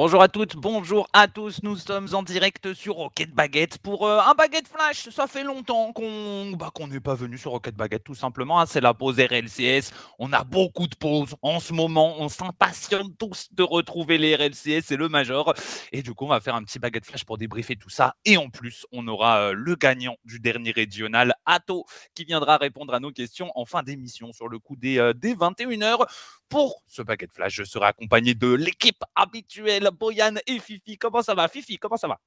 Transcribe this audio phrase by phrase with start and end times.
[0.00, 1.60] Bonjour à toutes, bonjour à tous.
[1.64, 5.08] Nous sommes en direct sur Rocket Baguette pour euh, un Baguette Flash.
[5.08, 8.60] Ça fait longtemps qu'on bah, qu'on n'est pas venu sur Rocket Baguette, tout simplement.
[8.60, 8.66] Hein.
[8.66, 9.92] C'est la pause RLCS.
[10.20, 12.14] On a beaucoup de pauses en ce moment.
[12.20, 15.52] On s'impatiente tous de retrouver les RLCS et le Major.
[15.90, 18.14] Et du coup, on va faire un petit Baguette Flash pour débriefer tout ça.
[18.24, 22.94] Et en plus, on aura euh, le gagnant du dernier régional, Atto, qui viendra répondre
[22.94, 26.06] à nos questions en fin d'émission sur le coup des, euh, des 21h.
[26.48, 30.98] Pour ce Baguette Flash, je serai accompagné de l'équipe habituelle Boyan et Fifi.
[30.98, 32.18] Comment ça va, Fifi Comment ça va?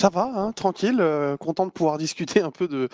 [0.00, 2.88] Ça va, hein, tranquille, euh, content de pouvoir discuter un peu de,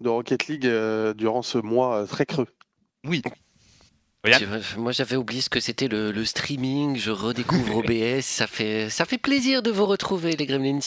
[0.00, 2.46] de Rocket League euh, durant ce mois euh, très creux.
[3.04, 3.22] Oui.
[4.78, 9.04] Moi j'avais oublié ce que c'était le, le, streaming, je redécouvre OBS, ça fait, ça
[9.04, 10.78] fait plaisir de vous retrouver les Gremlins.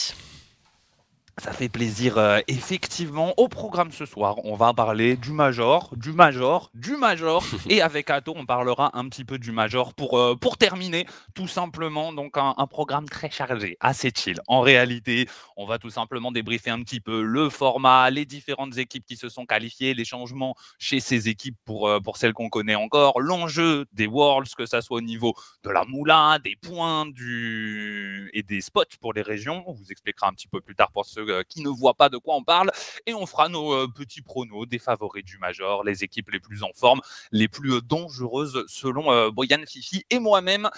[1.40, 3.32] Ça fait plaisir, euh, effectivement.
[3.36, 7.44] Au programme ce soir, on va parler du Major, du Major, du Major.
[7.68, 11.46] et avec Ato, on parlera un petit peu du Major pour, euh, pour terminer, tout
[11.46, 12.12] simplement.
[12.12, 14.40] Donc, un, un, programme très chargé, assez chill.
[14.48, 19.04] En réalité, on va tout simplement débriefer un petit peu le format, les différentes équipes
[19.06, 22.74] qui se sont qualifiées, les changements chez ces équipes pour, euh, pour celles qu'on connaît
[22.74, 28.28] encore, l'enjeu des Worlds, que ça soit au niveau de la moula, des points du...
[28.34, 29.62] et des spots pour les régions.
[29.68, 32.08] On vous expliquera un petit peu plus tard pour ceux euh, qui ne voient pas
[32.08, 32.70] de quoi on parle.
[33.06, 36.62] Et on fera nos euh, petits pronos des favoris du Major, les équipes les plus
[36.62, 37.00] en forme,
[37.32, 40.68] les plus euh, dangereuses selon Boyan Fifi et moi-même.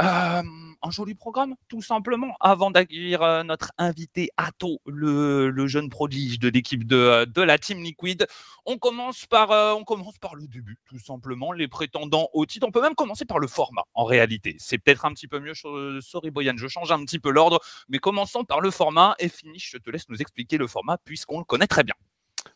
[0.00, 0.42] Euh,
[0.82, 6.48] un joli programme, tout simplement, avant d'accueillir notre invité Atto, le, le jeune prodige de
[6.48, 8.26] l'équipe de, de, la Team Liquid.
[8.66, 12.66] On commence, par, euh, on commence par le début, tout simplement, les prétendants au titre.
[12.68, 14.56] On peut même commencer par le format, en réalité.
[14.58, 15.54] C'est peut-être un petit peu mieux.
[16.00, 19.14] Sorry, Boyan, je change un petit peu l'ordre, mais commençons par le format.
[19.18, 21.94] Et finish, je te laisse nous expliquer le format, puisqu'on le connaît très bien.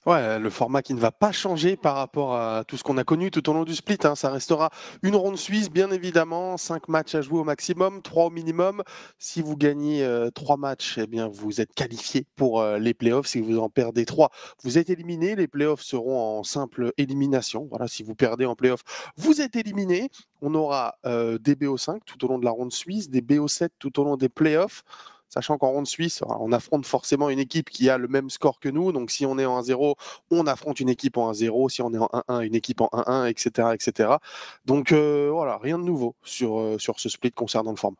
[0.06, 3.04] Ouais, le format qui ne va pas changer par rapport à tout ce qu'on a
[3.04, 3.98] connu tout au long du split.
[4.04, 4.14] Hein.
[4.14, 4.70] Ça restera
[5.02, 8.82] une ronde suisse, bien évidemment, cinq matchs à jouer au maximum, trois au minimum.
[9.18, 13.26] Si vous gagnez euh, trois matchs, eh bien, vous êtes qualifié pour euh, les playoffs.
[13.26, 14.30] Si vous en perdez trois,
[14.62, 15.36] vous êtes éliminé.
[15.36, 17.66] Les playoffs seront en simple élimination.
[17.70, 18.82] Voilà, si vous perdez en playoffs,
[19.16, 20.10] vous êtes éliminé.
[20.42, 24.00] On aura euh, des BO5 tout au long de la ronde suisse, des BO7 tout
[24.00, 24.82] au long des playoffs
[25.30, 28.68] sachant qu'en ronde suisse, on affronte forcément une équipe qui a le même score que
[28.68, 28.92] nous.
[28.92, 29.94] Donc si on est en 1-0,
[30.30, 31.70] on affronte une équipe en 1-0.
[31.70, 34.16] Si on est en 1-1, une équipe en 1-1, etc., etc.
[34.66, 37.96] Donc euh, voilà, rien de nouveau sur, euh, sur ce split concernant le format.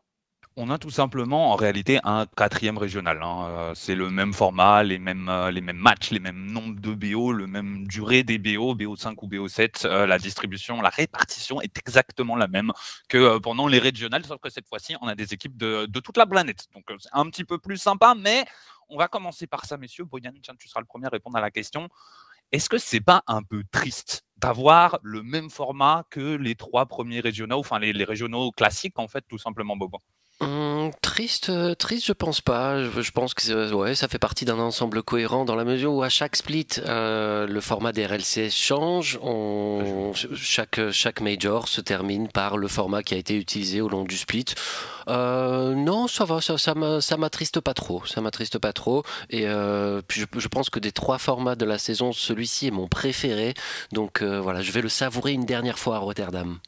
[0.57, 3.23] On a tout simplement en réalité un quatrième régional.
[3.23, 3.45] Hein.
[3.47, 6.93] Euh, c'est le même format, les mêmes, euh, les mêmes matchs, les mêmes nombres de
[6.93, 9.85] BO, le même durée des BO, BO5 ou BO7.
[9.85, 12.73] Euh, la distribution, la répartition est exactement la même
[13.07, 16.17] que pendant les régionales, sauf que cette fois-ci, on a des équipes de, de toute
[16.17, 16.67] la planète.
[16.73, 18.43] Donc c'est un petit peu plus sympa, mais
[18.89, 20.03] on va commencer par ça, messieurs.
[20.03, 21.87] Boyan, tiens, tu seras le premier à répondre à la question.
[22.51, 27.21] Est-ce que c'est pas un peu triste d'avoir le même format que les trois premiers
[27.21, 29.99] régionaux, enfin les, les régionaux classiques, en fait, tout simplement, Bobo?
[30.41, 32.83] Mmh, triste, euh, triste, je pense pas.
[32.83, 36.01] Je, je pense que ouais, ça fait partie d'un ensemble cohérent dans la mesure où
[36.01, 39.19] à chaque split, euh, le format des RLCS change.
[39.21, 44.03] On, chaque chaque major se termine par le format qui a été utilisé au long
[44.03, 44.45] du split.
[45.07, 48.03] Euh, non, ça va, ça, ça m'attriste pas trop.
[48.05, 49.03] Ça m'attriste pas trop.
[49.29, 52.71] Et euh, puis je, je, pense que des trois formats de la saison, celui-ci est
[52.71, 53.53] mon préféré.
[53.91, 56.59] Donc euh, voilà, je vais le savourer une dernière fois à Rotterdam.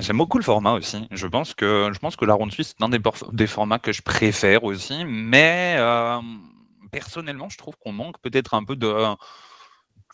[0.00, 1.06] J'aime beaucoup le format aussi.
[1.10, 3.00] Je pense que, je pense que la ronde suisse, c'est un des,
[3.32, 5.04] des, formats que je préfère aussi.
[5.04, 6.20] Mais euh,
[6.92, 9.16] personnellement, je trouve qu'on manque peut-être un peu de,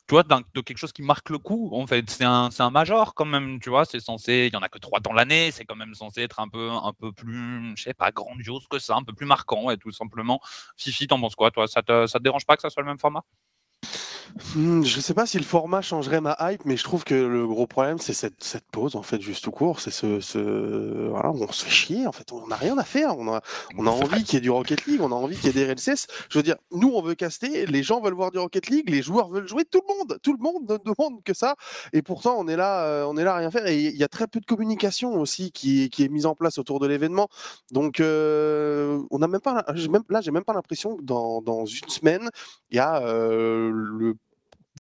[0.08, 1.70] de quelque chose qui marque le coup.
[1.72, 3.84] En fait, c'est un, un major quand même, tu vois.
[3.84, 5.50] C'est censé, il y en a que trois dans l'année.
[5.50, 8.78] C'est quand même censé être un peu, un peu plus, je sais pas, grandiose que
[8.78, 10.40] ça, un peu plus marquant, ouais, tout simplement.
[10.76, 11.68] Fifi, t'en penses quoi, toi?
[11.68, 13.22] Ça te, ça te dérange pas que ça soit le même format?
[14.56, 17.46] Hmm, je sais pas si le format changerait ma hype, mais je trouve que le
[17.46, 19.78] gros problème, c'est cette, cette, pause, en fait, juste tout court.
[19.78, 22.32] C'est ce, ce, voilà, on se fait chier, en fait.
[22.32, 23.16] On n'a rien à faire.
[23.16, 23.42] On a,
[23.78, 25.64] on a envie qu'il y ait du Rocket League, on a envie qu'il y ait
[25.64, 26.08] des RLCS.
[26.30, 29.02] Je veux dire, nous, on veut caster, les gens veulent voir du Rocket League, les
[29.02, 31.54] joueurs veulent jouer, tout le monde, tout le monde ne demande que ça.
[31.92, 33.68] Et pourtant, on est là, euh, on est là à rien faire.
[33.68, 36.58] Et il y a très peu de communication aussi qui, qui est mise en place
[36.58, 37.28] autour de l'événement.
[37.70, 41.66] Donc, euh, on a même pas, même, là, j'ai même pas l'impression que dans, dans
[41.66, 42.30] une semaine,
[42.70, 44.16] il y a euh, le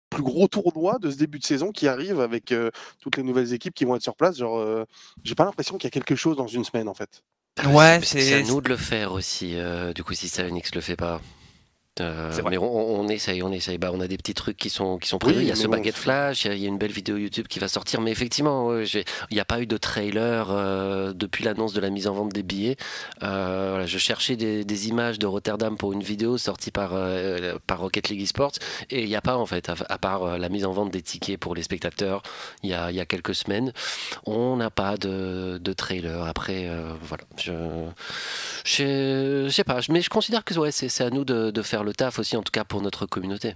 [0.09, 2.71] plus gros tournoi de ce début de saison qui arrive avec euh,
[3.01, 4.37] toutes les nouvelles équipes qui vont être sur place.
[4.37, 4.85] Genre, euh,
[5.23, 7.23] j'ai pas l'impression qu'il y a quelque chose dans une semaine en fait.
[7.65, 9.53] Ouais, c'est à nous de le faire aussi.
[9.55, 11.21] Euh, du coup, si Salonix le fait pas.
[12.01, 13.77] Euh, mais on, on, essaye, on essaye.
[13.77, 15.39] Bah, on a des petits trucs qui sont, qui sont prévus.
[15.39, 17.59] Oui, il y a ce baguette flash, il y, a, une belle vidéo YouTube qui
[17.59, 18.01] va sortir.
[18.01, 22.07] Mais effectivement, il n'y a pas eu de trailer euh, depuis l'annonce de la mise
[22.07, 22.77] en vente des billets.
[23.23, 26.91] Euh, voilà, je cherchais des, des, images de Rotterdam pour une vidéo sortie par,
[27.67, 28.53] par Rocket League Esports.
[28.89, 31.01] Et il n'y a pas, en fait, à, à, part la mise en vente des
[31.01, 32.21] tickets pour les spectateurs,
[32.63, 33.73] il y a, y a quelques semaines.
[34.25, 36.23] On n'a pas de, de, trailer.
[36.23, 36.69] Après,
[37.01, 37.23] voilà.
[37.37, 37.53] Je
[38.63, 41.88] Je sais pas, mais je considère que ouais, c'est à nous de, de, faire le
[41.93, 43.55] taf aussi, en tout cas pour notre communauté.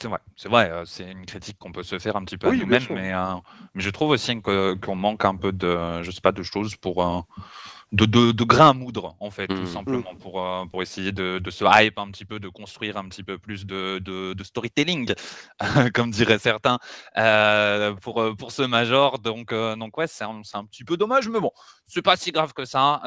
[0.00, 2.46] C'est vrai, c'est vrai, euh, c'est une critique qu'on peut se faire un petit peu
[2.46, 3.34] à nous-mêmes, mais, euh,
[3.74, 7.04] mais, je trouve aussi qu'on manque un peu de, je sais pas, de choses pour,
[7.04, 7.20] euh,
[7.90, 9.66] de, de, de, grains à moudre, en fait, tout mmh.
[9.66, 10.40] simplement, pour,
[10.70, 13.66] pour essayer de, de, se hype un petit peu, de construire un petit peu plus
[13.66, 15.12] de, de storytelling,
[15.94, 16.78] comme diraient certains,
[18.00, 19.18] pour, pour ce major.
[19.18, 21.50] Donc, donc ouais, c'est un, un, petit peu dommage, mais bon,
[21.88, 23.00] c'est pas si grave que ça.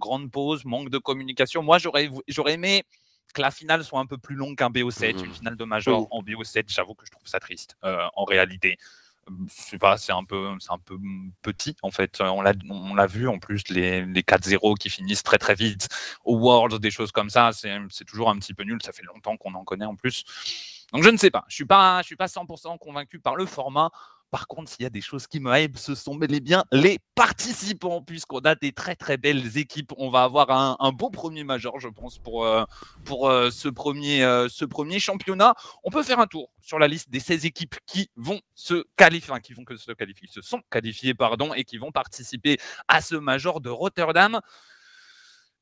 [0.00, 1.62] grande pause, manque de communication.
[1.62, 2.84] Moi, j'aurais aimé
[3.34, 5.34] que la finale soit un peu plus longue qu'un BO7, une mmh.
[5.34, 8.78] finale de Major en BO7, j'avoue que je trouve ça triste euh, en réalité.
[9.70, 10.98] Je pas, c'est un peu, c'est un peu
[11.42, 12.20] petit en fait.
[12.20, 15.88] On l'a, on l'a vu en plus les, les 4-0 qui finissent très très vite
[16.24, 17.52] au World, des choses comme ça.
[17.52, 18.78] C'est, c'est toujours un petit peu nul.
[18.82, 20.24] Ça fait longtemps qu'on en connaît en plus.
[20.92, 21.44] Donc je ne sais pas.
[21.48, 23.90] Je suis pas, je suis pas 100% convaincu par le format.
[24.34, 26.64] Par contre, s'il y a des choses qui me hype, ce sont bel et bien
[26.72, 29.92] les participants, puisqu'on a des très très belles équipes.
[29.96, 32.64] On va avoir un, beau premier major, je pense, pour, euh,
[33.12, 35.54] euh, ce, premier, euh, ce premier championnat.
[35.84, 39.32] On peut faire un tour sur la liste des 16 équipes qui vont se qualifier,
[39.40, 42.58] qui vont que se qualifier, se sont qualifiées, pardon, et qui vont participer
[42.88, 44.40] à ce major de Rotterdam.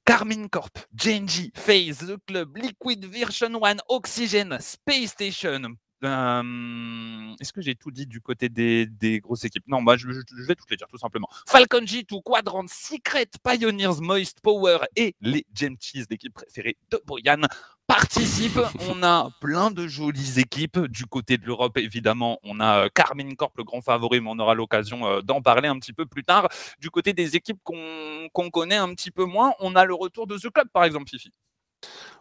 [0.06, 7.74] Carmine Corp, JNG, FaZe, The Club, Liquid Version One, Oxygen, Space Station, est-ce que j'ai
[7.74, 9.66] tout dit du côté des, grosses équipes?
[9.68, 11.28] Non, bah, je, vais toutes les dire tout simplement.
[11.46, 17.42] Falcon G2, Quadrant, Secret, Pioneers, Moist, Power et les Gem Cheese, l'équipe préférée de Boyan,
[17.86, 18.60] participent.
[18.90, 20.80] on a plein de jolies équipes.
[20.86, 24.38] Du côté de l'Europe, évidemment, on a euh, Carmine Corp, le grand favori, mais on
[24.38, 26.48] aura l'occasion euh, d'en parler un petit peu plus tard.
[26.78, 30.36] Du côté des équipes qu'on connaît un petit peu moins, on a le retour de
[30.36, 31.32] The Club, par exemple, Fifi.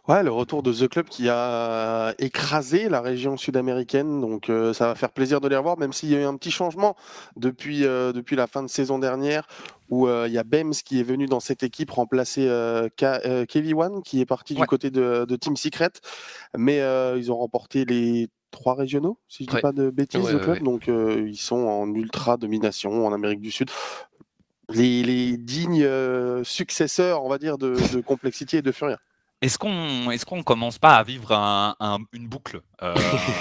[0.08, 4.88] Ouais, le retour de The Club qui a écrasé la région sud-américaine, donc euh, ça
[4.88, 6.96] va faire plaisir de les revoir, même s'il y a eu un petit changement
[7.36, 9.46] depuis, euh, depuis la fin de saison dernière,
[9.90, 12.48] où euh, il y a Bems qui est venu dans cette équipe remplacer
[12.96, 15.92] Kelly One, qui est parti du côté de, Team Secret,
[16.58, 16.78] mais
[17.16, 20.64] ils ont remporté les trois régionaux, si je ne dis pas de bêtises, The Club,
[20.64, 23.70] donc ils sont en ultra domination en Amérique du Sud.
[24.68, 25.88] Les, dignes
[26.42, 28.98] successeurs, on va dire, de, de Complexity et de Furia.
[29.42, 31.32] Est-ce qu'on est qu'on commence pas à vivre
[32.12, 32.94] une boucle, euh,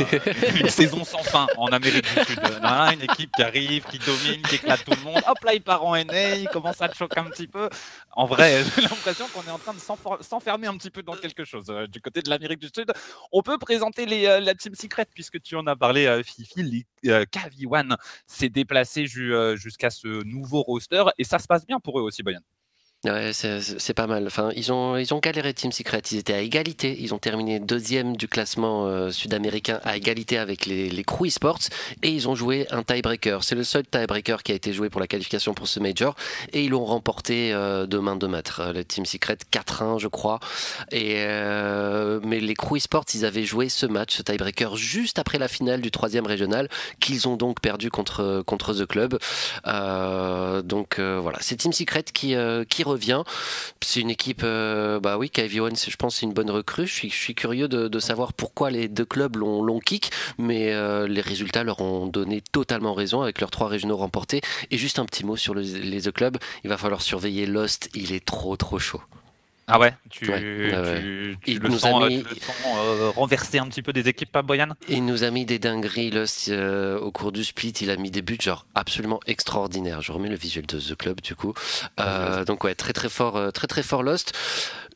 [0.59, 2.39] une saison sans fin en Amérique du Sud?
[2.41, 5.21] Une équipe qui arrive, qui domine, qui éclate tout le monde.
[5.27, 7.69] Hop là, il part en NA, il commence à te choquer un petit peu.
[8.13, 11.45] En vrai, j'ai l'impression qu'on est en train de s'enfermer un petit peu dans quelque
[11.45, 11.65] chose.
[11.69, 12.91] Euh, du côté de l'Amérique du Sud,
[13.31, 16.63] on peut présenter les, euh, la Team Secret puisque tu en as parlé, Fifi.
[17.03, 17.95] Les Kavi-One
[18.25, 22.41] s'est déplacé jusqu'à ce nouveau roster et ça se passe bien pour eux aussi, Boyan.
[23.03, 24.27] Ouais, c'est pas mal.
[24.27, 26.03] Enfin, ils ont, ils ont galéré Team Secret.
[26.11, 26.95] Ils étaient à égalité.
[26.99, 31.61] Ils ont terminé deuxième du classement euh, sud-américain à égalité avec les, les Crew Esports
[32.03, 33.43] et ils ont joué un tiebreaker.
[33.43, 36.13] C'est le seul tiebreaker qui a été joué pour la qualification pour ce major
[36.53, 38.59] et ils l'ont remporté euh, de main de maître.
[38.59, 40.39] Euh, le Team Secret 4-1, je crois.
[40.91, 41.25] Et
[42.23, 45.81] mais les Crew Esports, ils avaient joué ce match, ce tiebreaker, juste après la finale
[45.81, 46.69] du troisième régional
[46.99, 49.17] qu'ils ont donc perdu contre contre The Club.
[50.67, 52.35] donc voilà, c'est Team Secret qui
[52.69, 52.83] qui
[53.81, 56.87] C'est une équipe, euh, bah oui, KV1, je pense, c'est une bonne recrue.
[56.87, 61.63] Je suis, curieux de, savoir pourquoi les deux clubs l'ont kick, mais euh, les résultats
[61.63, 64.41] leur ont donné totalement raison avec leurs trois régionaux remportés.
[64.71, 68.13] Et juste un petit mot sur les The Club, il va falloir surveiller Lost, il
[68.13, 69.01] est trop trop chaud.
[69.73, 71.35] Ah ouais, tu, le,
[71.77, 72.03] sens,
[73.15, 74.67] renverser un petit peu des équipes, pas Boyan?
[74.89, 76.11] Il nous a mis des dingueries
[76.49, 77.69] euh, au cours du split.
[77.79, 80.01] Il a mis des buts genre absolument extraordinaires.
[80.01, 81.53] Je remets le visuel de The Club du coup.
[82.01, 84.33] Euh, donc ouais, très très fort, euh, très très fort Lost.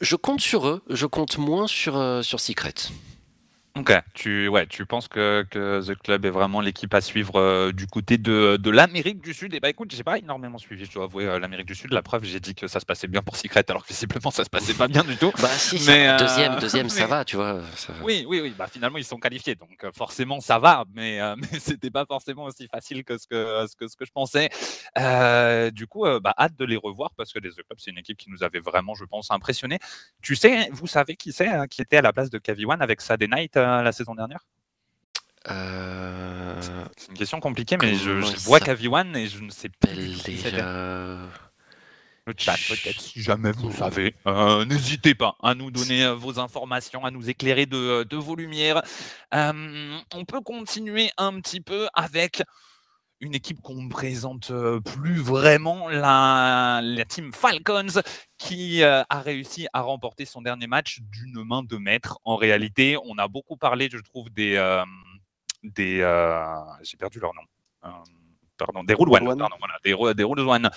[0.02, 0.84] Je compte sur eux.
[0.90, 2.74] Je compte moins sur sur Secret.
[3.78, 7.74] Ok, tu, ouais, tu penses que, que The Club est vraiment l'équipe à suivre euh,
[7.74, 9.54] du côté de, de l'Amérique du Sud?
[9.54, 11.92] Et bah écoute, j'ai pas énormément suivi, je dois avouer, euh, l'Amérique du Sud.
[11.92, 14.46] La preuve, j'ai dit que ça se passait bien pour Secret, alors que visiblement ça
[14.46, 15.34] se passait pas bien du tout.
[15.42, 17.60] Bah si, mais, euh, deuxième, deuxième, ça va, tu vois.
[18.02, 18.54] Oui, oui, oui.
[18.58, 22.70] Bah finalement ils sont qualifiés, donc forcément ça va, mais mais c'était pas forcément aussi
[22.70, 24.50] facile que ce que ce que, ce que je pensais.
[25.72, 28.18] du coup, bah hâte de les revoir parce que les The Club c'est une équipe
[28.18, 29.80] qui nous avait vraiment, je pense, impressionné.
[30.22, 33.28] Tu sais, vous savez qui c'est qui était à la place de Kavi1 avec Saturday
[33.28, 34.40] Night la saison dernière
[35.50, 36.60] euh...
[36.98, 38.12] C'est une question compliquée, mais je,
[38.46, 39.90] vois Kavi1 et je ne sais pas.
[39.90, 41.20] Déjà...
[42.28, 44.16] Le chat, peut-être, si jamais vous savez.
[44.26, 48.18] Euh, n'hésitez pas à nous donner euh, vos informations, à nous éclairer de, euh, de
[48.18, 48.82] vos lumières.
[49.32, 52.42] on peut continuer un petit peu avec
[53.22, 54.52] une équipe qu'on ne présente
[54.84, 58.02] plus vraiment, la, la team Falcons,
[58.38, 62.20] qui a réussi à remporter son dernier match d'une main de maître.
[62.24, 64.56] En réalité, on a beaucoup parlé, je trouve, des...
[65.64, 65.98] des
[66.84, 67.44] J'ai perdu leur nom.
[68.58, 70.70] pardon, des Roule One, pardon, voilà, des, des One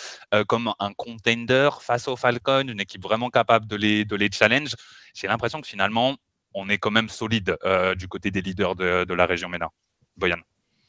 [0.47, 4.75] comme un contender face aux Falcons, une équipe vraiment capable de les, de les challenge.
[5.15, 6.17] J'ai l'impression que finalement,
[6.55, 7.57] on est quand même solide
[7.97, 9.71] du côté des leaders de, de la région MENA.
[10.17, 10.39] Boyan.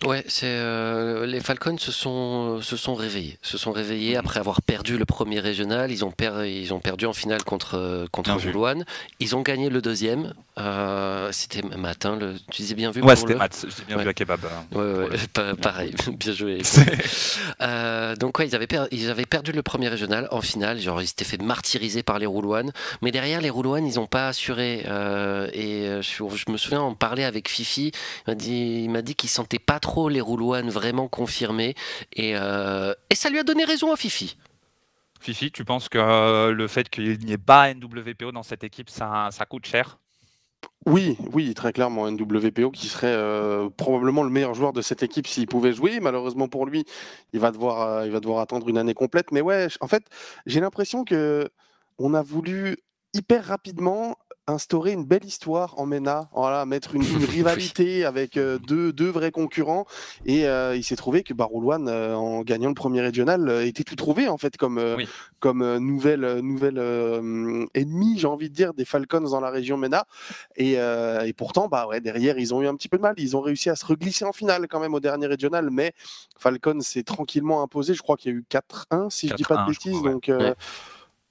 [0.06, 4.20] Ouais, c'est euh, les Falcons se sont se sont réveillés, se sont réveillés mhm.
[4.20, 5.92] après avoir perdu le premier régional.
[5.92, 6.14] Ils ont
[6.46, 8.86] ils ont perdu en finale contre contre Roulouane.
[9.20, 10.34] Ils ont gagné le deuxième.
[10.58, 12.16] Euh, c'était matin.
[12.16, 13.02] Le, tu disais bien vu.
[13.02, 13.66] Ouais, c'était Matt.
[13.78, 14.40] J'ai bien vu à kebab.
[14.46, 14.78] Hein.
[14.78, 16.62] Ouais, pareil, bien joué.
[17.62, 20.80] euh, donc ouais, ils avaient ils avaient perdu le premier régional en finale.
[20.80, 22.72] Genre ils s'étaient fait martyriser par les Roulouanes.
[23.02, 24.86] Mais derrière les Roulouanes, ils n'ont pas assuré.
[24.88, 27.92] Euh, et je, je, me souviens en parler avec Fifi.
[28.28, 31.76] Il m'a dit il m'a dit qu'il sentait pas trop les Roulouanes vraiment confirmés.
[32.14, 34.38] Et, euh, et ça lui a donné raison à Fifi.
[35.20, 38.90] Fifi, tu penses que euh, le fait qu'il n'y ait pas NWPO dans cette équipe,
[38.90, 40.00] ça, ça coûte cher?
[40.86, 45.28] Oui, oui, très clairement, NWPO qui serait euh, probablement le meilleur joueur de cette équipe
[45.28, 46.00] s'il pouvait jouer.
[46.00, 46.86] Malheureusement pour lui,
[47.34, 49.32] il va devoir, il va devoir attendre une année complète.
[49.32, 50.04] Mais ouais, en fait,
[50.46, 51.50] j'ai l'impression que
[51.98, 52.78] on a voulu
[53.14, 54.16] hyper rapidement
[54.50, 59.32] instaurer une belle histoire en MENA, voilà, mettre une, rivalité avec euh, deux, deux, vrais
[59.32, 59.86] concurrents.
[60.26, 63.96] Et euh, il s'est trouvé que Baroulouane, euh, en gagnant le premier régional, était tout
[63.96, 64.80] trouvé en fait comme,
[65.40, 66.78] comme nouvelle, nouvelle
[67.74, 70.06] ennemie, j'ai envie de dire, des Falcons dans la région MENA.
[70.56, 73.16] Et, et, pourtant, bah ouais, derrière, ils ont eu un petit peu de mal.
[73.18, 75.94] Ils ont réussi à se reglisser en finale quand même au dernier régional, mais
[76.38, 77.94] Falcon s'est tranquillement imposé.
[77.94, 80.02] Je crois qu'il y a eu 4-1, si je dis pas de bêtises.
[80.02, 80.32] Donc,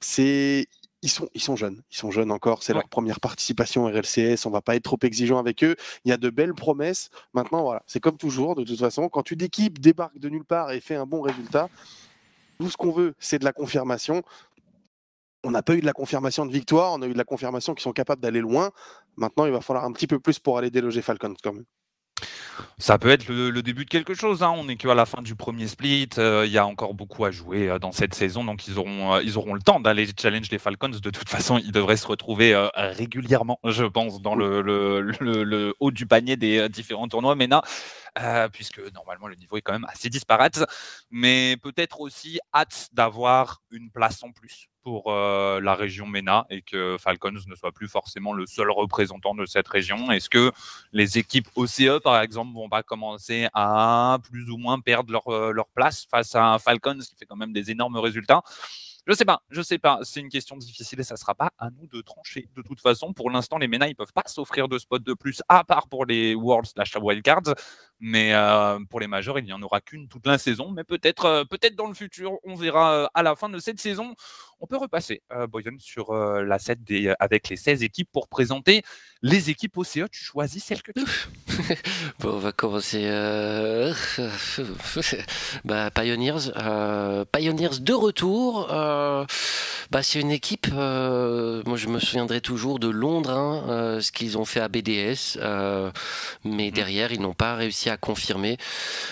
[0.00, 0.68] c'est
[1.02, 4.50] ils sont, ils sont jeunes, ils sont jeunes encore, c'est leur première participation RLCS, on
[4.50, 5.76] va pas être trop exigeant avec eux.
[6.04, 7.10] Il y a de belles promesses.
[7.34, 10.72] Maintenant, voilà, c'est comme toujours, de toute façon, quand une équipe débarque de nulle part
[10.72, 11.68] et fait un bon résultat,
[12.58, 14.22] tout ce qu'on veut, c'est de la confirmation.
[15.44, 17.74] On n'a pas eu de la confirmation de victoire, on a eu de la confirmation
[17.74, 18.72] qu'ils sont capables d'aller loin.
[19.16, 21.64] Maintenant, il va falloir un petit peu plus pour aller déloger Falcons quand même.
[22.78, 24.42] Ça peut être le, début de quelque chose.
[24.42, 24.54] Hein.
[24.56, 26.10] On n'est qu'à la fin du premier split.
[26.18, 28.44] Euh, il y a encore beaucoup à jouer euh, dans cette saison.
[28.44, 30.88] Donc, ils auront, euh, le temps d'aller challenge les Falcons.
[30.88, 36.06] De toute façon, ils devraient se retrouver régulièrement, je pense, dans le, le, haut du
[36.06, 37.34] panier des différents tournois
[38.18, 40.64] MENA, puisque normalement, le niveau est quand même assez disparate.
[41.10, 46.62] Mais peut-être aussi hâte d'avoir une place en plus pour euh, la région MENA et
[46.62, 50.50] que Falcons ne soit plus forcément le seul représentant de cette région Est-ce que
[50.92, 55.52] les équipes OCE, par exemple, vont pas commencer à plus ou moins perdre leur, euh,
[55.52, 58.42] leur place face à Falcons qui fait quand même des énormes résultats?
[59.08, 60.00] Je sais pas, je sais pas.
[60.02, 62.46] C'est une question difficile et ça sera pas à nous de trancher.
[62.54, 65.42] De toute façon, pour l'instant, les MENA, ils peuvent pas s'offrir de spots de plus,
[65.48, 67.54] à part pour les Worlds slash Wildcards.
[68.00, 70.70] Mais euh, pour les majors, il n'y en aura qu'une toute la saison.
[70.70, 73.80] Mais peut-être euh, peut-être dans le futur, on verra euh, à la fin de cette
[73.80, 74.14] saison.
[74.60, 78.82] On peut repasser, Boyan, sur la set des, avec les 16 équipes pour présenter
[79.22, 80.10] les équipes OCE.
[80.10, 81.06] Tu choisis celle que tu veux.
[82.18, 83.04] bon, on va commencer.
[85.64, 86.50] bah, Pioneers.
[87.32, 88.66] Pioneers de retour.
[88.66, 94.44] Bah, c'est une équipe, moi je me souviendrai toujours de Londres, hein, ce qu'ils ont
[94.44, 95.38] fait à BDS,
[96.44, 96.72] mais mm.
[96.72, 98.56] derrière ils n'ont pas réussi à confirmer.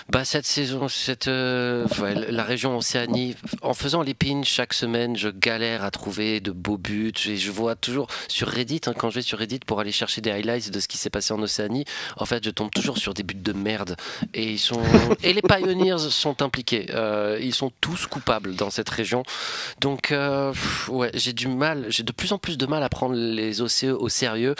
[0.09, 5.85] Bah, cette saison, cette, la région Océanie, en faisant les pins chaque semaine, je galère
[5.85, 7.12] à trouver de beaux buts.
[7.26, 10.21] Et je vois toujours sur Reddit, hein, quand je vais sur Reddit pour aller chercher
[10.21, 11.85] des highlights de ce qui s'est passé en Océanie,
[12.16, 13.97] en fait je tombe toujours sur des buts de merde.
[14.35, 14.83] Et, ils sont...
[15.23, 16.87] et les Pioneers sont impliqués.
[17.40, 19.23] ils sont tous coupables dans cette région.
[19.80, 20.52] Donc, euh,
[20.88, 23.85] ouais, j'ai du mal, j'ai de plus en plus de mal à prendre les OCE
[23.85, 24.54] au sérieux.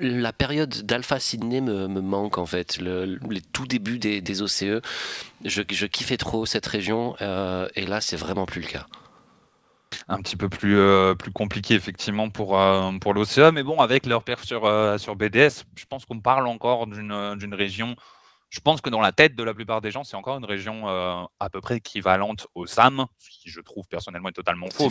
[0.00, 4.82] La période d'Alpha Sydney me, manque en fait, le, les tout débuts des, des OCE.
[5.44, 8.86] Je, je, kiffais trop cette région euh, et là, c'est vraiment plus le cas
[10.08, 12.60] un petit peu plus, euh, plus compliqué effectivement pour,
[13.00, 13.38] pour l'OCE.
[13.54, 17.96] Mais bon, avec leur perf sur, sur BDS, je pense qu'on parle encore d'une région
[18.48, 20.88] je pense que dans la tête de la plupart des gens, c'est encore une région
[20.88, 24.88] euh, à peu près équivalente au SAM, ce qui je trouve personnellement est totalement faux,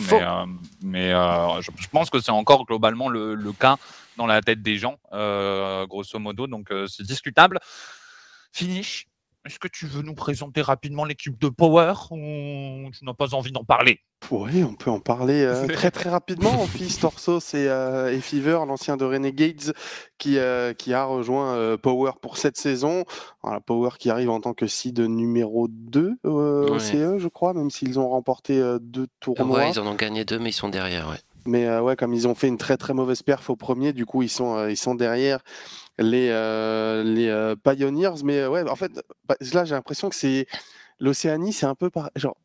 [0.82, 3.76] mais, euh, euh, je, pense que c'est encore globalement le, cas
[4.16, 7.58] dans la tête des gens, grosso modo, donc c'est discutable.
[8.56, 9.06] Finish,
[9.44, 13.52] est-ce que tu veux nous présenter rapidement l'équipe de Power ou tu n'as pas envie
[13.52, 14.00] d'en parler?
[14.30, 16.66] Oui, on peut en parler euh, très très rapidement.
[16.66, 19.74] Fils Torso, c'est euh, Fever, l'ancien de Renegades,
[20.16, 23.04] qui, euh, qui a rejoint euh, Power pour cette saison.
[23.66, 27.98] Power qui arrive en tant que seed numéro 2 au CE, je crois, même s'ils
[27.98, 29.58] ont remporté deux tournois.
[29.58, 31.10] Ouais, ils en ont gagné deux, mais ils sont derrière.
[31.10, 31.18] Ouais.
[31.44, 34.22] Mais ouais, comme ils ont fait une très très mauvaise perf au premier, du coup
[34.22, 35.40] ils sont, ils sont derrière
[35.98, 38.22] les, euh, les euh, Pioneers.
[38.24, 38.92] Mais ouais, en fait,
[39.26, 40.46] bah, là, j'ai l'impression que c'est
[41.00, 42.10] l'Océanie, c'est un peu par...
[42.16, 42.36] genre.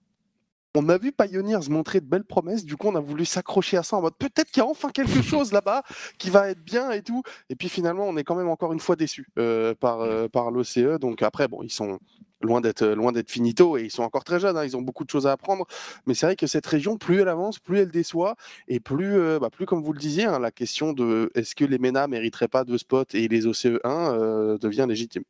[0.74, 3.84] On a vu Pioneers montrer de belles promesses, du coup on a voulu s'accrocher à
[3.84, 5.84] ça en mode peut-être qu'il y a enfin quelque chose là-bas
[6.18, 7.24] qui va être bien et tout.
[7.50, 10.98] Et puis finalement on est quand même encore une fois déçu euh, par, par l'OCE.
[11.02, 12.00] Donc après bon ils sont
[12.42, 15.04] loin d'être loin d'être finito et ils sont encore très jeunes, hein, ils ont beaucoup
[15.04, 15.68] de choses à apprendre.
[16.06, 18.38] Mais c'est vrai que cette région, plus elle avance, plus elle déçoit
[18.70, 21.80] et plus, bah, plus comme vous le disiez, hein, la question de est-ce que les
[21.80, 25.24] MENA mériteraient pas deux spots et les OCE1 devient légitime.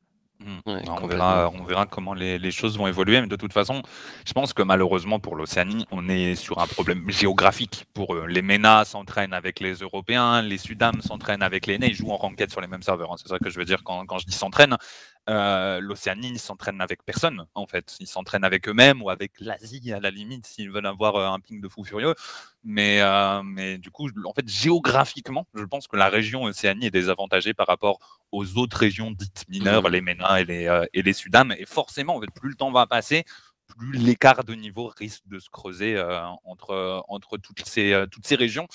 [0.43, 0.71] Mmh.
[0.87, 3.81] on, verra, on, verra, comment les, choses vont évoluer, mais de toute façon,
[4.25, 7.85] je pense que malheureusement pour l'Océanie, on est sur un problème géographique.
[7.93, 8.25] Pour eux.
[8.27, 12.17] les MENA s'entraînent avec les Européens, les Sudam s'entraînent avec les NA, ils jouent en
[12.17, 13.11] ranked sur les mêmes serveurs.
[13.11, 13.17] Hein.
[13.21, 14.77] C'est ça que je veux dire quand, quand je dis s'entraînent.
[15.29, 17.95] Euh, L'Océanie, ils s'entraînent avec personne, en fait.
[17.99, 21.39] Ils s'entraînent avec eux-mêmes ou avec l'Asie, à la limite, s'ils veulent avoir euh, un
[21.39, 22.15] ping de fou furieux.
[22.63, 26.91] Mais, euh, mais du coup, en fait, géographiquement, je pense que la région Océanie est
[26.91, 27.99] désavantagée par rapport
[28.31, 29.91] aux autres régions dites mineures, mmh.
[29.91, 31.53] les MENA et les, et les Sudam.
[31.57, 33.23] Et forcément, en fait, plus le temps va passer,
[33.75, 38.27] plus l'écart de niveau risque de se creuser euh, entre, entre toutes, ces, euh, toutes
[38.27, 38.67] ces régions.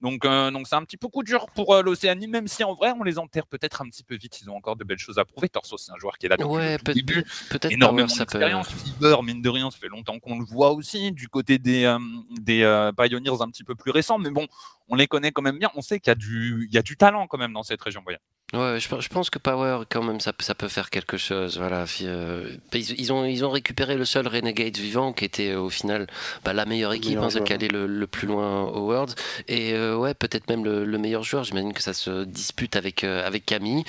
[0.00, 2.92] Donc, euh, donc c'est un petit peu coup dur pour l'Océanie, même si en vrai,
[2.98, 4.40] on les enterre peut-être un petit peu vite.
[4.40, 5.48] Ils ont encore de belles choses à prouver.
[5.48, 7.24] Torso, c'est un joueur qui est là depuis ouais, le début.
[7.50, 8.68] Peut-être énormément d'expérience.
[8.68, 11.12] Fever, mine de rien, ça fait longtemps qu'on le voit aussi.
[11.12, 11.96] Du côté des,
[12.40, 14.46] des Pioneers un petit peu plus récents, mais bon,
[14.88, 15.70] on les connaît quand même bien.
[15.74, 17.82] On sait qu'il y, a du, il y a du talent quand même dans cette
[17.82, 18.02] région.
[18.02, 18.18] Voyez.
[18.52, 21.56] Ouais, je, pense que Power, quand même, ça, ça peut faire quelque chose.
[21.56, 21.86] Voilà.
[22.02, 26.06] Euh, ils, ont, ils ont récupéré le seul Renegade vivant qui était au final
[26.44, 29.14] bah, la meilleure équipe, hein, celle qui allait le, plus loin au World.
[29.48, 31.44] Et euh, ouais, peut-être même le, meilleur joueur.
[31.44, 33.84] J'imagine que ça se dispute avec, euh, avec Camille.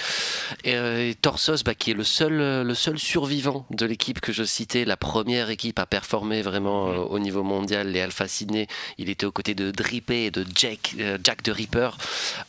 [0.63, 4.85] Et, Torsos, bah, qui est le seul, le seul survivant de l'équipe que je citais,
[4.85, 8.67] la première équipe à performer vraiment au niveau mondial, les Alpha Sydney.
[8.97, 11.89] Il était aux côtés de Drippé et de Jack, Jack the Ripper.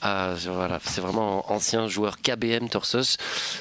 [0.01, 3.17] voilà, c'est vraiment ancien joueur KBM Torsos.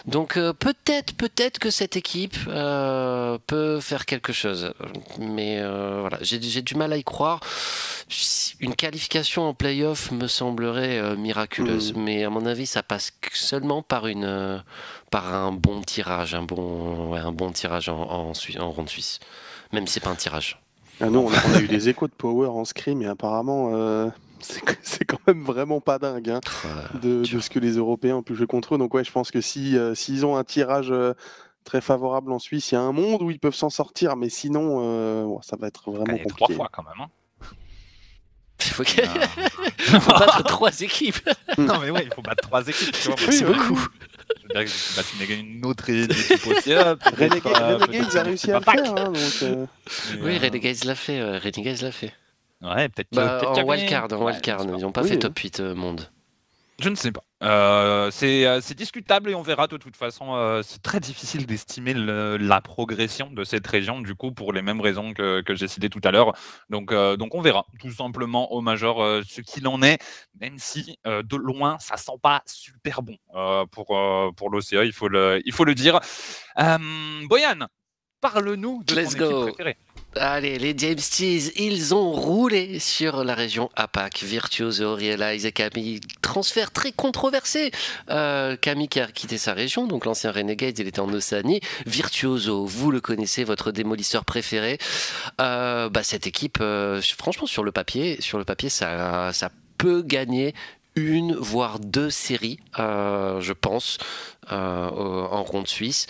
[0.05, 4.73] Donc euh, peut-être, peut-être que cette équipe euh, peut faire quelque chose.
[5.19, 7.39] Mais euh, voilà, j'ai du mal à y croire.
[8.59, 12.01] Une qualification en playoff me semblerait miraculeuse, mm.
[12.01, 14.63] mais à mon avis, ça passe seulement par une,
[15.09, 19.19] par un bon tirage, un bon, un bon tirage en, en, en ronde suisse,
[19.71, 20.59] même si c'est pas un tirage.
[21.01, 23.71] Ah non, on a, eu des échos de Power en scrim, mais apparemment,
[24.81, 26.41] c'est quand même vraiment pas dingue hein,
[27.01, 28.77] de, ce que les Européens ont pu jouer contre eux.
[28.77, 31.13] Donc ouais, je pense que si euh, s'ils ont un tirage euh,
[31.63, 34.29] très favorable en Suisse, il y a un monde où ils peuvent s'en sortir, mais
[34.29, 36.35] sinon, euh, ça va être vraiment compliqué.
[36.37, 37.01] Trois fois quand même.
[37.01, 37.09] Hein.
[38.65, 38.71] Il
[39.99, 41.29] faut, battre trois équipes.
[41.57, 42.95] non mais ouais, il faut battre trois équipes.
[42.95, 43.87] C'est beaucoup.
[44.49, 46.73] Je veux dire que une autre équipe aussi.
[46.73, 48.95] Renegades a réussi à le faire.
[48.97, 49.69] Hein, donc,
[50.21, 51.39] oui, Renegades l'a fait.
[51.39, 52.13] Renegades l'a fait.
[52.63, 54.61] Ouais, peut-être bah, en wildcard, en wildcard.
[54.63, 56.09] ils n'ont pas fait top 8 euh, monde.
[56.79, 57.23] Je ne sais pas.
[57.43, 60.61] Euh, euh, c'est discutable et on verra de toute façon.
[60.63, 65.13] c'est très difficile d'estimer la progression de cette région, du coup, pour les mêmes raisons
[65.13, 66.33] que, que j'ai citées tout à l'heure.
[66.69, 69.99] Donc, donc on verra tout simplement au Major ce qu'il en est,
[70.41, 73.17] même si de loin, ça sent pas super bon
[73.71, 73.97] pour,
[74.35, 75.99] pour l'OCA, il, faut le, il faut le dire.
[76.57, 77.67] Boyan,
[78.23, 79.25] parle-nous de Let's ton go.
[79.25, 79.77] équipe préférée.
[80.15, 84.21] Allez, les James Tees, ils ont roulé sur la région APAC.
[84.23, 85.99] Virtuoso, Realize et Camille.
[86.21, 87.71] Transfert très controversé.
[88.11, 91.61] Euh, Camille qui a quitté sa région, donc l'ancien Renegade, il était en Océanie.
[91.87, 94.77] Virtuoso, vous le connaissez, votre démolisseur préféré.
[95.41, 100.03] Euh, bah, cette équipe, euh, franchement, sur le papier, sur le papier, ça, ça peut
[100.03, 100.53] gagner
[100.95, 103.97] une voire deux séries, euh, je pense,
[104.51, 106.07] euh, en ronde suisse.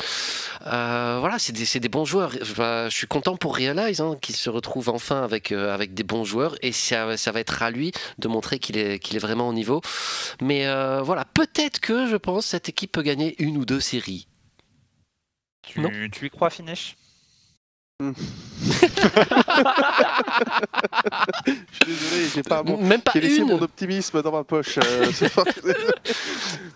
[0.65, 2.31] Euh, voilà, c'est des, des, bons joueurs.
[2.31, 6.55] Je, suis content pour Realize hein, qui se retrouve enfin avec, avec des bons joueurs
[6.61, 9.53] et ça, ça va être à lui de montrer qu'il est, qu'il est vraiment au
[9.53, 9.81] niveau.
[10.41, 10.65] Mais
[11.01, 14.27] voilà, peut-être que je pense cette équipe peut gagner une ou deux séries.
[15.65, 16.95] Tu, tu y crois, Finish
[18.11, 18.71] je
[21.51, 23.47] suis désolé, j'ai pas, Même pas laissé une.
[23.47, 24.77] mon optimisme dans ma poche.
[24.77, 25.11] Euh,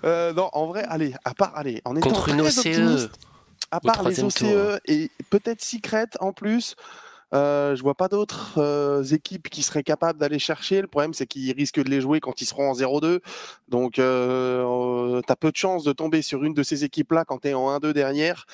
[0.03, 3.09] euh, non, en vrai, allez, à part, allez, en étant Contre une très OCE, optimiste,
[3.71, 4.77] à part les OCE tour.
[4.85, 6.75] et peut-être Secret en plus,
[7.33, 10.81] euh, je vois pas d'autres euh, équipes qui seraient capables d'aller chercher.
[10.81, 13.19] Le problème, c'est qu'ils risquent de les jouer quand ils seront en 0-2.
[13.67, 17.39] Donc, euh, tu as peu de chances de tomber sur une de ces équipes-là quand
[17.39, 18.45] tu es en 1-2 derrière.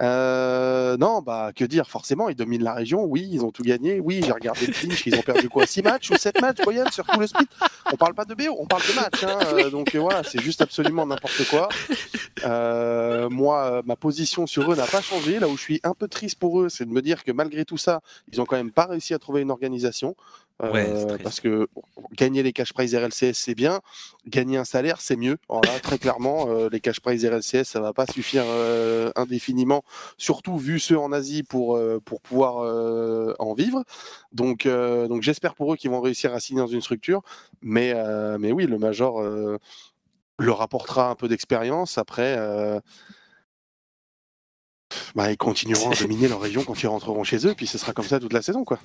[0.00, 3.04] Euh, non, bah que dire, forcément, ils dominent la région.
[3.04, 4.00] Oui, ils ont tout gagné.
[4.00, 6.90] Oui, j'ai regardé le finish, ils ont perdu quoi 6 matchs ou 7 matchs, Boyan,
[6.90, 7.46] sur tout le split
[7.92, 9.24] On parle pas de BO, on parle de match.
[9.24, 11.68] Hein, euh, donc voilà, c'est juste absolument n'importe quoi.
[12.44, 15.38] Euh, moi, ma position sur eux n'a pas changé.
[15.38, 17.64] Là où je suis un peu triste pour eux, c'est de me dire que malgré
[17.64, 18.00] tout ça,
[18.32, 20.16] ils ont quand même pas réussi à trouver une organisation.
[20.62, 21.66] Euh, parce que
[22.12, 23.80] gagner les cash prize RLCS c'est bien,
[24.26, 25.36] gagner un salaire c'est mieux.
[25.82, 29.82] Très clairement, euh, les cash prize RLCS ça va pas suffire euh, indéfiniment,
[30.16, 32.58] surtout vu ceux en Asie pour pour pouvoir
[33.40, 33.82] en vivre.
[34.32, 37.22] Donc donc j'espère pour eux qu'ils vont réussir à signer dans une structure,
[37.60, 37.92] mais
[38.38, 39.22] mais oui le major
[40.38, 41.98] leur apportera un peu d'expérience.
[41.98, 42.38] Après
[45.14, 47.92] Bah, ils continueront à dominer leur région quand ils rentreront chez eux, puis ce sera
[47.92, 48.80] comme ça toute la saison, quoi.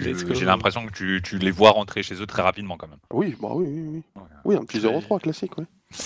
[0.00, 2.98] J'ai l'impression que tu, les vois rentrer chez eux très rapidement, quand même.
[3.12, 4.22] Oui, bah oui, oui, oui.
[4.44, 5.64] Oui, un petit 0-3 classique, oui.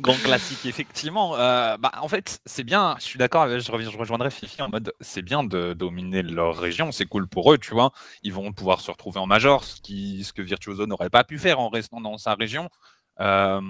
[0.00, 1.36] Grand classique, effectivement.
[1.36, 4.94] Euh, bah, en fait, c'est bien, je suis d'accord, je, je rejoindrai Fifi en mode
[5.02, 7.92] c'est bien de dominer leur région, c'est cool pour eux, tu vois.
[8.22, 11.38] Ils vont pouvoir se retrouver en Major, ce, qui, ce que Virtuoso n'aurait pas pu
[11.38, 12.70] faire en restant dans sa région.
[13.20, 13.60] Euh,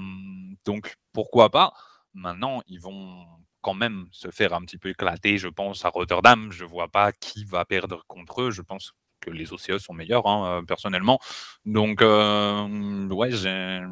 [0.64, 1.72] donc, pourquoi pas
[2.14, 3.26] Maintenant, ils vont
[3.62, 6.50] quand même se faire un petit peu éclater, je pense, à Rotterdam.
[6.52, 8.50] Je vois pas qui va perdre contre eux.
[8.50, 11.20] Je pense que les OCE sont meilleurs, hein, euh, personnellement.
[11.64, 13.86] Donc, euh, ouais, je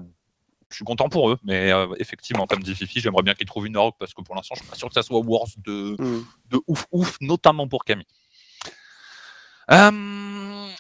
[0.70, 1.38] suis content pour eux.
[1.44, 4.56] Mais effectivement, comme dit Fifi, j'aimerais bien qu'ils trouvent une orgue parce que pour l'instant,
[4.56, 6.24] je suis pas sûr que ça soit Wars de, mmh.
[6.50, 8.06] de ouf, ouf, notamment pour Camille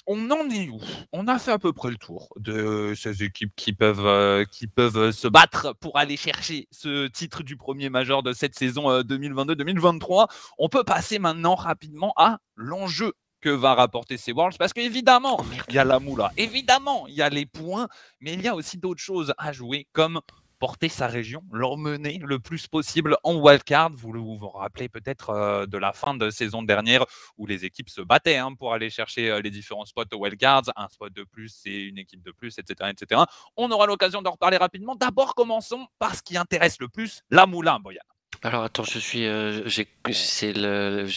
[0.06, 0.80] on en est où?
[1.12, 4.66] On a fait à peu près le tour de ces équipes qui peuvent, euh, qui
[4.66, 10.22] peuvent se battre pour aller chercher ce titre du premier major de cette saison 2022-2023.
[10.22, 10.26] Euh,
[10.58, 15.44] on peut passer maintenant rapidement à l'enjeu que va rapporter ces Worlds parce qu'évidemment, oh,
[15.68, 17.88] il y a la moula, évidemment, il y a les points,
[18.20, 20.20] mais il y a aussi d'autres choses à jouer comme
[20.60, 23.90] porter sa région, l'emmener le plus possible en wildcard.
[23.94, 27.04] Vous vous, rappelez peut-être euh, de la fin de saison dernière
[27.38, 30.70] où les équipes se battaient hein, pour aller chercher euh, les différents spots au wildcards.
[30.76, 32.90] Un spot de plus, c'est une équipe de plus, etc.
[32.90, 33.22] etc.
[33.56, 34.94] On aura l'occasion d'en reparler rapidement.
[34.94, 38.02] D'abord, commençons par ce qui intéresse le plus, la moulin, Boyan.
[38.42, 39.86] Alors attends, je suis, euh, j'ai,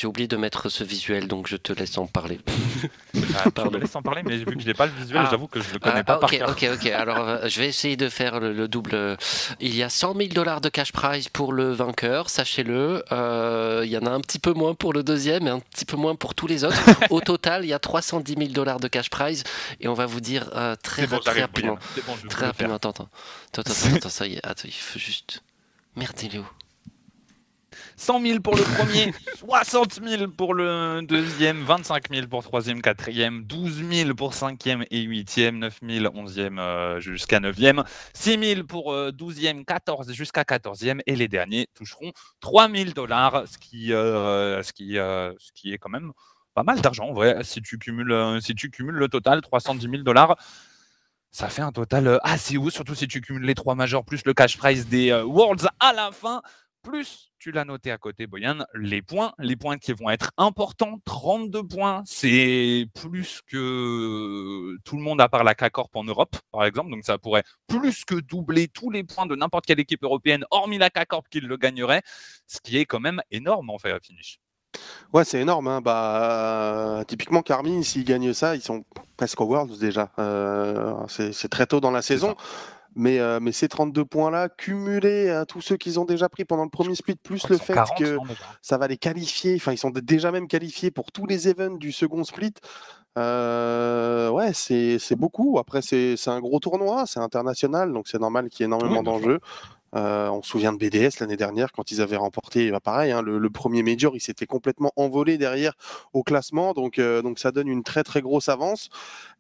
[0.06, 2.40] oublié de mettre ce visuel, donc je te laisse en parler.
[3.36, 5.30] Ah, je te laisse en parler, mais vu que je n'ai pas le visuel, ah.
[5.32, 6.50] j'avoue que je le connais ah, pas par cœur.
[6.50, 6.86] Ok, ok.
[6.88, 9.18] Alors euh, je vais essayer de faire le, double.
[9.62, 13.06] Il y a 100 000 dollars de cash prize pour le vainqueur, sachez-le.
[13.14, 15.86] Euh, il y en a un petit peu moins pour le deuxième et un petit
[15.86, 16.78] peu moins pour tous les autres.
[17.10, 19.46] Au total, il y a 310 000 dollars de cash prize
[19.80, 20.50] et on va vous dire
[20.84, 21.78] très, rapidement.
[22.30, 22.76] très rapidement.
[22.76, 23.10] Attends, attends,
[23.58, 24.46] attends, attends, ça y est.
[24.46, 25.42] Attends, il faut juste.
[25.96, 26.46] Merde, il est où?
[27.98, 33.44] 100 000 pour le premier, 60 000 pour le deuxième, 25 000 pour troisième, quatrième,
[33.44, 38.94] 12 000 pour cinquième et huitième, 9 000 onzième euh, jusqu'à neuvième, 6 000 pour
[38.94, 44.64] euh, douzième, 14 jusqu'à quatorzième et les derniers toucheront 3 000 dollars, ce qui, euh,
[44.64, 46.12] ce, qui, ce qui est quand même
[46.54, 47.44] pas mal d'argent en vrai.
[47.44, 50.36] Si tu cumules, si tu cumules le total, 310 000 dollars
[51.36, 54.36] ça fait un total assez haut, surtout si tu cumules les trois majors plus le
[54.36, 56.44] cash prize des Worlds à la fin
[56.84, 61.00] plus, tu l'as noté à côté, Boyan, les points, les points qui vont être importants,
[61.06, 66.66] 32 points, c'est plus que tout le monde à part la K-Corp en Europe, par
[66.66, 70.46] exemple, donc ça pourrait plus que doubler tous les points de n'importe quelle équipe européenne,
[70.52, 72.04] hormis la K-Corp qui le gagnerait,
[72.46, 74.40] ce qui est quand même énorme en fait à finish.
[75.14, 75.68] Ouais, c'est énorme.
[75.68, 75.82] Hein.
[75.82, 78.84] Bah, typiquement, Carmine, s'ils gagnent ça, ils sont
[79.18, 80.12] presque au Worlds déjà.
[80.20, 82.36] Euh, c'est très tôt dans la saison.
[82.96, 86.64] Mais, euh, mais ces 32 points-là, cumulés à tous ceux qu'ils ont déjà pris pendant
[86.64, 88.18] le premier split, plus le fait que
[88.62, 91.92] ça va les qualifier, enfin ils sont déjà même qualifiés pour tous les events du
[91.92, 92.54] second split,
[93.18, 95.60] euh, ouais, c'est beaucoup.
[95.60, 99.40] Après, c'est un gros tournoi, c'est international, donc c'est normal qu'il y ait énormément d'enjeux.
[99.96, 103.22] Euh, on se souvient de BDS l'année dernière quand ils avaient remporté, bah, pareil, hein,
[103.22, 105.74] le, premier major, il s'était complètement envolé derrière
[106.14, 108.90] au classement, donc, euh, donc ça donne une très très grosse avance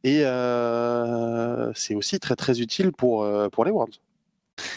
[0.04, 4.00] et euh, c'est aussi très très utile pour, pour les Worlds.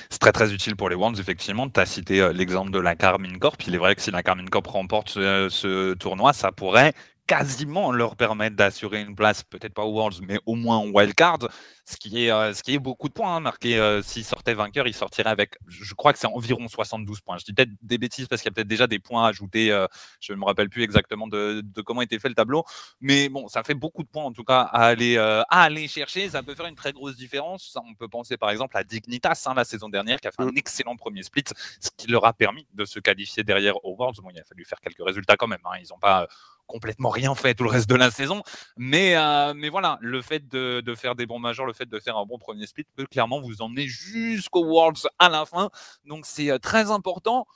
[0.09, 1.69] C'est très très utile pour les Worlds, effectivement.
[1.69, 3.63] Tu as cité l'exemple de la Carmine Corp.
[3.67, 6.95] Il est vrai que si la Carmine Corp remporte ce tournoi, ça pourrait
[7.27, 11.39] quasiment leur permettre d'assurer une place, peut-être pas au Worlds, mais au moins en wildcard,
[11.89, 13.37] ce qui est, euh, ce qui est beaucoup de points.
[13.37, 17.21] Hein, marqué, euh, s'il sortait vainqueur, il sortirait avec, je crois que c'est environ 72
[17.21, 17.39] points.
[17.39, 19.71] Je dis peut-être des bêtises parce qu'il y a peut-être déjà des points ajoutés.
[19.71, 19.87] Euh,
[20.21, 22.65] je ne me rappelle plus exactement de, comment était fait le tableau,
[23.01, 26.29] mais bon, ça fait beaucoup de points en tout cas à aller, à aller chercher.
[26.29, 27.77] Ça peut faire une très grosse différence.
[27.77, 30.47] On peut penser par exemple à Dignitas hein, la saison dernière qui a fait un
[30.47, 30.59] mm.
[30.59, 31.45] excellent premier split,
[31.81, 34.21] ce qui leur a permis de se qualifier derrière au Worlds.
[34.23, 35.61] Bon, il a fallu faire quelques résultats quand même.
[35.65, 35.79] Hein.
[35.81, 36.27] Ils n'ont pas
[36.67, 38.43] complètement rien fait tout le reste de la saison.
[38.77, 41.99] Mais, euh, mais voilà, le fait de, de, faire des bons majors, le fait de
[42.01, 45.71] faire un bon premier split peut clairement vous emmener jusqu'au Worlds à la fin.
[46.05, 47.47] Donc c'est euh, très important.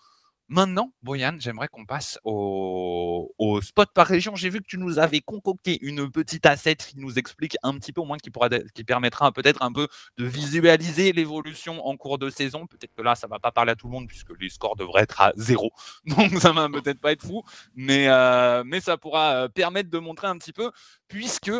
[0.52, 3.30] Maintenant, Boyan, j'aimerais qu'on passe au,
[3.62, 4.34] spot par région.
[4.34, 7.92] J'ai vu que tu nous avais concocté une petite asset qui nous explique un petit
[7.92, 9.86] peu, au moins qui, pourra, qui permettra peut-être un peu
[10.18, 12.66] de visualiser l'évolution en cours de saison.
[12.66, 14.74] Peut-être que là, ça ne va pas parler à tout le monde puisque les scores
[14.74, 15.70] devraient être à zéro.
[16.04, 17.44] Donc ça va peut-être pas être fou,
[17.76, 20.72] mais, euh, mais ça pourra euh, permettre de montrer un petit peu
[21.06, 21.52] puisque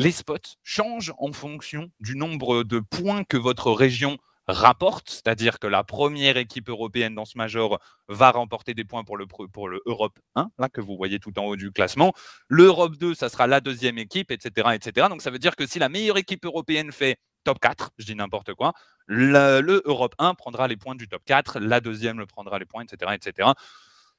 [0.00, 5.66] les spots changent en fonction du nombre de points que votre région rapporte, c'est-à-dire que
[5.66, 9.26] la première équipe européenne dans ce major va remporter des points pour le,
[9.68, 12.14] le Europe 1, là que vous voyez tout en haut du classement.
[12.48, 15.08] L'Europe 2, ça sera la deuxième équipe, etc., etc.
[15.10, 18.14] Donc ça veut dire que si la meilleure équipe européenne fait top 4, je dis
[18.14, 18.72] n'importe quoi,
[19.06, 22.84] le Europe 1 prendra les points du top 4, la deuxième le prendra les points,
[22.84, 23.12] etc.
[23.14, 23.50] etc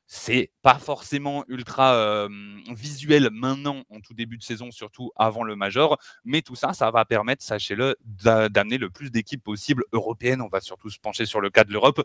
[0.08, 2.28] c'est pas forcément ultra
[2.70, 6.92] visuel maintenant en tout début de saison, surtout avant le Major, mais tout ça, ça
[6.92, 10.42] va permettre, sachez-le, d'amener le plus d'équipes possibles européennes.
[10.42, 12.02] On va surtout se pencher sur le cas de l'Europe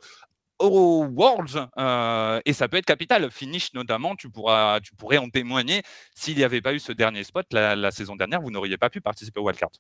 [0.59, 1.69] au Worlds
[2.45, 3.31] et ça peut être capital.
[3.31, 5.83] Finish notamment, tu, pourrais en témoigner.
[6.15, 8.91] S'il n'y avait pas eu ce dernier spot la, la saison dernière, vous n'auriez pas
[8.91, 9.71] pu participer au wildcard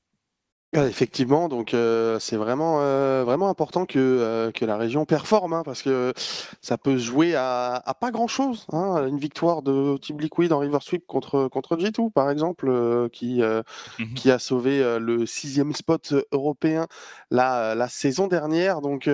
[0.74, 2.76] effectivement, donc c'est vraiment,
[3.24, 6.12] vraiment important que, que la région performe, hein, parce que
[6.60, 8.66] ça peut jouer à, pas grand-chose.
[8.72, 9.06] Hein.
[9.06, 14.14] Une victoire de Team Liquid en River Sweep contre, contre G2, par exemple, qui, mmh
[14.14, 16.86] qui a sauvé le sixième spot européen
[17.30, 18.80] la, la saison dernière.
[18.80, 19.08] Donc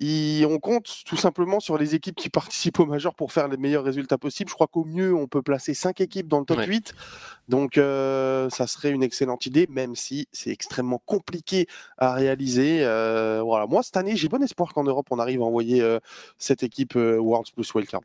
[0.00, 3.84] on compte tout simplement sur les équipes qui participent au majeur pour faire les meilleurs
[3.84, 4.48] résultats possibles.
[4.48, 6.94] Je crois qu'au mieux, on peut placer 5 équipes dans le top 8.
[7.48, 12.80] Donc, euh, ça serait une excellente idée, même si c'est extrêmement compliqué à réaliser.
[12.82, 13.66] Euh, voilà.
[13.66, 15.98] Moi, cette année, j'ai bon espoir qu'en Europe, on arrive à envoyer euh,
[16.38, 18.02] cette équipe Worlds plus Wildcard.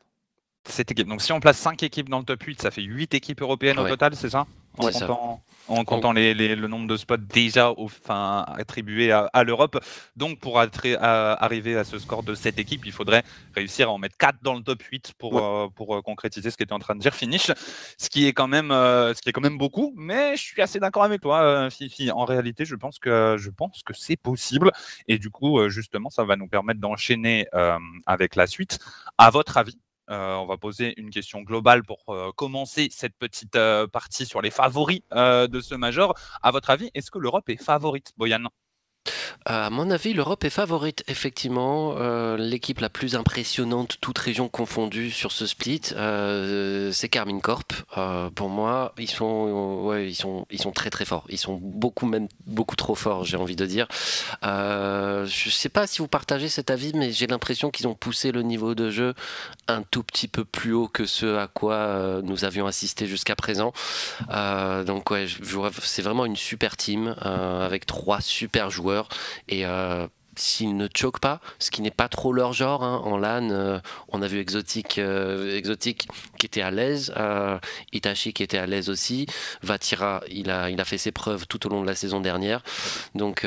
[0.65, 1.07] Cette équipe.
[1.07, 3.79] Donc, si on place 5 équipes dans le top 8, ça fait 8 équipes européennes
[3.79, 4.47] au total, c'est ça?
[5.67, 7.73] En comptant le nombre de spots déjà
[8.57, 9.79] attribués à, l'Europe.
[10.15, 13.23] Donc, pour arriver à ce score de cette équipe, il faudrait
[13.55, 16.57] réussir à en mettre 4 dans le top 8 pour, euh, pour euh, concrétiser ce
[16.57, 17.51] qu'était en train de dire Finish,
[17.97, 19.93] ce qui est quand même, euh, ce qui est quand même beaucoup.
[19.95, 22.11] Mais je suis assez d'accord avec toi, Fifi.
[22.11, 24.71] En réalité, je pense que, je pense que c'est possible.
[25.07, 27.47] Et du coup, justement, ça va nous permettre d'enchaîner
[28.05, 28.79] avec la suite.
[29.17, 29.77] À votre avis,
[30.09, 34.41] euh, on va poser une question globale pour euh, commencer cette petite euh, partie sur
[34.41, 36.13] les favoris de ce major.
[36.41, 38.45] À votre avis, est-ce que l'Europe est favorite, Boyan
[39.45, 41.95] à mon avis, l'Europe est favorite, effectivement.
[41.97, 47.73] Euh, l'équipe la plus impressionnante, toute région confondue sur ce split, euh, c'est Carmine Corp.
[47.97, 51.25] Euh, pour moi, ils sont, très très forts.
[51.29, 53.87] Ils sont beaucoup même beaucoup trop forts, j'ai envie de dire.
[54.41, 58.31] je ne sais pas si vous partagez cet avis, mais j'ai l'impression qu'ils ont poussé
[58.31, 59.13] le niveau de jeu
[59.67, 63.73] un tout petit peu plus haut que ce à quoi nous avions assisté jusqu'à présent.
[64.85, 65.13] donc
[65.81, 69.09] c'est vraiment une super team avec trois super joueurs.
[69.47, 72.83] Et euh, s'ils ne choquent pas, ce qui n'est pas trop leur genre.
[72.83, 73.01] Hein.
[73.03, 74.43] En LAN, euh, on a vu
[74.97, 76.07] euh, Exotique
[76.39, 77.13] qui était à l'aise,
[77.91, 79.27] Itachi qui était à l'aise aussi,
[79.61, 82.63] Vatira, il a, fait ses preuves tout au long de la saison dernière.
[83.15, 83.41] Donc,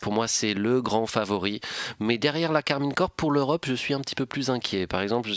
[0.00, 1.60] pour moi, c'est le grand favori.
[2.00, 4.86] Mais derrière la Carmine Corp, pour l'Europe, je suis un petit peu plus inquiet.
[4.86, 5.30] Par exemple,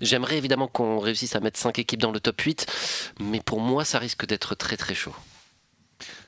[0.00, 2.66] j'aimerais évidemment qu'on réussisse à mettre 5 équipes dans le top 8,
[3.20, 5.14] mais pour moi, ça risque d'être très très chaud.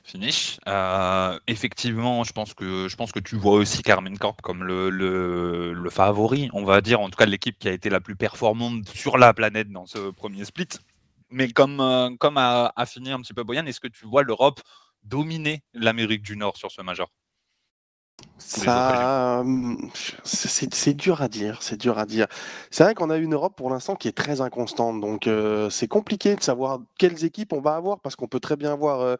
[0.09, 0.59] Finish.
[0.67, 4.89] Euh, effectivement, je pense que je pense que tu vois aussi Carmen Corp comme le,
[4.89, 8.89] le, favori, on va dire, en tout cas l'équipe qui a été la plus performante
[8.89, 10.69] sur la planète dans ce premier split.
[11.29, 14.61] Mais comme, euh, comme a, fini un petit peu Boyan, est-ce que tu vois l'Europe
[15.03, 17.11] dominer l'Amérique du Nord sur ce major?
[18.37, 19.43] Ça,
[20.23, 22.25] c'est dur à dire, c'est dur à dire.
[22.71, 25.87] C'est vrai qu'on a une Europe pour l'instant qui est très inconstante, donc euh, c'est
[25.87, 29.17] compliqué de savoir quelles équipes on va avoir parce qu'on peut très bien avoir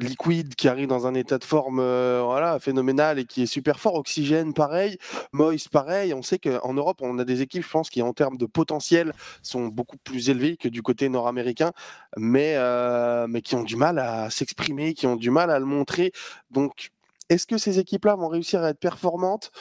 [0.00, 3.78] Liquid qui arrive dans un état de forme euh, voilà, phénoménal et qui est super
[3.78, 3.94] fort.
[3.94, 4.96] Oxygène, pareil.
[5.32, 6.14] Moist, pareil.
[6.14, 9.12] On sait qu'en Europe, on a des équipes, je pense, qui en termes de potentiel
[9.42, 11.72] sont beaucoup plus élevées que du côté nord-américain,
[12.16, 15.66] mais, euh, mais qui ont du mal à s'exprimer, qui ont du mal à le
[15.66, 16.12] montrer.
[16.50, 16.90] Donc,
[17.28, 19.52] est-ce que ces équipes-là vont réussir à être performantes?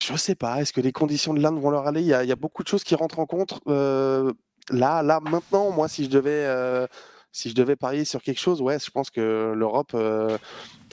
[0.00, 0.60] Je ne sais pas.
[0.60, 2.02] Est-ce que les conditions de l'Inde vont leur aller?
[2.02, 3.60] Il y, a, beaucoup de choses qui rentrent en compte.
[3.66, 4.32] Euh,
[4.70, 6.88] là, là, maintenant, moi, si je devais
[7.32, 10.38] si je devais parier sur quelque chose, ouais, je pense que l'Europe, euh,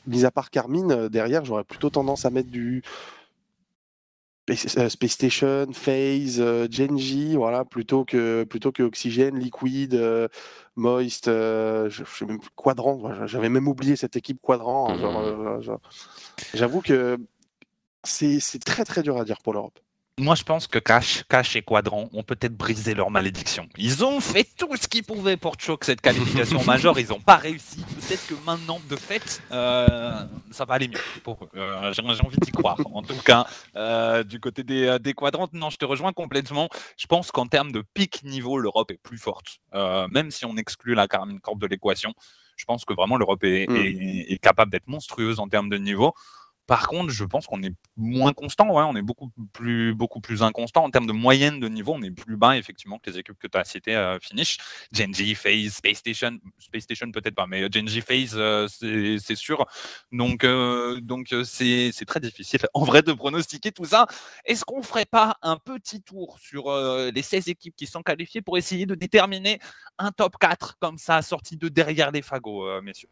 [0.08, 2.84] mis à part Carmine, euh, derrière, j'aurais plutôt tendance à mettre du
[4.48, 10.00] Space euh, Station, Phase, Genji, voilà, plutôt que plutôt que Oxygène, Liquid,
[10.76, 13.26] Moist, je, sais même Quadrant.
[13.26, 14.92] J'avais même oublié cette équipe Quadrant.
[14.92, 15.78] Hein, mmh.
[16.54, 17.18] J'avoue que
[18.04, 19.80] c'est très très dur à dire pour l'Europe.
[20.18, 23.68] Moi, je pense que Cash, Cash et Quadrant ont peut-être brisé leur malédiction.
[23.78, 26.98] Ils ont fait tout ce qu'ils pouvaient pour choke cette qualification majeure.
[26.98, 27.84] Ils n'ont pas réussi.
[27.84, 31.02] Peut-être que maintenant, de fait, euh, ça va aller mieux.
[31.58, 32.78] Euh, j'ai envie d'y croire.
[32.94, 36.70] En tout cas, euh, du côté des, des quadrantes, non, je te rejoins complètement.
[36.96, 39.60] Je pense qu'en termes de pic niveau, l'Europe est plus forte.
[39.74, 42.14] même si on exclut la Carmine Corp de l'équation,
[42.56, 44.32] je pense que vraiment l'Europe est, hmm.
[44.32, 46.14] est capable d'être monstrueuse en termes de niveau.
[46.68, 50.42] Par contre, je pense qu'on est moins constant, ouais, on est beaucoup plus, beaucoup plus
[50.42, 53.38] inconstant en termes de moyenne de niveau, on est plus bas effectivement que les équipes
[53.38, 54.58] que tu as citées euh, Finish.
[54.92, 59.66] Genji, FaZe, Space Station, Space Station peut-être pas, mais Genji, FaZe, euh, c'est sûr.
[60.12, 64.08] Donc, euh, donc c'est très difficile en vrai de pronostiquer tout ça.
[64.46, 66.74] Est-ce qu'on ferait pas un petit tour sur
[67.14, 69.60] les 16 équipes qui sont qualifiées pour essayer de déterminer
[69.98, 73.10] un top 4 comme ça, sorti de derrière les fagots, messieurs?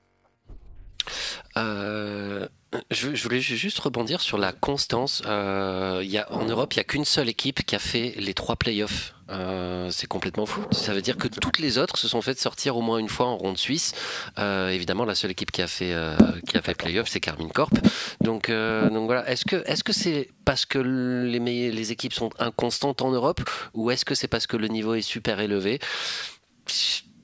[1.58, 2.48] Euh,
[2.92, 5.22] je, voulais ju- juste rebondir sur la constance.
[5.26, 8.34] Euh, y a, en Europe, il n'y a qu'une seule équipe qui a fait les
[8.34, 9.14] trois playoffs.
[9.30, 10.62] Euh, c'est complètement fou.
[10.72, 13.28] Ça veut dire que toutes les autres se sont fait sortir au moins une fois
[13.28, 13.94] en ronde suisse.
[14.38, 16.16] Euh, évidemment, la seule équipe qui a fait euh,
[16.48, 17.74] qui a fait playoff, c'est Carmine Corp.
[18.22, 19.28] Donc, euh, donc voilà.
[19.30, 21.40] Est-ce que est-ce que c'est parce que les
[21.72, 23.42] les équipes sont inconstantes en Europe,
[23.74, 25.80] ou est-ce que c'est parce que le niveau est super élevé?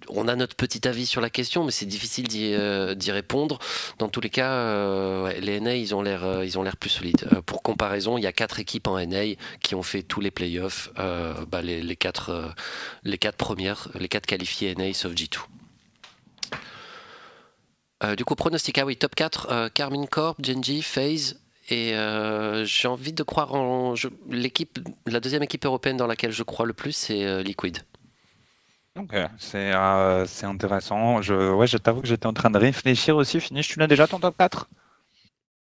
[0.09, 3.59] On a notre petit avis sur la question, mais c'est difficile d'y euh, répondre.
[3.97, 6.89] Dans tous les cas, euh, les NA, ils ont l'air euh, ils ont l'air plus
[6.89, 7.27] solides.
[7.45, 10.91] Pour comparaison, il y a quatre équipes en NA qui ont fait tous les playoffs.
[10.95, 12.53] Bah, les, quatre
[13.03, 15.37] les premières, les quatre qualifiées NA sauf G2.
[18.03, 21.93] Euh, du coup, pronostic, ah oui, top 4, euh, Carmine Corp, Genji, FaZe, et
[22.63, 23.93] j'ai envie de croire en
[24.29, 27.43] l'équipe, la deuxième équipe européenne dans laquelle je crois le plus, c'est euh,
[28.99, 31.21] Ok, c'est euh, c'est intéressant.
[31.21, 33.39] Je, ouais, je t'avoue que j'étais en train de réfléchir aussi.
[33.39, 34.69] Finish, tu l'as déjà ton top 4?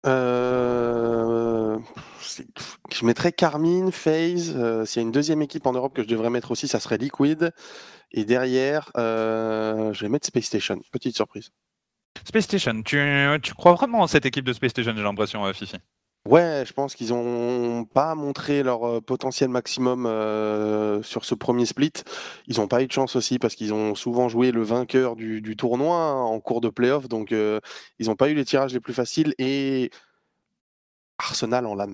[0.05, 1.77] Euh,
[2.91, 4.55] Je mettrais Carmine, FaZe.
[4.55, 6.79] euh, S'il y a une deuxième équipe en Europe que je devrais mettre aussi, ça
[6.79, 7.51] serait Liquid.
[8.11, 10.79] Et derrière, euh, je vais mettre Space Station.
[10.91, 11.49] Petite surprise.
[12.25, 12.97] Space Station, tu,
[13.43, 15.77] tu crois vraiment en cette équipe de Space Station, j'ai l'impression, euh, Fifi?
[16.27, 21.65] Ouais, je pense qu'ils ont pas montré leur euh, potentiel maximum euh, sur ce premier
[21.65, 21.93] split.
[22.47, 25.55] Ils n'ont pas eu de chance aussi parce qu'ils ont souvent joué le vainqueur du,
[25.55, 27.07] tournoi hein, en cours de playoff.
[27.07, 27.61] Donc, euh,
[27.99, 29.35] ils n'ont pas eu les tirages les plus faciles.
[29.37, 29.89] Et
[31.17, 31.93] Arsenal en LAN.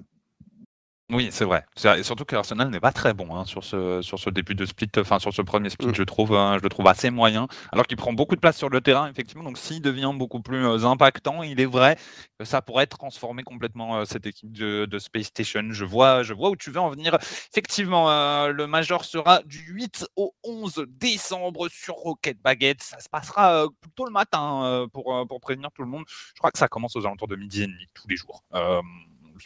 [1.12, 1.66] Oui, c'est vrai.
[1.98, 4.88] Et surtout qu'Arsenal n'est pas très bon hein, sur, ce, sur ce début de split,
[4.98, 5.96] enfin sur ce premier split, Mm.
[5.96, 8.70] je, trouve, hein, je le trouve assez moyen, alors qu'il prend beaucoup de place sur
[8.70, 9.44] le terrain, effectivement.
[9.44, 11.98] Donc s'il devient beaucoup plus euh, impactant, il est vrai
[12.40, 15.64] que ça pourrait transformer complètement euh, cette équipe de, de Space Station.
[15.72, 17.18] Je vois, je vois où tu veux en venir.
[17.52, 22.82] Effectivement, euh, le Major sera du 8 au 11 décembre sur Rocket Baguette.
[22.82, 26.06] Ça se passera plutôt le matin pour, pour prévenir tout le monde.
[26.08, 28.44] Je crois que ça commence aux alentours de midi et demi tous les jours.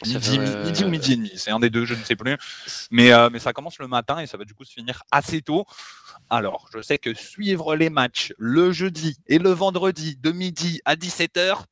[0.06, 2.36] Midi, euh, ou midi et demi, c'est un des deux, je ne sais plus.
[2.90, 5.42] Mais, euh, mais ça commence le matin et ça va du coup se finir assez
[5.42, 5.64] tôt.
[6.30, 10.94] Alors, je sais que suivre les matchs le jeudi et le vendredi de midi à
[10.94, 11.64] 17h,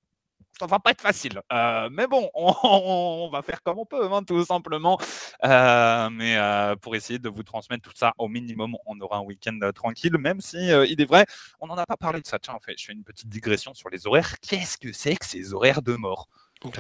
[0.59, 1.41] ça va pas être facile.
[1.53, 4.99] Euh, mais bon, on, on va faire comme on peut, hein, tout simplement.
[5.45, 9.23] Euh, mais euh, pour essayer de vous transmettre tout ça au minimum, on aura un
[9.23, 11.27] week-end tranquille, même si il est vrai,
[11.61, 12.39] on n'en a pas parlé de ça.
[12.39, 14.35] Tiens, en fait, je fais une petite digression sur les horaires.
[14.41, 16.29] Qu'est-ce que c'est que ces horaires de mort?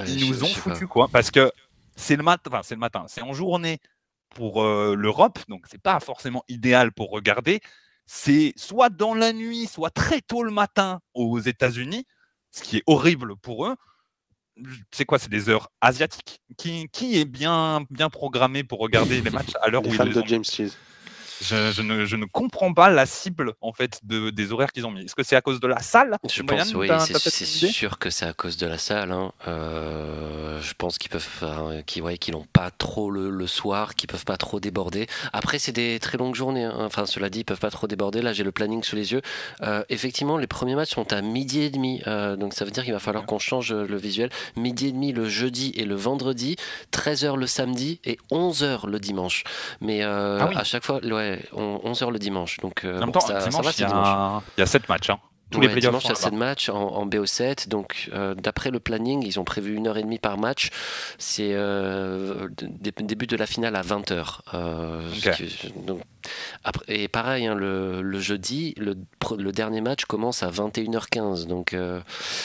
[0.07, 1.53] Ils nous ont foutu quoi Parce que
[1.97, 3.79] c'est le matin, enfin c'est le matin, c'est en journée
[4.31, 7.61] pour euh, l'Europe, donc c'est pas forcément idéal pour regarder.
[8.07, 12.05] C'est soit dans la nuit, soit très tôt le matin aux États-Unis,
[12.51, 13.77] ce qui est horrible pour eux.
[14.93, 16.41] C'est quoi C'est des heures asiatiques?
[16.57, 20.21] Qui, qui est bien, bien programmé pour regarder les matchs à l'heure où ils de
[20.21, 20.27] ont?
[20.27, 20.77] James Cheese.
[21.42, 24.87] Je, je ne, je ne comprends pas la cible en fait de, des horaires qu'ils
[24.87, 25.05] ont mis.
[25.05, 28.27] Est-ce que c'est à cause de la salle Je pense, oui, c'est sûr que c'est
[28.27, 29.12] à cause de la salle.
[29.12, 29.33] hein.
[29.49, 33.94] Euh, je pense qu'ils peuvent, enfin, qu'ils ouais, qu'ils n'ont pas trop le, le soir,
[33.94, 35.07] qu'ils peuvent pas trop déborder.
[35.33, 36.64] Après, c'est des très longues journées.
[36.64, 36.75] hein.
[36.79, 38.22] Enfin, cela dit, ils peuvent pas trop déborder.
[38.22, 39.22] Là, j'ai le planning sous les yeux.
[39.62, 42.03] Euh, effectivement, les premiers matchs sont à midi et demi.
[42.07, 43.27] Euh, donc, ça veut dire qu'il va falloir Ouais.
[43.29, 44.29] qu'on change euh, le visuel.
[44.57, 46.57] Midi et demi le jeudi et le vendredi,
[46.92, 49.44] 13h le samedi et 11h le dimanche.
[49.81, 50.55] Mais euh, Ah oui.
[50.57, 51.11] à chaque fois, ouais,
[51.53, 52.59] on- 11h le dimanche.
[52.59, 54.67] Donc, euh, En même temps, ça, ça dimanche, va, il y, a, il y a
[54.67, 55.11] 7 matchs.
[55.11, 55.19] hein.
[55.49, 56.25] Tous Ouais, les playoffs dimanche, il y a là-bas.
[56.25, 57.69] 7 matchs en, en BO7.
[57.69, 60.71] Donc, euh, d'après le planning, ils ont prévu une heure et demie par match.
[61.19, 64.41] C'est euh, début de la finale à 20h.
[65.17, 65.43] Ok.
[65.87, 66.01] donc,
[66.65, 68.95] après, et pareil, hein, le, le jeudi, le,
[69.53, 71.47] dernier match commence à 21h15.
[71.47, 72.01] Donc, euh,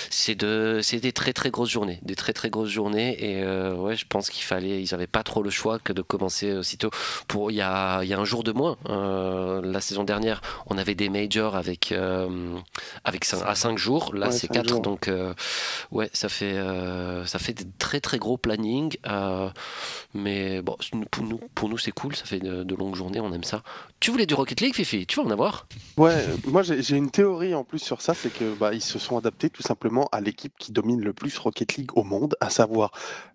[0.09, 1.99] c'est de, c'est des très très grosses journées.
[2.03, 3.17] Des très très grosses journées.
[3.23, 6.01] Et euh, ouais, je pense qu'il fallait, ils n'avaient pas trop le choix que de
[6.01, 6.89] commencer aussitôt.
[7.27, 8.77] Pour, il, y a, il y a un jour de moins.
[8.89, 11.91] Euh, la saison dernière, on avait des majors avec.
[11.91, 12.57] euh,
[13.03, 14.13] à 5 jours.
[14.15, 14.69] Là, Ouais, c'est cinq 4.
[14.69, 14.81] jours.
[14.81, 15.33] Donc, euh,
[15.91, 18.95] ouais, ça fait, euh, ça fait des très très gros planning.
[19.07, 19.49] euh,
[20.13, 20.75] mais bon,
[21.11, 22.15] pour nous, pour nous c'est cool.
[22.15, 23.19] Ça fait de, de longues journées.
[23.19, 23.63] On aime ça.
[23.99, 25.67] Tu voulais du Rocket League, Fifi Tu vas en avoir.
[25.97, 28.97] Ouais, moi j'ai j'ai une théorie en plus sur ça, c'est que bah, ils se
[28.97, 32.49] sont adaptés tout simplement à l'équipe qui domine le plus Rocket League au monde, à
[32.49, 32.91] savoir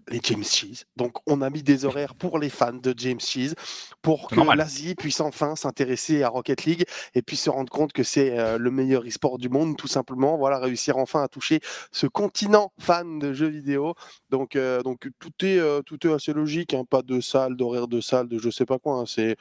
[0.08, 0.84] les James Cheese.
[0.96, 3.54] Donc on a mis des horaires pour les fans de James Cheese,
[4.02, 6.84] pour que l'Asie puisse enfin s'intéresser à Rocket League
[7.14, 10.36] et puis se rendre compte que c'est euh, le meilleur e-sport du monde, tout simplement.
[10.36, 11.60] Voilà, réussir enfin à toucher
[11.92, 13.94] ce continent fan de jeux vidéo.
[14.30, 17.88] Donc, euh, donc tout est euh, tout est assez logique, hein, pas de salle, d'horaire
[17.88, 18.94] de salle, de je sais pas quoi.
[19.00, 19.36] hein, c'est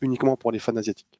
[0.00, 1.17] uniquement pour les fans asiatiques.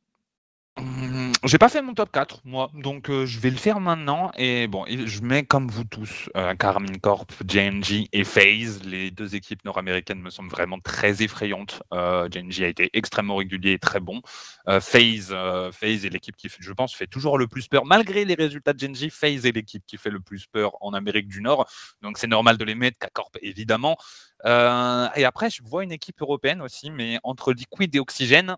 [1.45, 4.31] J'ai pas fait mon top 4, moi, donc euh, je vais le faire maintenant.
[4.37, 8.83] Et bon, je mets comme vous tous euh, Carmine Corp, JNG et FaZe.
[8.85, 11.83] Les deux équipes nord-américaines me semblent vraiment très effrayantes.
[11.95, 14.21] Euh, JNG a été extrêmement régulier et très bon.
[14.69, 15.35] Euh, FaZe,
[15.73, 17.85] FaZe est l'équipe qui, je pense, fait toujours le plus peur.
[17.85, 21.29] Malgré les résultats de JNG, FaZe est l'équipe qui fait le plus peur en Amérique
[21.29, 21.69] du Nord.
[22.03, 23.97] Donc c'est normal de les mettre, K-Corp évidemment.
[24.45, 28.57] et après, je vois une équipe européenne aussi, mais entre Liquid et Oxygène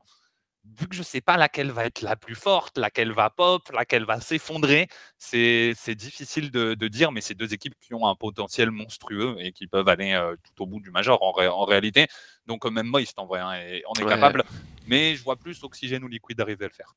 [0.79, 3.71] vu que je ne sais pas laquelle va être la plus forte, laquelle va pop,
[3.73, 8.71] laquelle va s'effondrer, c'est difficile de, dire, mais c'est deux équipes qui ont un potentiel
[8.71, 12.07] monstrueux et qui peuvent aller euh, tout au bout du major en, réalité.
[12.47, 14.45] Donc même Moist en vrai, hein, on est capable,
[14.87, 16.95] mais je vois plus Oxygène ou Liquid arriver à le faire.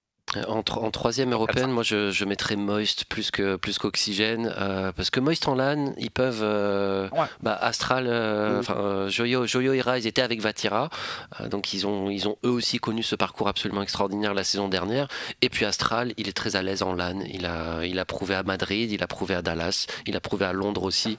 [0.48, 5.20] En, troisième européenne, moi je, je, mettrais Moist plus que plus qu'Oxygène euh, parce que
[5.20, 7.08] Moist en LAN, ils peuvent euh,
[7.42, 10.90] bah, Astral, euh, enfin Joyo, Joyo et Rise étaient avec Vatira,
[11.50, 15.08] donc ils ont ils ont eux aussi connu ce parcours absolument extraordinaire la saison dernière.
[15.42, 17.20] Et puis Astral, il est très à l'aise en LAN.
[17.32, 20.46] Il a il a prouvé à Madrid, il a prouvé à Dallas, il a prouvé
[20.46, 21.18] à Londres aussi.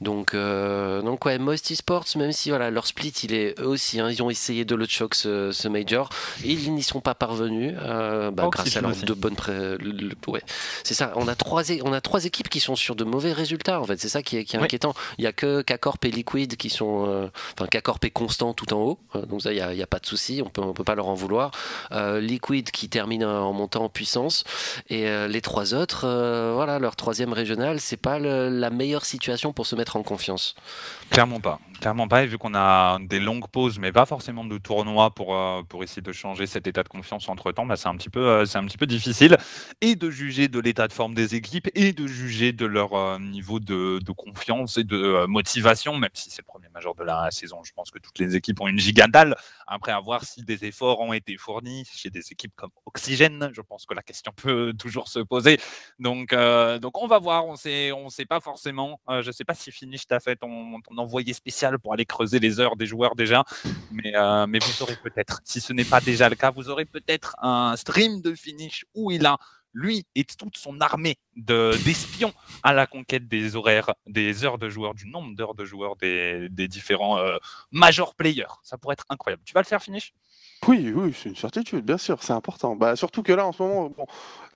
[0.00, 4.10] Donc donc ouais, Moist Esports, même si voilà leur split, il est eux aussi, hein,
[4.10, 6.10] ils ont essayé de le choc ce, ce major,
[6.44, 7.74] ils n'y sont pas parvenus.
[8.32, 9.36] bah, grâce à leurs deux bonnes.
[10.26, 10.42] Ouais.
[10.84, 11.12] C'est ça.
[11.16, 14.00] On a, trois, on a trois équipes qui sont sur de mauvais résultats, en fait.
[14.00, 14.94] C'est ça qui est, qui est inquiétant.
[15.18, 17.06] Il n'y a que K-Corp et Liquid qui sont.
[17.08, 18.98] Euh, enfin, K-Corp est constant tout en haut.
[19.14, 20.42] Euh, donc, ça, il n'y a, pas de souci.
[20.44, 21.50] On peut, on peut pas leur en vouloir.
[21.92, 24.44] Euh, Liquid qui termine en montant en puissance.
[24.88, 26.06] Et les trois autres,
[26.54, 30.54] voilà, leur troisième régional, c'est pas la meilleure situation pour se mettre en confiance.
[31.10, 31.60] Clairement pas.
[31.80, 32.24] Clairement pas.
[32.24, 35.36] Et vu qu'on a des longues pauses, mais pas forcément de tournois pour,
[35.68, 38.26] pour essayer de changer cet état de confiance entre temps, bah, c'est un petit peu
[38.28, 39.36] euh, un petit peu difficile,
[39.80, 43.18] et de juger de l'état de forme des équipes, et de juger de leur euh,
[43.18, 47.30] niveau de, confiance et de euh, motivation, même si c'est le premier majeur de la
[47.30, 47.62] saison.
[47.62, 49.36] Je pense que toutes les équipes ont une gigantale.
[49.66, 53.60] Après, à voir si des efforts ont été fournis chez des équipes comme Oxygène, je
[53.60, 55.60] pense que la question peut toujours se poser.
[55.98, 56.34] Donc,
[56.80, 59.00] donc on va voir, on sait, on sait pas forcément.
[59.08, 62.60] je ne sais pas si Finish t'a fait ton, envoyé spécial pour aller creuser les
[62.60, 63.44] heures des joueurs déjà,
[63.90, 64.12] mais,
[64.48, 67.76] mais vous aurez peut-être, si ce n'est pas déjà le cas, vous aurez peut-être un
[67.76, 69.38] stream de finish où il a
[69.72, 74.94] lui et toute son armée d'espions à la conquête des horaires, des heures de joueurs,
[74.94, 77.36] du nombre d'heures de joueurs des, différents euh,
[77.70, 78.46] major players.
[78.62, 79.42] Ça pourrait être incroyable.
[79.44, 80.12] Tu vas le faire, Finish?
[80.66, 82.74] Oui, oui, c'est une certitude, bien sûr, c'est important.
[82.74, 83.92] Bah, surtout que là, en ce moment,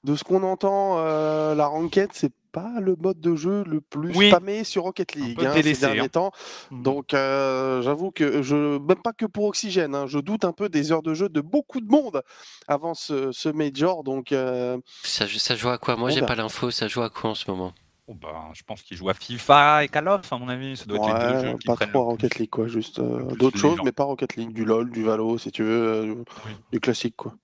[0.02, 4.14] de ce qu'on entend, euh, la ranked, c'est pas le mode de jeu le plus
[4.14, 4.28] oui.
[4.28, 6.08] spammé sur Rocket League hein, ces derniers hein.
[6.08, 6.32] temps.
[6.70, 6.82] Mmh.
[6.82, 10.68] Donc euh, j'avoue que je même pas que pour Oxygène, hein, je doute un peu
[10.68, 12.22] des heures de jeu de beaucoup de monde
[12.68, 14.04] avant ce, ce major.
[14.04, 15.96] Donc euh, ça, ça, joue à quoi?
[15.96, 16.70] Moi j'ai pas l'info.
[16.70, 17.72] Ça joue à quoi en ce moment?
[18.08, 20.76] Oh, bah, je pense qu'il joue à FIFA et Call of, à mon avis.
[20.76, 22.66] Ça doit être les deux jeux pas trop Rocket League, quoi.
[22.66, 24.52] Juste euh, d'autres choses, mais pas Rocket League.
[24.52, 26.24] Du LoL, du Valo, si tu veux.
[26.72, 27.34] Du classique, quoi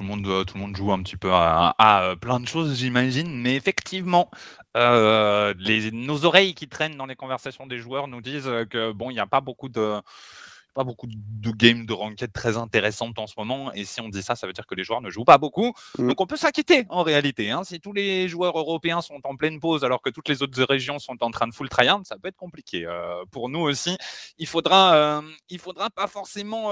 [0.00, 2.48] tout le monde, euh, tout le monde joue un petit peu à, euh, plein de
[2.48, 3.38] choses, j'imagine.
[3.38, 4.30] Mais effectivement,
[4.76, 9.10] euh, les, nos oreilles qui traînent dans les conversations des joueurs nous disent que bon,
[9.10, 10.00] il n'y a pas beaucoup de
[10.72, 13.72] pas beaucoup de games de ranked très intéressantes en ce moment.
[13.72, 15.74] Et si on dit ça, ça veut dire que les joueurs ne jouent pas beaucoup.
[15.98, 16.08] Mm.
[16.08, 17.50] Donc on peut s'inquiéter en réalité.
[17.50, 17.64] Hein.
[17.64, 21.00] Si tous les joueurs européens sont en pleine pause alors que toutes les autres régions
[21.00, 22.86] sont en train de full tryhard, ça peut être compliqué.
[23.32, 23.98] pour nous aussi,
[24.38, 26.70] il faudra, il faudra pas forcément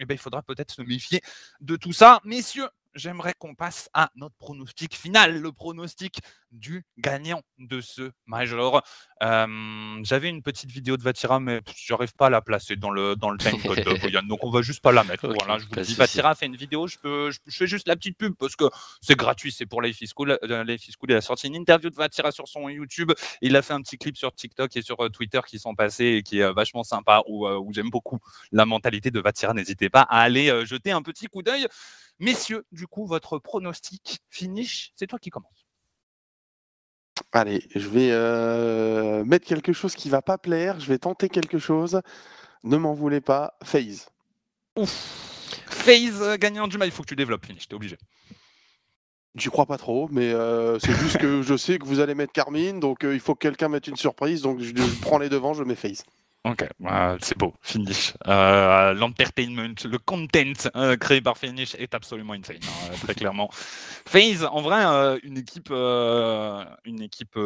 [0.00, 1.20] eh ben, il faudra peut-être se méfier
[1.60, 2.20] de tout ça.
[2.24, 6.20] Messieurs, j'aimerais qu'on passe à notre pronostic final, le pronostic
[6.50, 8.82] du gagnant de ce Major.
[9.20, 13.14] J'avais une petite vidéo de Vatira, mais je n'arrive pas à la placer dans le,
[13.16, 15.28] dans le timecode de Boyan, donc on va juste pas la mettre.
[15.28, 18.16] voilà, je vous dis, Vatira fait une vidéo, je, peux, je, fais juste la petite
[18.16, 18.64] pub parce que
[19.00, 20.38] c'est gratuit, c'est pour Life is School.
[20.42, 23.56] Euh, Life is School, il a sorti une interview de Vatira sur son YouTube, il
[23.56, 26.22] a fait un petit clip sur TikTok et sur euh, Twitter qui sont passés et
[26.22, 28.18] qui est vachement sympa, où, euh, où j'aime beaucoup
[28.52, 29.54] la mentalité de Vatira.
[29.54, 31.66] N'hésitez pas à aller jeter un petit coup d'œil.
[32.18, 35.66] Messieurs, du coup, votre pronostic finish, c'est toi qui commence.
[37.32, 40.80] Allez, je vais euh, mettre quelque chose qui va pas plaire.
[40.80, 42.00] Je vais tenter quelque chose.
[42.64, 43.56] Ne m'en voulez pas.
[43.62, 44.08] Phase.
[44.76, 44.90] Ouf.
[45.66, 46.88] Phase euh, gagnant du mal.
[46.88, 47.68] Il faut que tu développes, finish.
[47.68, 47.98] T'es obligé.
[49.34, 52.32] J'y crois pas trop, mais euh, c'est juste que je sais que vous allez mettre
[52.32, 54.40] Carmine, donc il faut que quelqu'un mette une surprise.
[54.40, 56.04] Donc je, je prends les devants, je mets Phase.
[56.46, 56.64] Ok,
[57.22, 58.12] c'est beau, Finish.
[58.28, 63.50] Euh, l'entertainment, le content euh, créé par Finish est absolument insane, hein, très clairement.
[64.06, 67.36] FaZe, en vrai, euh, une équipe, une équipe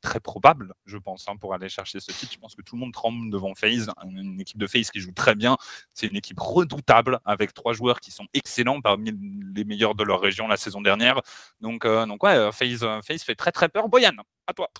[0.00, 2.32] très probable, je pense, hein, pour aller chercher ce titre.
[2.34, 3.90] Je pense que tout le monde tremble devant FaZe.
[4.08, 5.56] Une équipe de FaZe qui joue très bien.
[5.92, 9.10] C'est une équipe redoutable avec trois joueurs qui sont excellents, parmi
[9.52, 11.20] les meilleurs de leur région la saison dernière.
[11.60, 13.88] Donc, donc ouais, FaZe, FaZe fait très très peur.
[13.88, 14.12] Boyan,
[14.46, 14.70] à toi.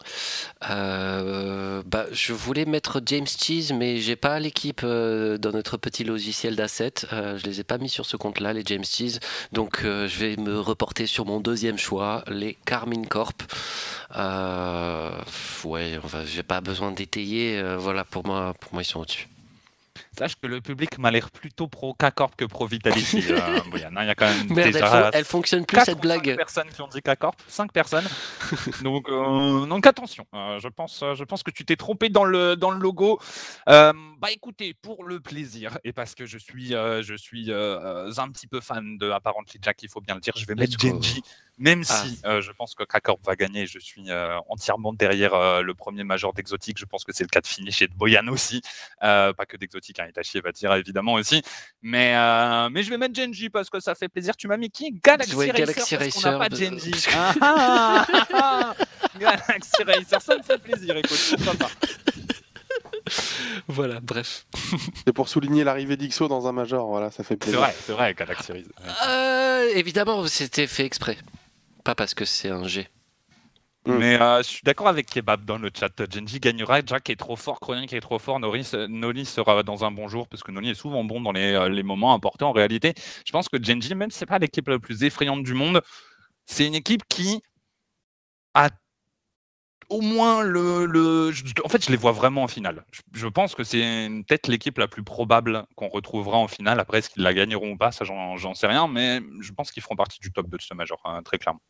[0.70, 6.04] Euh, bah, je voulais mettre James Cheese, mais j'ai pas l'équipe euh, dans notre petit
[6.04, 7.06] logiciel d'assets.
[7.12, 9.20] Euh, je les ai pas mis sur ce compte-là, les James Cheese.
[9.52, 13.42] Donc, je vais me reporter sur mon deuxième choix, les Carmine Corp.
[15.64, 17.62] ouais, enfin, j'ai pas besoin d'étayer.
[17.78, 19.28] voilà, pour moi, pour moi, ils sont au-dessus.
[20.16, 23.24] Sache que le public m'a l'air plutôt pro K-Corp que pro Vitality.
[23.30, 26.30] euh, il y a quand même Merde, déjà elle, elle, fonctionne plus cette blague.
[26.30, 28.06] 5 personnes qui ont dit K-Corp, 5 personnes.
[28.82, 32.56] donc, euh, donc attention, euh, je, pense, je pense que tu t'es trompé dans le,
[32.56, 33.18] dans le logo.
[33.68, 38.46] Euh, bah écoutez, pour le plaisir, et parce que je suis, je suis un petit
[38.46, 41.22] peu fan de Apparently Jack, il faut bien le dire, je vais mettre Genji
[41.58, 42.04] même ah.
[42.04, 45.74] si euh, je pense que Krakorp va gagner, je suis euh, entièrement derrière euh, le
[45.74, 46.78] premier major d'Exotique.
[46.78, 48.60] Je pense que c'est le cas de finish et de Boyan aussi.
[49.00, 51.42] pas que d'Exotique, hein, Itachi va tirer évidemment aussi.
[51.82, 52.14] Mais,
[52.70, 54.36] mais je vais mettre Genji parce que ça fait plaisir.
[54.36, 54.92] Tu m'as mis qui?
[55.02, 55.66] Galaxy ouais, Racer.
[55.66, 56.26] Galaxy Racer.
[56.26, 56.92] On n'a pas Genji.
[57.12, 58.74] Ah, ah, ah,
[59.18, 60.96] Galaxy Racer, ça me fait plaisir.
[60.96, 61.70] Écoute, pas.
[63.68, 64.46] voilà, bref.
[65.04, 67.60] C'est pour souligner l'arrivée d'Ixo dans un major, voilà, ça fait plaisir.
[67.60, 68.72] C'est vrai, c'est vrai, Galaxy Racer.
[69.06, 71.16] Euh, évidemment, c'était fait exprès
[71.84, 72.88] pas parce que c'est un G.
[73.86, 73.98] Hmm.
[73.98, 75.90] Mais euh, je suis d'accord avec Kebab dans le chat.
[76.10, 80.08] Genji gagnera, Jack est trop fort, Cronin est trop fort, Noli sera dans un bon
[80.08, 82.94] jour, parce que Noli est souvent bon dans les, euh, moments importants en réalité.
[83.26, 85.82] Je pense que Genji, même si ce n'est pas l'équipe la plus effrayante du monde,
[86.46, 87.42] c'est une équipe qui
[88.54, 88.70] a
[89.90, 91.32] au moins le, le,
[91.64, 92.84] En fait, je les vois vraiment en finale.
[93.12, 96.80] Je, pense que c'est peut-être l'équipe la plus probable qu'on retrouvera en finale.
[96.80, 98.88] Après, est-ce qu'ils la gagneront ou pas Ça, j'en sais rien.
[98.88, 101.60] Mais je pense qu'ils feront partie du top de ce major, hein, très clairement.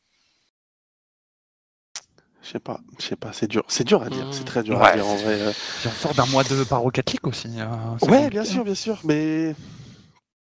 [2.45, 4.82] Je sais pas, je sais pas, c'est dur, c'est dur à dire, c'est très dur
[4.82, 5.40] à dire en vrai.
[5.40, 5.53] Euh.
[5.86, 7.49] on sort d'un mois de paro catholique aussi.
[7.59, 9.55] Hein, ouais, bien sûr, bien sûr, mais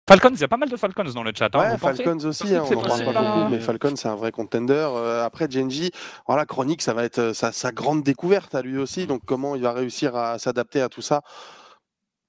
[0.10, 1.50] Falcons, il y a pas mal de Falcons dans le chat.
[1.54, 4.32] Hein, ouais, Falcons aussi, hein, on en parle pas beaucoup, mais Falcons c'est un vrai
[4.32, 4.74] contender.
[4.74, 5.92] Euh, après Genji,
[6.28, 9.06] voilà, Chronique, ça va être euh, sa, grande découverte à lui aussi.
[9.06, 11.22] Donc comment il va réussir à s'adapter à tout ça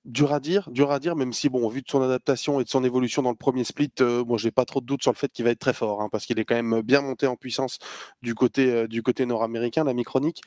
[0.05, 2.68] Dur à dire, dur à dire, même si, bon, vu de son adaptation et de
[2.68, 5.16] son évolution dans le premier split, euh, moi, j'ai pas trop de doutes sur le
[5.16, 7.36] fait qu'il va être très fort, hein, parce qu'il est quand même bien monté en
[7.36, 7.78] puissance
[8.20, 10.40] du côté, euh, du côté nord-américain, la Micronique.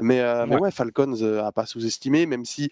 [0.00, 0.46] Mais, euh, ouais.
[0.48, 2.68] mais ouais, Falcons a pas sous-estimé, même si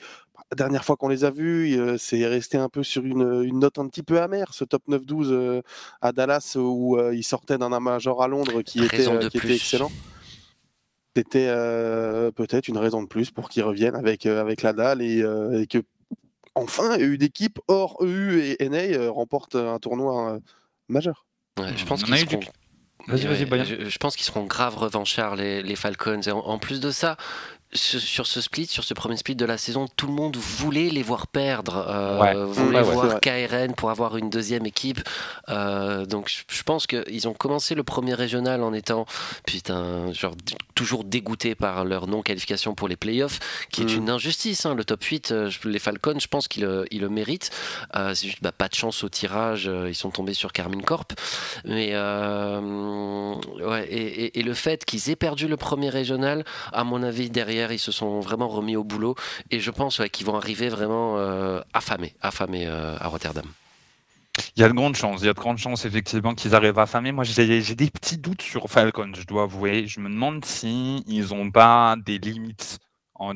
[0.51, 3.79] la dernière fois qu'on les a vus, c'est resté un peu sur une, une, note
[3.79, 5.63] un petit peu amère, ce top 9-12
[6.01, 9.93] à Dallas, où il sortait d'un major à Londres qui, était, qui était, excellent
[11.17, 11.47] c'était
[12.35, 15.79] peut-être une raison de plus pour qu'ils reviennent avec, avec la dalle et, et que
[16.55, 20.41] enfin une équipe hors EU et NA euh, remporte un tournoi euh,
[20.89, 21.27] majeur.
[21.59, 22.41] je pense qu'ils seront...
[23.09, 26.21] je, pense qu'ils seront grave revanchards les, les Falcons.
[26.21, 27.17] Et en, plus de ça,
[27.75, 31.03] sur ce split, sur ce premier split de la saison, tout le monde voulait les
[31.03, 35.01] voir perdre, euh, voulait voir KRN pour avoir une deuxième équipe.
[35.49, 39.07] Euh, donc je pense qu'ils ont commencé le premier régional en étant
[39.45, 40.35] putain, genre
[40.75, 43.99] toujours dégoûtés par leur non-qualification pour les playoffs, qui est mm.
[43.99, 44.67] une injustice.
[44.67, 44.75] Hein.
[44.75, 47.51] Le top 8, euh, les Falcons, je pense qu'ils le méritent.
[47.93, 51.13] C'est juste bah, pas de chance au tirage, ils sont tombés sur Carmine Corp.
[51.65, 57.31] Mais ouais, et, et le fait qu'ils aient perdu le premier régional, à mon avis,
[57.31, 59.15] derrière ils se sont vraiment remis au boulot
[59.51, 63.47] et je pense qu'ils vont arriver vraiment euh, affamés, affamés euh, à Rotterdam.
[64.57, 66.79] Il y a de grandes chances, il y a de grandes chances effectivement qu'ils arrivent
[66.79, 67.13] affamés.
[67.13, 69.87] Moi, j'ai des petits doutes sur Falcon, je dois avouer.
[69.87, 72.79] Je me demande si ils n'ont pas des limites.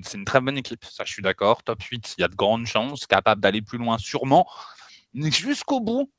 [0.02, 1.62] C'est une très bonne équipe, ça je suis d'accord.
[1.62, 4.46] Top 8, il y a de grandes chances, capable d'aller plus loin sûrement.
[5.14, 6.10] Jusqu'au bout,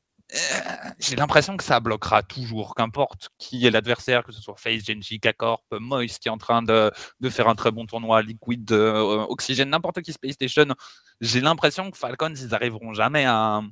[0.98, 5.18] j'ai l'impression que ça bloquera toujours, qu'importe qui est l'adversaire, que ce soit Face, Genji,
[5.18, 9.26] K-Corp, Moist qui est en train de, de, faire un très bon tournoi, Liquid, euh,
[9.28, 10.66] Oxygène, n'importe qui Space Station.
[11.20, 13.62] J'ai l'impression que Falcons, ils arriveront jamais à,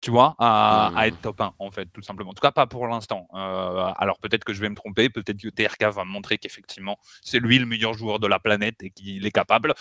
[0.00, 1.08] tu vois, à, à, mmh.
[1.08, 2.30] être top 1, en fait, tout simplement.
[2.30, 3.28] En tout cas, pas pour l'instant.
[3.34, 6.98] Euh, alors peut-être que je vais me tromper, peut-être que TRK va me montrer qu'effectivement,
[7.22, 9.74] c'est lui le meilleur joueur de la planète et qu'il est capable.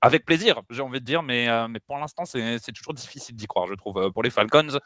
[0.00, 3.68] Avec plaisir, j'ai envie de dire, mais, mais pour l'instant, c'est toujours difficile d'y croire,
[3.68, 4.80] je trouve, pour les Falcons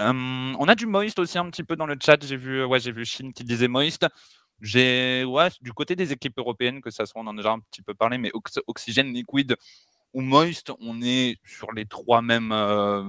[0.00, 2.24] on a du Moist aussi un petit peu dans le chat.
[2.24, 4.06] J'ai vu, ouais, j'ai vu Shin qui disait Moist.
[4.60, 7.60] J'ai, ouais, du côté des équipes européennes, que ça soit, on en a déjà un
[7.60, 8.30] petit peu parlé, mais
[8.66, 9.56] Oxygène, Liquid
[10.12, 12.52] ou Moist, on est sur les trois mêmes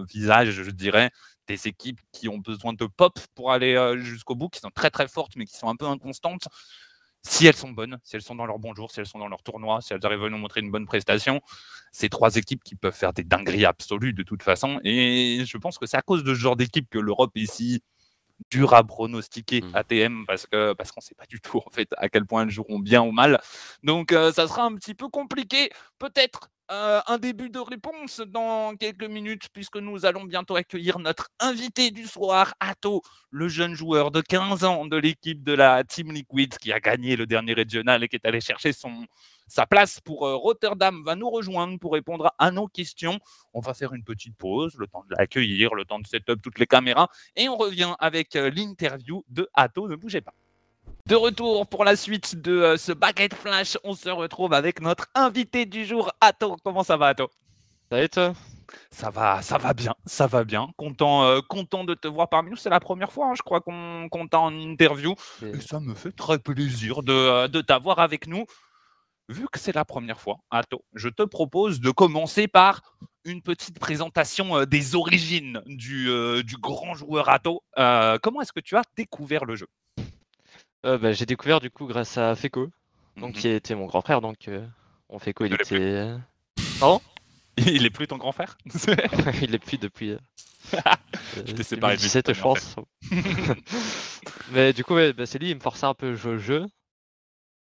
[0.08, 1.12] visages, je dirais,
[1.48, 5.08] des équipes qui ont besoin de pop pour aller jusqu'au bout, qui sont très très
[5.08, 6.48] fortes, mais qui sont un peu inconstantes
[7.24, 9.28] si elles sont bonnes, si elles sont dans leur bon jour, si elles sont dans
[9.28, 11.42] leur tournoi, si elles arrivent à nous montrer une bonne prestation,
[11.92, 14.80] c'est trois équipes qui peuvent faire des dingueries absolues de toute façon.
[14.84, 17.84] Et je pense que c'est à cause de ce genre d'équipe que l'Europe est si
[18.50, 19.76] dure à pronostiquer mmh.
[19.76, 22.44] ATM parce que parce qu'on ne sait pas du tout en fait à quel point
[22.44, 23.40] elles joueront bien ou mal.
[23.84, 25.70] Donc euh, ça sera un petit peu compliqué.
[26.00, 31.30] Peut-être euh, un début de réponse dans quelques minutes, puisque nous allons bientôt accueillir notre
[31.40, 36.12] invité du soir, Atto, le jeune joueur de 15 ans de l'équipe de la Team
[36.14, 39.06] Liquid qui a gagné le dernier régional et qui est allé chercher son,
[39.48, 43.20] sa place pour euh, Rotterdam, va nous rejoindre pour répondre à nos questions.
[43.54, 46.58] On va faire une petite pause, le temps de l'accueillir, le temps de setup toutes
[46.58, 49.90] les caméras, et on revient avec euh, l'interview de Atto.
[49.90, 50.34] Ne bougez pas.
[51.12, 55.09] De retour pour la suite de euh, ce Baguette Flash, on se retrouve avec notre
[55.14, 56.55] invité du jour, Atto.
[56.64, 57.30] Comment ça va, Atto
[57.91, 58.34] Ça va toi?
[58.91, 60.70] Ça va, ça va bien, ça va bien.
[60.78, 62.55] Content, euh, content de te voir parmi nous.
[62.55, 65.14] C'est la première fois, hein, je crois, qu'on t'a en interview.
[65.43, 68.45] Et- ça me fait très plaisir de, euh, de t'avoir avec nous.
[69.28, 72.84] Vu que c'est la première fois, Atto, je te propose de commencer par
[73.26, 76.07] une petite présentation euh, des origines du,
[76.45, 77.64] du grand joueur Atto.
[77.76, 79.68] Comment est-ce que tu as découvert le jeu?
[80.86, 82.70] Euh, bah, J'ai découvert du coup grâce à Feko,
[83.18, 83.42] donc Mhm.
[83.42, 84.22] qui était mon grand frère.
[84.22, 84.66] Donc euh,
[85.10, 85.78] mon Feko, il Ne l'est plus.
[85.78, 86.14] était,
[87.58, 88.58] Il est plus ton grand frère?
[89.42, 90.12] Il est plus depuis.
[90.12, 90.18] euh,
[91.36, 92.76] Je euh, t'ai séparé de lui, 2017, je en pense.
[94.52, 96.38] Mais du coup, ouais, bah, c'est lui, il me forçait un peu à jouer au
[96.38, 96.66] jeu.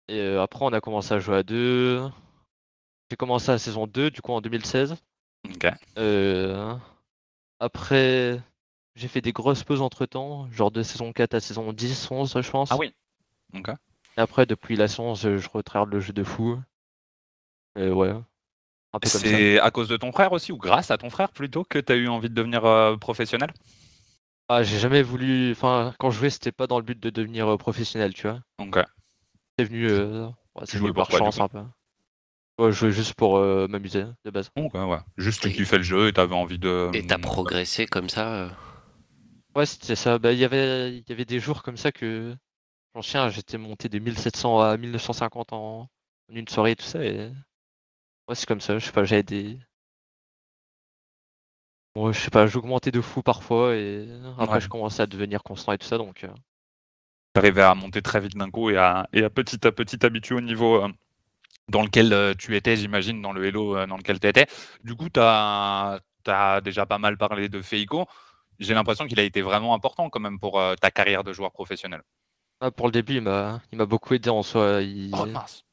[0.09, 2.01] Et euh, après, on a commencé à jouer à deux.
[3.09, 4.95] J'ai commencé la saison 2, du coup, en 2016.
[5.49, 5.67] Ok.
[5.97, 6.75] Euh,
[7.59, 8.41] Après,
[8.95, 12.41] j'ai fait des grosses pauses entre temps, genre de saison 4 à saison 10, 11,
[12.41, 12.71] je pense.
[12.71, 12.93] Ah oui.
[14.15, 16.59] Après, depuis la saison 11, je regarde le jeu de fou.
[17.75, 18.13] Et ouais.
[19.03, 21.91] C'est à cause de ton frère aussi, ou grâce à ton frère plutôt, que tu
[21.91, 23.53] as eu envie de devenir euh, professionnel?
[24.49, 25.51] Ah, j'ai jamais voulu.
[25.51, 28.39] Enfin, quand je jouais, c'était pas dans le but de devenir euh, professionnel, tu vois.
[28.59, 28.79] Ok.
[29.59, 29.87] C'est venu.
[29.87, 30.25] euh,
[30.55, 31.59] ouais, c'est venu par quoi, chance un peu.
[32.59, 34.49] Ouais, je jouais juste pour euh, m'amuser, de base.
[34.55, 34.97] Ok, ouais.
[35.17, 36.89] Juste tu Et- kiffais le jeu et tu avais envie de.
[36.93, 38.49] Et t'as progressé comme ça euh,
[39.55, 40.17] Ouais, c'était ça.
[40.17, 42.35] Bah, il y avait, il y avait des jours comme ça que.
[43.01, 45.81] J'en j'étais monté de 1700 à 1950 en...
[45.81, 45.89] en
[46.29, 47.03] une soirée et tout ça.
[47.03, 47.29] Et...
[48.27, 48.77] Ouais, c'est comme ça.
[48.79, 49.59] Je sais pas, j'avais des.
[51.95, 54.61] Bon, je sais pas, j'augmentais de fou parfois et après, Ouais.
[54.61, 55.97] je commençais à devenir constant et tout ça.
[55.97, 56.27] Donc, euh,
[57.33, 60.35] T'arrivais à monter très vite d'un coup et à, et à petit à petit t'habituer
[60.35, 60.89] au niveau euh,
[61.69, 64.47] dans lequel euh, tu étais, j'imagine, dans le Hello euh, dans lequel tu étais.
[64.83, 65.99] Du coup, tu as,
[66.63, 68.05] déjà pas mal parlé de Feiko.
[68.59, 71.51] J'ai l'impression qu'il a été vraiment important quand même pour euh, ta carrière de joueur
[71.51, 72.01] professionnel.
[72.59, 74.81] Ah, pour le début, il m'a, beaucoup aidé en soi.
[74.81, 75.11] Il...
[75.13, 75.63] Oh mince.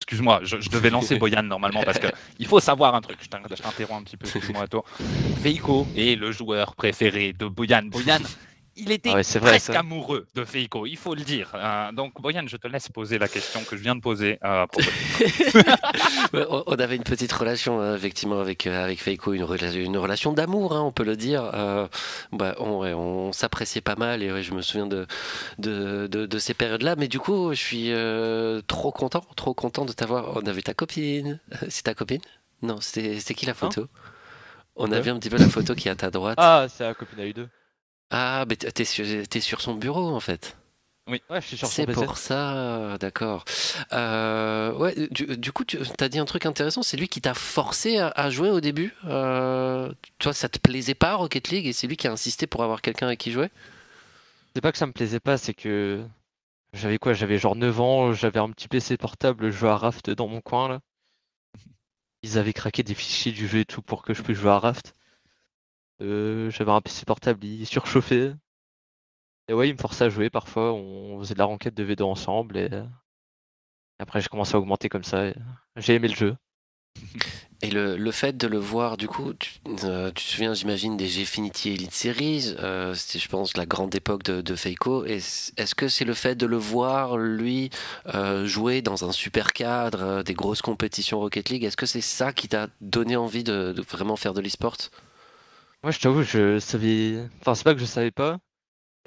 [0.00, 2.06] Excuse-moi, je, je devais lancer Boyan normalement parce que
[2.38, 3.18] il faut savoir un truc.
[3.20, 4.82] Je t'in- je t'interromps un petit peu, excuse-moi toi.
[5.42, 7.82] Feiko est le joueur préféré de Boyan.
[7.84, 8.20] Boyan,
[8.78, 9.80] il était Ah ouais, c'est vrai, presque ça.
[9.80, 11.50] amoureux de Feiko, il faut le dire.
[11.54, 14.64] Euh, donc Boyan, je te laisse poser la question que je viens de poser euh,
[16.66, 20.32] on avait une petite relation euh, effectivement avec euh, avec Feiko, une, rela- une relation
[20.32, 21.50] d'amour, hein, on peut le dire.
[21.54, 21.86] Euh,
[22.32, 25.06] bah, on, ouais, on s'appréciait pas mal et ouais, je me souviens de
[25.58, 26.96] de, de, de ces périodes-là.
[26.96, 30.36] Mais du coup, je suis euh, trop content, trop content de t'avoir.
[30.36, 31.40] On a vu ta copine.
[31.68, 32.20] C'est ta copine?
[32.62, 33.86] Non, c'était qui la photo?
[34.80, 35.00] On a Ouais.
[35.00, 36.36] vu un petit peu la photo qui est à ta droite.
[36.40, 37.46] Ah, c'est la copine à U2.
[38.10, 40.56] Ah, mais t'es sur, t'es sur son bureau en fait.
[41.08, 43.44] Ouais, je suis sur son C'est pour ça, d'accord.
[43.92, 47.32] Euh, ouais, du, du coup, tu as dit un truc intéressant, c'est lui qui t'a
[47.32, 48.94] forcé à, à jouer au début.
[49.04, 52.62] Euh, toi, ça te plaisait pas Rocket League et c'est lui qui a insisté pour
[52.62, 53.50] avoir quelqu'un avec qui jouer?
[54.54, 56.04] C'est pas que ça me plaisait pas, c'est que
[56.74, 57.14] j'avais quoi?
[57.14, 60.42] J'avais genre 9 ans, j'avais un petit PC portable, je jouais à Raft dans mon
[60.42, 60.80] coin là.
[62.22, 64.58] Ils avaient craqué des fichiers du jeu et tout pour que je puisse jouer à
[64.58, 64.92] Raft.
[66.00, 68.34] Euh, j'avais un PC portable, il surchauffait.
[69.48, 72.02] Et ouais, il me forçait à jouer parfois, on faisait de la renquête de V2
[72.02, 72.68] ensemble et
[73.98, 75.32] et après j'ai commencé à augmenter comme ça
[75.76, 76.36] j'ai aimé le jeu.
[77.60, 81.08] Et le, le fait de le voir, du coup, tu, euh, te souviens, j'imagine, des
[81.08, 85.04] Gfinity Elite Series, euh, c'était, je pense, la grande époque de, de Feiko.
[85.04, 87.70] Est-ce que c'est le fait de le voir, lui,
[88.14, 92.00] euh, jouer dans un super cadre, euh, des grosses compétitions Rocket League, est-ce que c'est
[92.00, 94.76] ça qui t'a donné envie de, de vraiment faire de l'e-sport?
[95.82, 97.28] Moi je t'avoue, je savais.
[97.40, 98.38] Enfin, c'est pas que je savais pas,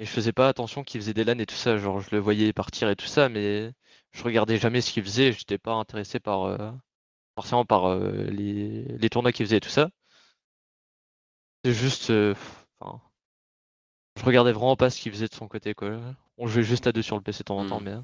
[0.00, 1.78] et je faisais pas attention qu'il faisait des LAN et tout ça.
[1.78, 3.72] Genre, je le voyais partir et tout ça, mais
[4.12, 5.32] je regardais jamais ce qu'il faisait.
[5.32, 6.44] J'étais pas intéressé par.
[6.44, 6.72] euh,
[7.36, 8.84] forcément par euh, les...
[8.98, 9.90] les tournois qu'il faisait et tout ça.
[11.64, 12.10] C'est juste.
[12.10, 12.34] euh,
[12.80, 13.00] Enfin.
[14.18, 15.98] Je regardais vraiment pas ce qu'il faisait de son côté, quoi.
[16.38, 17.84] On jouait juste à deux sur le PC de temps en temps, Mm.
[17.84, 17.94] mais.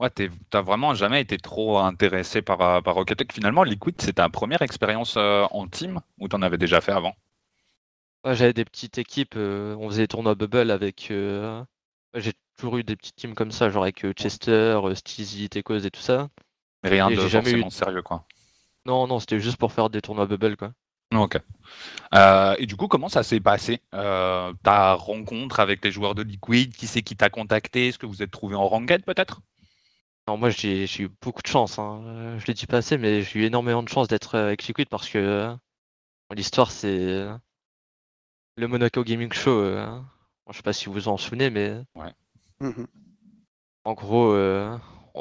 [0.00, 3.32] Ouais, t'es- t'as vraiment jamais été trop intéressé par, euh, par Rocket League.
[3.32, 7.14] Finalement, Liquid, c'est ta première expérience euh, en team ou t'en avais déjà fait avant?
[8.26, 11.10] Ouais, j'avais des petites équipes, euh, on faisait des tournois Bubble avec.
[11.10, 11.64] euh,
[12.14, 15.48] ouais, j'ai toujours eu des petites teams comme ça, genre avec euh, Chester, euh, Steezy,
[15.48, 16.28] Tekos et tout ça.
[16.82, 18.24] Mais rien Et de j'ai jamais eu- forcément sérieux, quoi.
[18.86, 20.72] Non, non, c'était juste pour faire des tournois Bubble, quoi.
[21.14, 21.38] Ok.
[22.14, 26.22] Euh, et du coup, comment ça s'est passé euh, ta rencontre avec les joueurs de
[26.22, 26.74] Liquid?
[26.76, 27.88] Qui c'est qui t'a contacté?
[27.88, 29.40] Est-ce que vous êtes trouvé en ranked peut-être?
[30.26, 32.00] Alors moi j'ai j'ai eu beaucoup de chance, hein.
[32.04, 34.64] Euh, je l'ai dit pas assez, mais j'ai eu énormément de chance d'être euh, avec
[34.66, 35.54] Liquid parce que euh,
[36.36, 37.26] l'histoire c'est
[38.56, 39.50] le Monaco Gaming Show.
[39.50, 39.86] euh,
[40.46, 41.74] bon, je sais pas si vous vous en souvenez, mais
[42.60, 42.86] Mhm.
[43.84, 44.76] en gros, euh,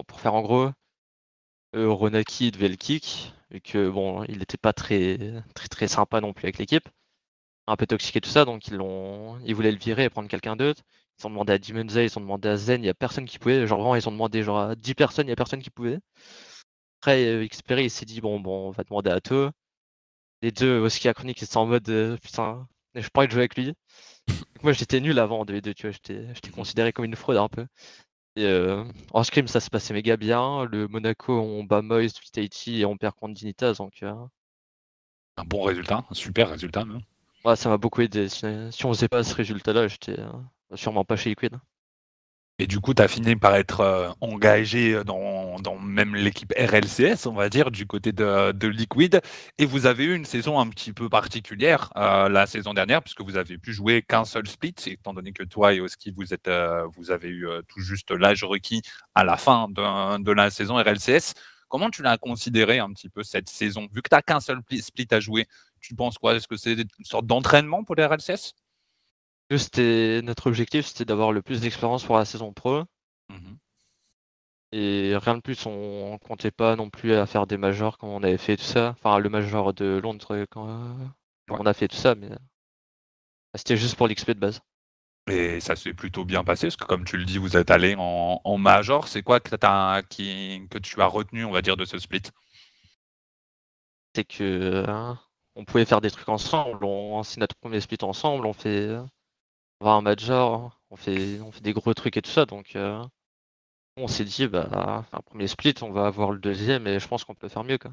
[0.07, 0.71] pour faire en gros,
[1.75, 5.17] euh, Ronaki devait le kick, et que bon, il était pas très
[5.53, 6.87] très très sympa non plus avec l'équipe,
[7.67, 10.29] un peu toxique et tout ça, donc ils l'ont, ils voulaient le virer et prendre
[10.29, 10.81] quelqu'un d'autre.
[11.19, 13.39] Ils ont demandé à Demonza, ils ont demandé à Zen, il y a personne qui
[13.39, 15.69] pouvait, genre vraiment ils ont demandé genre à 10 personnes, il y a personne qui
[15.69, 15.99] pouvait.
[17.01, 19.49] Après euh, Xperi il s'est dit bon bon on va demander à To.
[20.41, 22.17] Les deux Oski Chronique ils étaient en mode euh,
[22.95, 23.73] putain, je pourrais jouer avec lui.
[24.27, 27.37] Donc moi j'étais nul avant en 2v2, tu vois, j'étais j'étais considéré comme une fraude
[27.37, 27.67] un peu.
[28.37, 28.83] Et euh,
[29.13, 30.65] en scrim ça se passait méga bien.
[30.65, 34.13] Le Monaco on bat Moist, Vitality et on perd contre Dignitas donc euh,
[35.37, 37.01] Un bon résultat, un super résultat même.
[37.45, 38.27] ouais, ça m'a beaucoup aidé.
[38.29, 40.31] Si, si on faisait pas ce résultat là, j'étais euh,
[40.75, 41.53] sûrement pas chez Liquid.
[42.57, 47.27] Et du coup, tu as fini par être euh, engagé dans, dans même l'équipe RLCS,
[47.27, 49.19] on va dire, du côté de, de Liquid.
[49.57, 53.21] Et vous avez eu une saison un petit peu particulière euh, la saison dernière, puisque
[53.23, 56.47] vous avez pu jouer qu'un seul split, étant donné que toi et Oski, vous, êtes,
[56.47, 58.81] euh, vous avez eu euh, tout juste l'âge requis
[59.15, 61.33] à la fin de, de la saison RLCS.
[61.67, 63.87] Comment tu l'as considéré un petit peu cette saison?
[63.91, 65.45] Vu que tu n'as qu'un seul pli- split à jouer,
[65.81, 66.35] tu penses quoi?
[66.35, 68.53] Est-ce que c'est une sorte d'entraînement pour les RLCS
[69.57, 72.83] c'était notre objectif, c'était d'avoir le plus d'expérience pour la saison pro.
[73.29, 73.55] Mhm.
[74.71, 78.21] Et rien de plus, on comptait pas non plus à faire des majors comme on
[78.23, 78.89] avait fait tout ça.
[78.97, 80.67] Enfin, le major de Londres quand
[81.49, 81.57] Ouais.
[81.59, 82.35] on a fait tout ça, mais euh,
[83.55, 84.61] c'était juste pour l'XP de base.
[85.27, 87.95] Et ça s'est plutôt bien passé, parce que comme tu le dis, vous êtes allé
[87.97, 89.07] en, en major.
[89.07, 92.21] C'est quoi que, t'as- qui, que tu as retenu, on va dire, de ce split?
[94.15, 95.13] C'est que euh,
[95.55, 96.83] on pouvait faire des trucs ensemble.
[96.83, 98.45] On, c'est notre premier split ensemble.
[98.45, 98.97] On fait,
[99.85, 102.45] va un major, on fait, on fait des gros trucs et tout ça.
[102.45, 103.01] Donc, euh,
[103.97, 107.23] on s'est dit, bah, un premier split, on va avoir le deuxième, et je pense
[107.23, 107.91] qu'on peut faire mieux, quoi.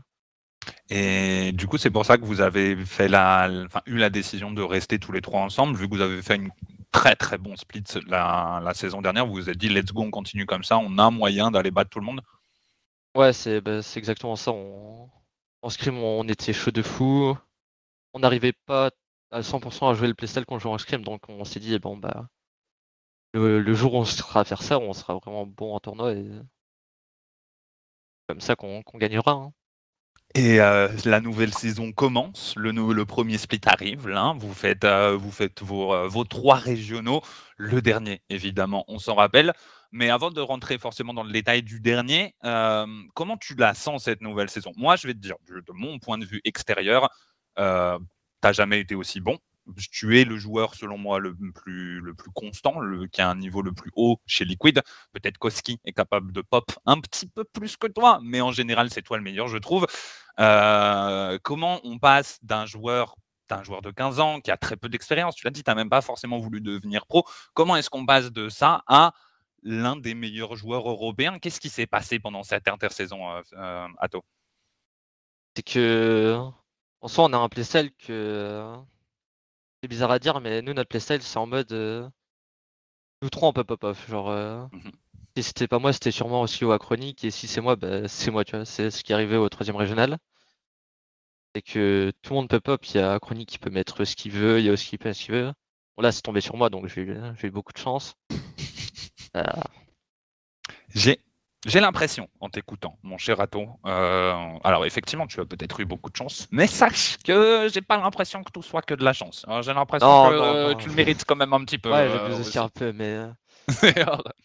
[0.91, 4.51] Et du coup, c'est pour ça que vous avez fait la, enfin, eu la décision
[4.53, 6.51] de rester tous les trois ensemble, vu que vous avez fait une
[6.91, 9.27] très très bon split la, la saison dernière.
[9.27, 11.91] Vous vous êtes dit, let's go, on continue comme ça, on a moyen d'aller battre
[11.91, 12.21] tout le monde?
[13.15, 14.53] Ouais, c'est bah, exactement ça.
[14.53, 15.09] On...
[15.63, 17.37] En scrim, on était chaud de fou.
[18.15, 18.91] On n'arrivait pas
[19.33, 21.97] à 100% à jouer le playstyle qu'on joue en scrim, donc on s'est dit, bon,
[21.97, 22.29] bah,
[23.35, 26.29] le, jour où on sera à faire ça, on sera vraiment bon en tournoi et
[28.29, 29.33] comme ça qu'on qu'on gagnera.
[29.33, 29.53] hein.
[30.35, 35.15] Et euh, la nouvelle saison commence, le, le premier split arrive, là, vous faites, euh,
[35.15, 37.21] vous faites vos, euh, vos trois régionaux,
[37.59, 39.53] le dernier évidemment, on s'en rappelle.
[39.91, 42.35] Mais avant de rentrer forcément dans le détail du dernier,
[43.15, 44.73] comment tu la sens cette nouvelle saison?
[44.77, 47.11] Moi, je vais te dire, de, mon point de vue extérieur,
[48.43, 49.39] t'as jamais été aussi bon.
[49.93, 52.03] Tu es le joueur, selon moi, le plus,
[52.35, 54.83] constant, le, qui a un niveau le plus haut chez Liquid.
[55.13, 58.91] Peut-être Koski est capable de pop un petit peu plus que toi, mais en général,
[58.91, 59.87] c'est toi le meilleur, je trouve.
[60.41, 63.15] Euh, comment on passe d'un joueur,
[63.63, 65.91] joueur de 15 ans qui a très peu d'expérience, tu l'as dit, tu n'as même
[65.91, 67.25] pas forcément voulu devenir pro,
[67.55, 69.13] comment est-ce qu'on passe de ça à
[69.63, 71.39] l'un des meilleurs joueurs européens?
[71.39, 74.25] Qu'est-ce qui s'est passé pendant cette intersaison, euh, euh, Atto
[75.57, 76.39] C'est que,
[77.03, 78.75] en soi, on a un playstyle que.
[79.83, 81.71] C'est bizarre à dire, mais nous, notre playstyle, c'est en mode.
[81.73, 82.09] euh,
[83.23, 84.07] Nous trois, on peut pop off.
[84.11, 84.93] Genre, euh, Mhm.
[85.37, 88.31] si c'était pas moi, c'était sûrement aussi au Achronique, et si c'est moi, bah, c'est
[88.31, 88.65] moi, tu vois.
[88.67, 90.19] C'est ce qui est arrivé au troisième régional.
[91.55, 94.17] C'est que tout le monde peut pop, il y a Achronique qui peut mettre ce
[94.17, 95.53] qu'il veut, il y a aussi qui peut mettre ce qu'il veut.
[95.97, 98.15] Bon, là, c'est tombé sur moi, donc j'ai eu, j'ai eu beaucoup de chance.
[99.37, 99.43] Euh,
[100.95, 101.19] J'ai.
[101.65, 104.33] J'ai l'impression, en t'écoutant, mon cher Atto, euh,
[104.65, 108.43] alors effectivement, tu as peut-être eu beaucoup de chance, mais sache que j'ai pas l'impression
[108.43, 109.47] que tout soit que de la chance.
[109.49, 110.77] Euh, J'ai l'impression que non, euh, non.
[110.77, 111.91] tu le mérites quand même un petit peu.
[111.91, 113.05] ouais, euh, j'abuse aussi un peu, mais.
[113.15, 113.33] euh,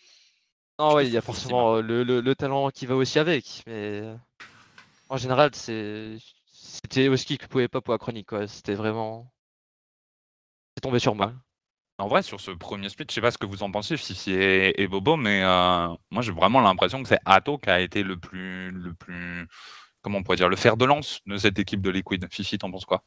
[0.80, 3.20] Non, Je ouais, il y a forcément euh, le, le- le talent qui va aussi
[3.20, 4.16] avec, mais euh,
[5.10, 8.48] en général, c'est c'était Oski qui pouvait pas pour la chronique, quoi.
[8.48, 9.32] C'était vraiment.
[10.76, 11.34] C'est tombé sur moi.
[12.00, 14.32] En vrai, sur ce premier split, je sais pas ce que vous en pensez, Fifi
[14.32, 18.18] et, Bobo, mais euh, moi j'ai vraiment l'impression que c'est Atto qui a été le
[18.18, 19.48] plus, le plus,
[20.04, 22.28] comment on pourrait dire, le fer de lance de cette équipe de Liquid.
[22.30, 23.04] Fifi, t'en penses quoi?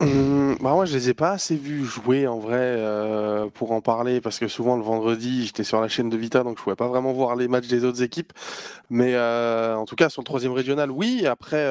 [0.00, 3.80] Hum, bah moi, je les ai pas assez vus jouer en vrai euh, pour en
[3.80, 6.76] parler parce que souvent le vendredi, j'étais sur la chaîne de Vita donc je pouvais
[6.76, 8.32] pas vraiment voir les matchs des autres équipes.
[8.90, 11.26] Mais euh, en tout cas, sur le troisième régional, oui.
[11.26, 11.64] Après,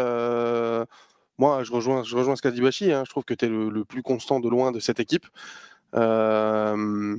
[1.38, 2.92] moi, je rejoins, je rejoins ce qu'a dit Bashi.
[2.92, 3.04] hein.
[3.06, 5.26] Je trouve que tu es le plus constant de loin de cette équipe.
[5.96, 7.18] Euh,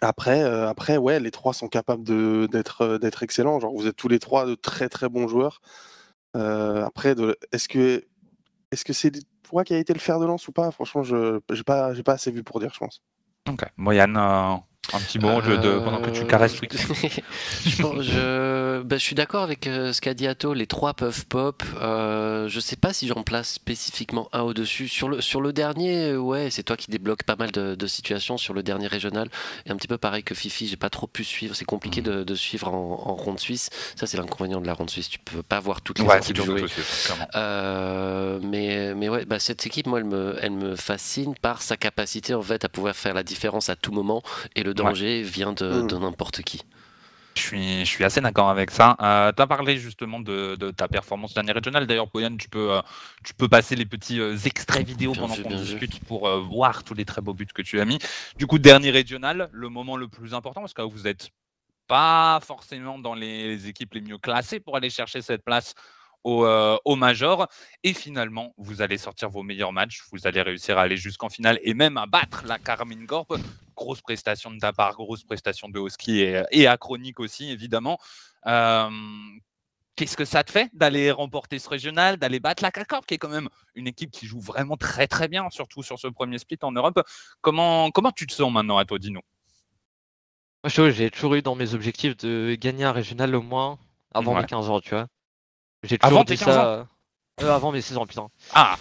[0.00, 3.60] après, euh, après, ouais, les trois sont capables euh, d'être excellents.
[3.60, 5.60] Genre, vous êtes tous les trois de très très bons joueurs.
[6.34, 7.16] Après,
[7.52, 8.04] est-ce que
[8.70, 10.70] est-ce que c'est toi qui a été le fer de lance ou pas?
[10.70, 13.02] Franchement, je j'ai pas j'ai pas assez vu pour dire, je pense.
[13.48, 13.62] Ok.
[13.78, 14.56] Euh,
[14.92, 16.76] Un petit mot de, de- pendant que tu caresses Twix.
[17.66, 20.94] je, pense- je, bah, je suis d'accord avec euh, ce qu'a dit Atto, les trois
[20.94, 21.62] peuvent pop.
[21.80, 24.88] Euh, je sais pas si j'en place spécifiquement un au-dessus.
[24.88, 27.86] Sur le, sur le dernier, euh, ouais, c'est toi qui débloques pas mal de, de
[27.86, 29.28] situations sur le dernier régional.
[29.66, 31.54] Et un petit peu pareil que Fifi, j'ai pas trop pu suivre.
[31.54, 33.70] C'est compliqué de, de suivre en, en ronde suisse.
[33.96, 35.08] Ça, c'est l'inconvénient de la ronde suisse.
[35.10, 36.64] Tu peux pas voir toutes les Ouais, équipes jouer.
[37.34, 41.76] Euh, mais, mais ouais, bah, cette équipe, moi, elle me, elle me fascine par sa
[41.76, 44.22] capacité en fait à pouvoir faire la différence à tout moment.
[44.56, 45.86] Et le danger vient de, Mm.
[45.86, 46.62] de n'importe qui.
[47.36, 48.96] Je suis, je suis assez d'accord avec ça.
[49.00, 51.86] Euh, tu as parlé justement de, de ta performance dernière régionale.
[51.86, 52.80] D'ailleurs, Boyan, tu peux, euh,
[53.24, 55.56] tu peux passer les petits euh, extraits vidéo Bien pendant qu'on vu.
[55.56, 57.98] discute pour voir tous les très beaux buts que tu as mis.
[58.38, 61.28] Du coup, dernier régional, le moment le plus important, parce que vous n'êtes
[61.86, 65.74] pas forcément dans les, les équipes les mieux classées pour aller chercher cette place
[66.24, 67.46] au, euh, au Major.
[67.84, 70.02] Et finalement, vous allez sortir vos meilleurs matchs.
[70.12, 73.32] Vous allez réussir à aller jusqu'en finale et même à battre la Carmine Corp.
[73.76, 77.98] Grosse prestation de ta part, grosse prestation de Hosky et, et Achronique aussi, évidemment.
[78.46, 78.90] Euh,
[79.96, 83.18] Qu'est-ce que ça te fait d'aller remporter ce régional, d'aller battre la K-Corp, qui est
[83.18, 86.58] quand même une équipe qui joue vraiment très très bien, surtout sur ce premier split
[86.62, 87.00] en Europe.
[87.40, 89.20] Comment, comment tu te sens maintenant à toi, Dino?
[90.62, 93.78] Moi, j'ai toujours eu dans mes objectifs de gagner un régional au moins
[94.14, 94.42] avant Ouais.
[94.42, 95.08] mes 15 ans, tu vois.
[95.84, 96.88] J'ai Avant toujours tes dit 15 ça.
[97.40, 98.28] euh, avant mes 16 ans, putain.
[98.52, 98.76] Ah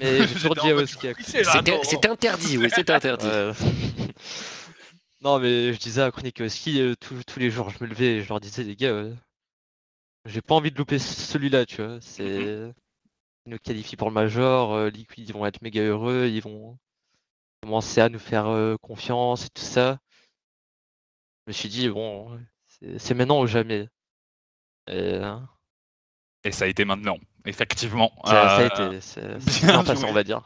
[0.00, 1.08] Mais j'ai toujours dit à mode, Oski.
[1.08, 3.26] à- C'est interdit, oui, c'est interdit.
[3.26, 3.52] Ouais.
[5.20, 8.28] non, mais je disais à Chronique euh, tous, les jours, je me levais et je
[8.28, 9.14] leur disais, les gars, euh,
[10.26, 11.98] j'ai pas envie de louper celui-là, tu vois.
[12.00, 12.72] C'est.
[13.46, 16.78] Ils nous qualifient pour le Major, euh, Liquid, ils vont être méga heureux, ils vont
[17.62, 19.98] commencer à nous faire euh, confiance et tout ça.
[21.46, 22.40] Je me suis dit, bon,
[22.96, 23.86] c'est maintenant ou jamais.
[24.88, 25.36] Et, euh,
[26.44, 28.12] Et ça a été maintenant, effectivement.
[28.24, 29.22] ça, ça a Euh, été, c'est
[29.66, 30.42] bien passé, on va dire.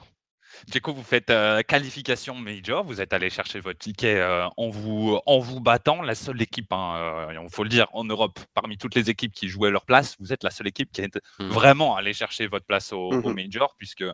[0.73, 4.69] Du coup, vous faites euh, qualification major, vous êtes allé chercher votre ticket euh, en,
[4.71, 6.03] vous, en vous battant.
[6.03, 9.71] La seule équipe, il faut le dire, en Europe, parmi toutes les équipes qui jouaient
[9.71, 11.49] leur place, vous êtes la seule équipe qui est Mhm.
[11.51, 13.35] vraiment allée chercher votre place au, au Mhm.
[13.35, 14.05] major, puisque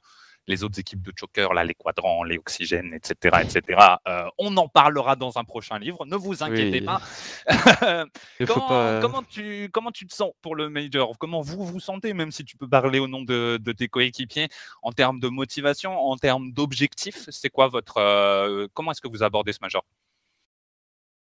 [0.47, 4.69] les autres équipes de choker, là, les quadrants, les oxygènes, etc., etc., euh, on en
[4.69, 6.87] parlera dans un prochain livre, ne vous inquiétez Oui.
[6.87, 7.01] pas.
[8.47, 11.17] Comment, euh, comment, tu, comment tu te sens pour le major?
[11.19, 14.49] Comment vous vous sentez, même si tu peux parler au nom de, de tes coéquipiers
[14.83, 19.23] en termes de motivation, en termes d'objectifs, c'est quoi votre euh, comment est-ce que vous
[19.23, 19.85] abordez ce major?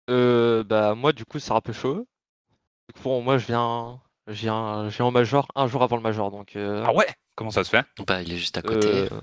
[0.09, 2.07] Euh, bah moi du coup c'est un peu chaud.
[3.01, 6.32] Pour moi je viens, je viens, je viens au major un jour avant le major
[6.32, 6.53] donc.
[6.55, 7.07] Ah ouais?
[7.36, 7.86] Comment ça se fait?
[8.05, 9.07] Bah, il est juste à côté.
[9.11, 9.19] euh,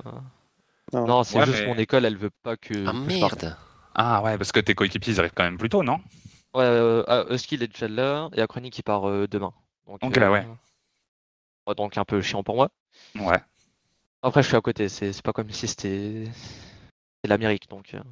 [0.93, 1.07] Non.
[1.07, 2.87] non c'est Ouais, juste mais- mon école elle veut pas que.
[2.87, 3.57] ah que merde
[3.95, 5.99] Ah ouais, parce que tes coéquipiers ils arrivent quand même plus tôt, non?
[6.55, 9.53] Ouais, euh, ah, Husky il est déjà là et Achronic il part euh, demain.
[9.87, 10.47] Donc, Ok, ouais.
[11.67, 12.71] ouais, Donc un peu chiant pour moi.
[13.15, 13.39] Ouais.
[14.23, 16.25] Après je suis à côté, c'est c'est pas comme si c'était
[17.23, 18.03] c'est l'Amérique donc euh,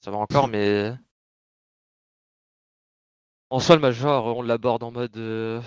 [0.00, 0.92] ça va encore mais.
[3.50, 5.16] En soi le major on l'aborde en mode.
[5.18, 5.60] euh,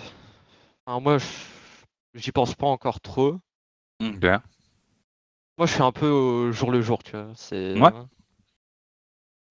[0.86, 1.26] enfin, moi je-
[2.14, 3.38] j'y pense pas encore trop.
[4.00, 4.24] Ok.
[5.58, 7.32] Moi, je suis un peu au jour le jour, tu vois.
[7.34, 7.74] C'est.
[7.78, 7.90] Ouais.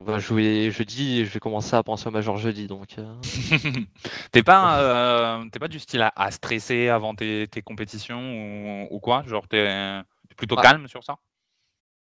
[0.01, 2.97] On va jouer jeudi et je vais commencer à penser au major jeudi, donc.
[2.99, 3.15] euh,
[4.31, 8.87] t'es pas euh, t'es pas du style à, à stresser avant tes, tes compétitions ou,
[8.93, 9.23] ou quoi?
[9.25, 10.01] Genre t'es
[10.35, 10.61] plutôt Ah.
[10.63, 11.17] calme sur ça?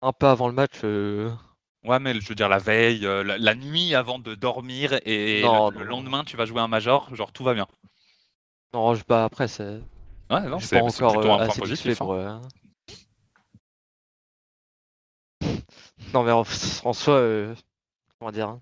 [0.04, 0.82] Un peu avant le match.
[0.84, 1.32] euh,
[1.84, 5.42] Ouais, mais je veux dire la veille, euh, la, la nuit avant de dormir et
[5.42, 7.68] Non, le, le lendemain tu vas jouer un major, genre tout va bien.
[8.74, 9.80] Non, je bats après, c'est.
[10.30, 12.02] Ouais, non, c'est encore euh, assez positif.
[12.02, 12.06] hein.
[12.06, 12.14] pour.
[12.14, 12.40] euh,
[16.14, 17.56] Non, mais en, en soi, euh,
[18.20, 18.62] comment dire hein,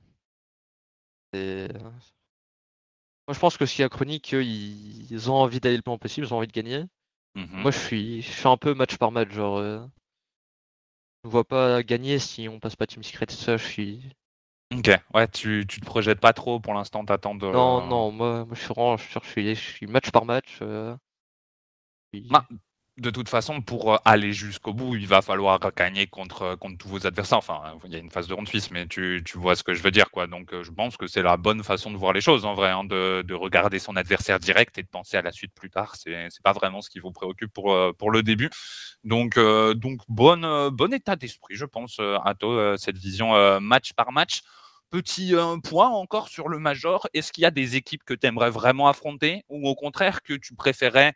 [3.28, 5.30] Moi, je pense que qui a chronique, eux, ils...
[5.30, 6.84] ont envie d'aller le plus loin possible, ils ont envie de gagner.
[7.36, 7.62] Mhm.
[7.62, 9.58] Moi, je suis, je suis un peu match par match, genre.
[9.58, 9.86] euh,
[11.24, 14.02] Je vois pas gagner si on passe pas Team Secret et ça, je suis.
[14.74, 17.46] Ok, ouais, tu, tu te projettes pas trop pour l'instant, t'attends de.
[17.46, 20.60] Non, non, moi, moi je suis vraiment, je suis, je suis, match par match.
[20.62, 20.96] euh,
[22.98, 26.88] De toute façon, pour euh, aller jusqu'au bout, il va falloir gagner contre, contre tous
[26.90, 27.38] vos adversaires.
[27.38, 29.76] Enfin, il y a une phase de ronde suisse, mais tu, tu vois ce que
[29.76, 30.26] je veux dire, quoi.
[30.26, 32.72] Donc, euh, je pense que c'est la bonne façon de voir les choses, en vrai,
[32.72, 35.96] hein, de, de regarder son adversaire direct et de penser à la suite plus tard.
[35.96, 38.50] C'est c'est pas vraiment ce qui vous préoccupe pour, euh, pour le début.
[39.04, 43.60] Donc, euh, donc euh, bon état d'esprit, je pense, euh, Atto, euh, cette vision euh,
[43.60, 44.42] match par match.
[44.90, 47.08] Petit euh, point encore sur le Major.
[47.14, 49.44] Est-ce qu'il y a des équipes que tu aimerais vraiment affronter?
[49.50, 51.14] Ou au contraire que tu préférais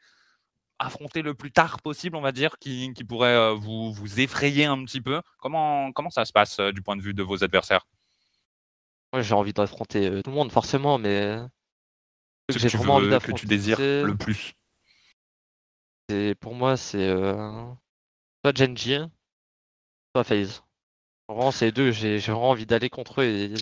[0.82, 4.66] affronter le plus tard possible, on va dire, qui, qui pourrait euh, vous, vous effrayer
[4.66, 5.22] un petit peu.
[5.40, 7.88] Comment, comment ça se passe euh, du point de vue de vos adversaires?
[9.14, 11.38] Moi, j'ai envie d'affronter euh, tout le monde, forcément, mais
[12.50, 14.54] Ce que j'ai vraiment envie que tu désires le plus.
[16.40, 17.66] pour moi, c'est euh,
[18.44, 18.98] soit Genji,
[20.16, 20.64] soit FaZe.
[21.28, 23.54] Vraiment, ces deux, j'ai j'ai vraiment envie d'aller contre eux et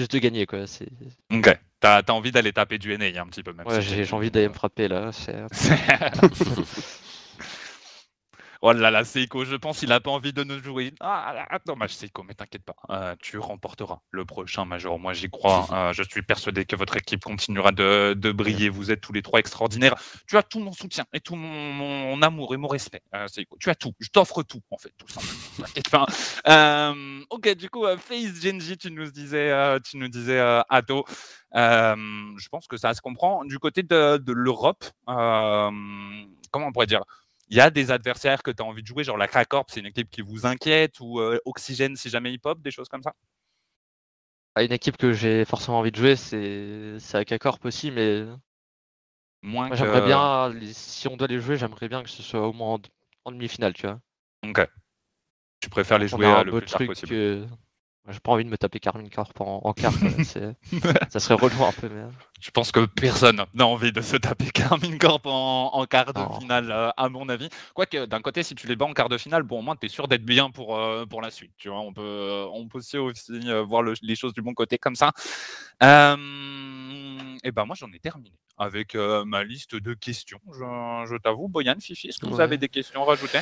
[0.00, 0.66] juste de gagner quoi.
[0.66, 0.88] C'est...
[1.32, 1.58] Ok.
[1.80, 3.66] T'as as envie d'aller taper du NA un petit peu même.
[3.66, 5.10] Ouais, si j'ai, j'ai envie d'aller me frapper là.
[5.12, 5.34] C'est...
[8.62, 10.92] oh là là, Seiko, je pense qu'il a pas envie de nous jouer.
[11.00, 12.76] Ah, là, dommage, Seiko, mais t'inquiète pas.
[12.90, 14.98] euh, tu remporteras le prochain Major.
[14.98, 15.68] Moi, j'y crois.
[15.72, 18.68] euh, je suis persuadé que votre équipe continuera de, de briller.
[18.68, 19.94] Vous êtes tous les trois extraordinaires.
[20.26, 23.56] Tu as tout mon soutien et tout mon, mon amour et mon respect, euh, Seiko.
[23.60, 23.92] Tu as tout.
[24.00, 25.40] Je t'offre tout, en fait, tout simplement.
[25.58, 26.06] T'inquiète pas.
[26.48, 29.52] Euh, ok, du coup, euh, Face Genji, tu nous disais,
[29.82, 30.40] tu nous disais.
[30.40, 31.96] Euh,
[32.38, 33.44] je pense que ça se comprend.
[33.44, 37.02] Du côté de, de l'Europe, comment on pourrait dire?
[37.50, 39.80] Il y a des adversaires que tu as envie de jouer, genre la Krakorp, c'est
[39.80, 43.12] une équipe qui vous inquiète, ou euh, Oxygène si jamais hip-hop, des choses comme ça?
[44.54, 48.24] Ah, une équipe que j'ai forcément envie de jouer, c'est, c'est Akakorp aussi, mais
[49.42, 49.76] Moins moi, que...
[49.76, 52.80] j'aimerais bien, si on doit les jouer, j'aimerais bien que ce soit au moins en,
[53.24, 54.00] en demi-finale, tu vois.
[54.44, 54.68] Ok.
[55.60, 57.10] Tu préfères les On jouer un le plus tard truc possible.
[57.10, 57.46] que-
[58.08, 59.92] J'ai pas envie de me taper Carmine Corp en, en quart,
[61.10, 62.04] ça serait relou un peu, mais.
[62.40, 66.20] Je pense que personne n'a envie de se taper Carmine Corp en, en quart de
[66.40, 67.48] finale, euh, à mon avis.
[67.74, 69.86] Quoique, d'un côté, si tu les bats en quart de finale, bon, au moins, tu
[69.86, 71.52] es sûr d'être bien pour, euh, pour la suite.
[71.58, 74.40] Tu vois, on peut, euh, on peut aussi, aussi euh, voir le- les choses du
[74.42, 75.12] bon côté comme ça.
[77.42, 80.38] et ben moi, j'en ai terminé avec ma liste de questions.
[80.52, 82.42] Je, je t'avoue, Boyan, Fifi, est-ce que vous Ouais.
[82.42, 83.38] avez des questions à rajouter?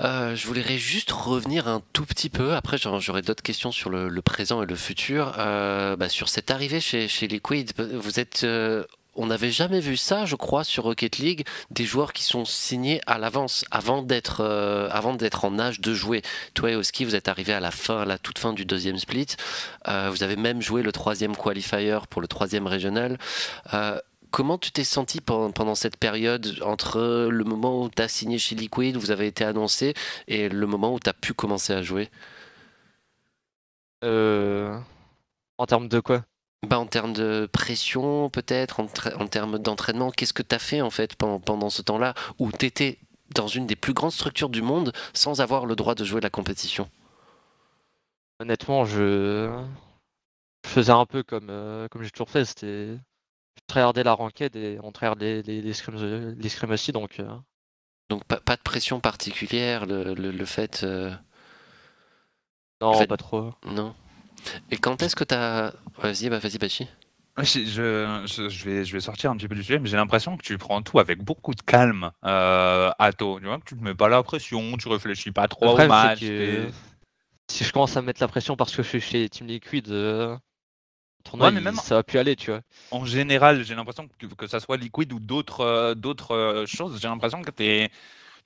[0.00, 2.54] Je voudrais juste revenir un tout petit peu.
[2.54, 5.32] Après, j'aurais d'autres questions sur le, le présent et le futur.
[5.36, 8.13] Bah, sur cette arrivée chez, chez Liquid, vous
[8.44, 8.84] euh,
[9.16, 13.00] on n'avait jamais vu ça, je crois, sur Rocket League, des joueurs qui sont signés
[13.06, 16.22] à l'avance, avant d'être euh, avant d'être en âge de jouer.
[16.54, 18.98] Toi et Oski, vous êtes arrivé à la fin, à la toute fin du deuxième
[18.98, 19.36] split.
[19.88, 23.18] Euh, vous avez même joué le troisième qualifier pour le troisième régional.
[24.30, 28.36] Comment tu t'es senti pen- pendant cette période entre le moment où tu as signé
[28.38, 29.94] chez Liquid, vous avez été annoncé,
[30.26, 32.10] et le moment où tu as pu commencer à jouer?
[35.58, 36.24] En termes de quoi?
[36.66, 40.90] Bah, En termes de pression, peut-être, en, termes d'entraînement, qu'est-ce que tu as fait en
[40.90, 42.98] fait pen- pendant ce temps-là où tu étais
[43.34, 46.30] dans une des plus grandes structures du monde sans avoir le droit de jouer la
[46.30, 46.88] compétition?
[48.38, 49.64] Honnêtement, je...
[50.64, 52.44] je faisais un peu comme, euh, comme j'ai toujours fait.
[52.44, 52.96] C'était.
[53.56, 55.96] Je tryhardais la ranked et on tryhardait les, les, scrims,
[56.38, 57.20] les scrims aussi, donc.
[57.20, 57.38] euh,
[58.08, 60.82] Donc pas, pas de pression particulière, le, le- le fait...
[60.84, 61.14] euh,
[62.80, 63.52] Non, fait- pas trop.
[63.66, 63.94] non?
[64.70, 65.72] Et quand est-ce que tu as...
[65.98, 66.86] Vas-y, bah, vas-y, Bachi.
[67.38, 70.36] Je, je, je- vais, je vais sortir un petit peu du sujet, mais j'ai l'impression
[70.36, 73.40] que tu prends tout avec beaucoup de calme, euh, Atto.
[73.40, 76.20] Tu vois, que tu te mets pas la pression, tu réfléchis pas trop au match.
[76.20, 76.68] que
[77.50, 79.88] si je commence à me mettre la pression parce que je suis chez Team Liquid,
[79.90, 82.60] euh, le tournoi, Ouais, mais même- ça va plus aller, tu vois.
[82.92, 87.00] En général, j'ai l'impression que, que ça soit Liquid ou d'autres euh, d'autres euh, choses,
[87.00, 87.90] j'ai l'impression que t'es-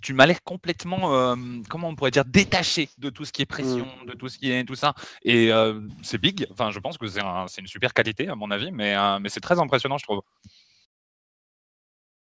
[0.02, 1.36] tu m'as l'air complètement, euh,
[1.68, 4.50] comment on pourrait dire, détaché de tout ce qui est pression, de tout ce qui
[4.50, 4.94] est tout ça.
[5.24, 6.46] Et euh, c'est big.
[6.52, 9.18] Enfin, je pense que c'est un- c'est une super qualité à mon avis, mais, euh,
[9.18, 10.22] mais c'est très impressionnant, je trouve.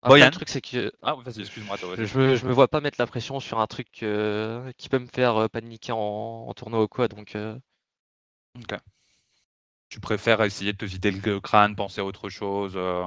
[0.01, 2.79] Après, Boyan le truc, c'est que Ah, vas-y, excuse-moi, je me, je me vois pas
[2.81, 6.83] mettre la pression sur un truc euh, qui peut me faire paniquer en, en tournoi
[6.83, 7.35] ou quoi, donc.
[7.35, 7.57] euh,
[9.89, 12.73] Tu préfères essayer de te vider le crâne, penser à autre chose.
[12.75, 13.03] euh,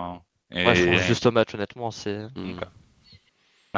[0.51, 0.67] et...
[0.67, 1.91] Ouais, je pense juste au match, honnêtement.
[1.91, 2.27] C'est...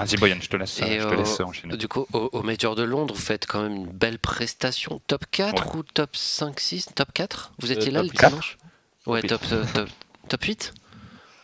[0.05, 1.77] Vas-y, Boyan, je te laisse, Et je te euh, laisse enchaîner.
[1.77, 5.01] Du coup, au, au Major de Londres, vous faites quand même une belle prestation.
[5.07, 8.29] Top 4 ou top 5, 6 Top 4 Vous étiez là top le 4.
[8.31, 8.59] dimanche
[9.07, 9.89] Ouais, Top top, euh, top,
[10.29, 10.75] top 8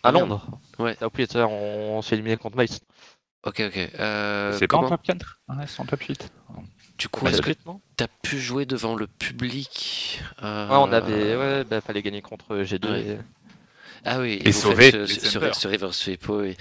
[0.02, 0.12] À.
[0.12, 0.46] Londres
[0.78, 0.96] Ouais.
[1.00, 2.80] Ah, oui, tout à l'heure, on, on s'est éliminé contre Mice.
[3.44, 3.90] Ok, ok.
[4.00, 6.30] Euh, c'est pas en top 4 Ouais, c'est en top 8.
[6.98, 7.80] Du coup, Ouais, est-ce que Split, non?
[7.96, 10.20] tu as pu jouer devant le public?
[10.42, 11.36] Euh, Ouais, on avait.
[11.36, 12.90] Ouais, bah, fallait gagner contre G2.
[12.90, 13.00] Ouais.
[13.02, 13.18] et-
[14.09, 16.57] Ah oui, Et vous sauver ce, ce, ce River Sweep, oui.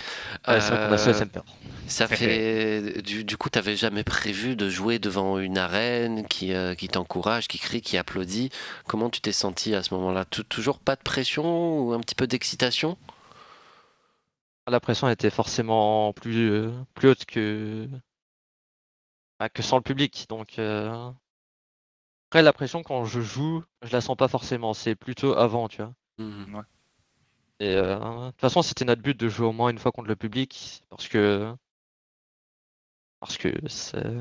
[0.48, 1.40] Ouais, c'est vrai qu'on a Euh, fait.
[1.88, 3.02] Ça fait.
[3.04, 6.88] Du, du coup, tu n'avais jamais prévu de jouer devant une arène qui, euh, qui
[6.88, 8.50] t'encourage, qui crie, qui applaudit.
[8.88, 10.26] Comment tu t'es senti à ce moment-là?
[10.26, 12.98] Tou- Toujours pas de pression ou un petit peu d'excitation?
[14.68, 17.90] La pression était forcément plus, euh, plus haute que,
[19.40, 20.26] bah, que sans le public.
[20.30, 21.12] Donc, euh,
[22.30, 24.76] après, la pression, quand je joue, je la sens pas forcément.
[24.76, 25.94] C'est plutôt avant, tu vois.
[26.20, 26.66] Mhm.
[27.60, 27.98] Et euh,
[28.28, 30.84] de toute façon, c'était notre but de jouer au moins une fois contre le public.
[30.90, 31.54] Parce que.
[33.20, 33.52] Parce que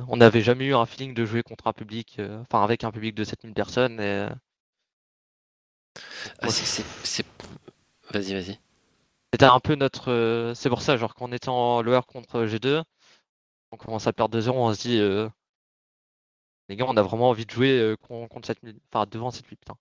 [0.08, 2.90] on n'avait jamais eu un feeling de jouer contre un public, euh, enfin avec un
[2.90, 4.00] public de 7000 personnes.
[4.00, 4.28] Et, euh,
[6.40, 6.84] Ah, c'est-
[8.12, 8.58] Vas-y, vas-y.
[9.32, 10.52] C'était un peu notre.
[10.56, 12.82] c'est pour ça, genre, quand on était en lower contre G2,
[13.72, 14.98] on commence à perdre 2-0, on se dit.
[15.00, 15.28] euh,
[16.68, 18.78] les gars, on a vraiment envie de jouer con- contre 7000.
[18.92, 19.76] Enfin, devant 7000, putain.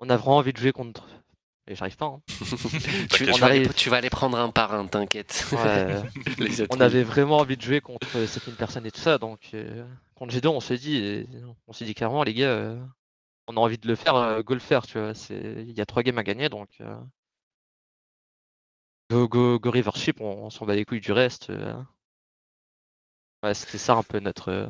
[0.00, 1.08] On a vraiment envie de jouer contre.
[1.70, 2.22] Et j'arrive pas, hein.
[3.12, 3.74] Tu, on vas aller, arrive.
[3.74, 5.46] tu vas aller prendre un par un, t'inquiète.
[5.52, 6.02] Ouais,
[6.70, 9.50] on avait vraiment envie de jouer contre 7000 personnes et tout ça, donc.
[9.54, 10.96] euh, contre G2, on s'est dit.
[10.96, 11.26] et
[11.66, 12.46] On s'est dit clairement, les gars.
[12.48, 12.80] euh,
[13.48, 15.12] on a envie de le faire, euh, go le faire, tu vois.
[15.30, 16.68] Il y a trois games à gagner, donc.
[16.80, 16.96] euh,
[19.10, 21.50] Go, go, go Rivership, on, on s'en bat les couilles du reste.
[21.50, 21.82] euh.
[23.42, 24.66] Ouais, c'était ça un peu notre, euh,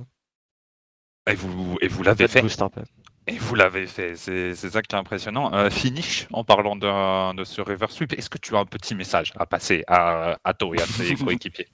[1.29, 2.43] Et vous, et vous l'avez fait.
[2.43, 2.83] boost un peu.
[3.29, 4.17] Et vous l'avez fait.
[4.17, 5.53] C'est ça qui est impressionnant.
[5.53, 8.95] Euh, finish, en parlant de, de ce reverse sweep, est-ce que tu as un petit
[8.95, 11.69] message à passer à, à toi et à tes coéquipiers?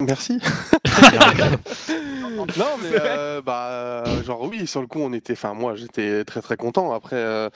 [0.00, 0.38] Merci.
[2.36, 5.32] non, mais euh, bah, euh, genre oui, sur le coup, on était.
[5.32, 6.92] Enfin, moi, j'étais très très content.
[6.92, 7.50] Après, euh,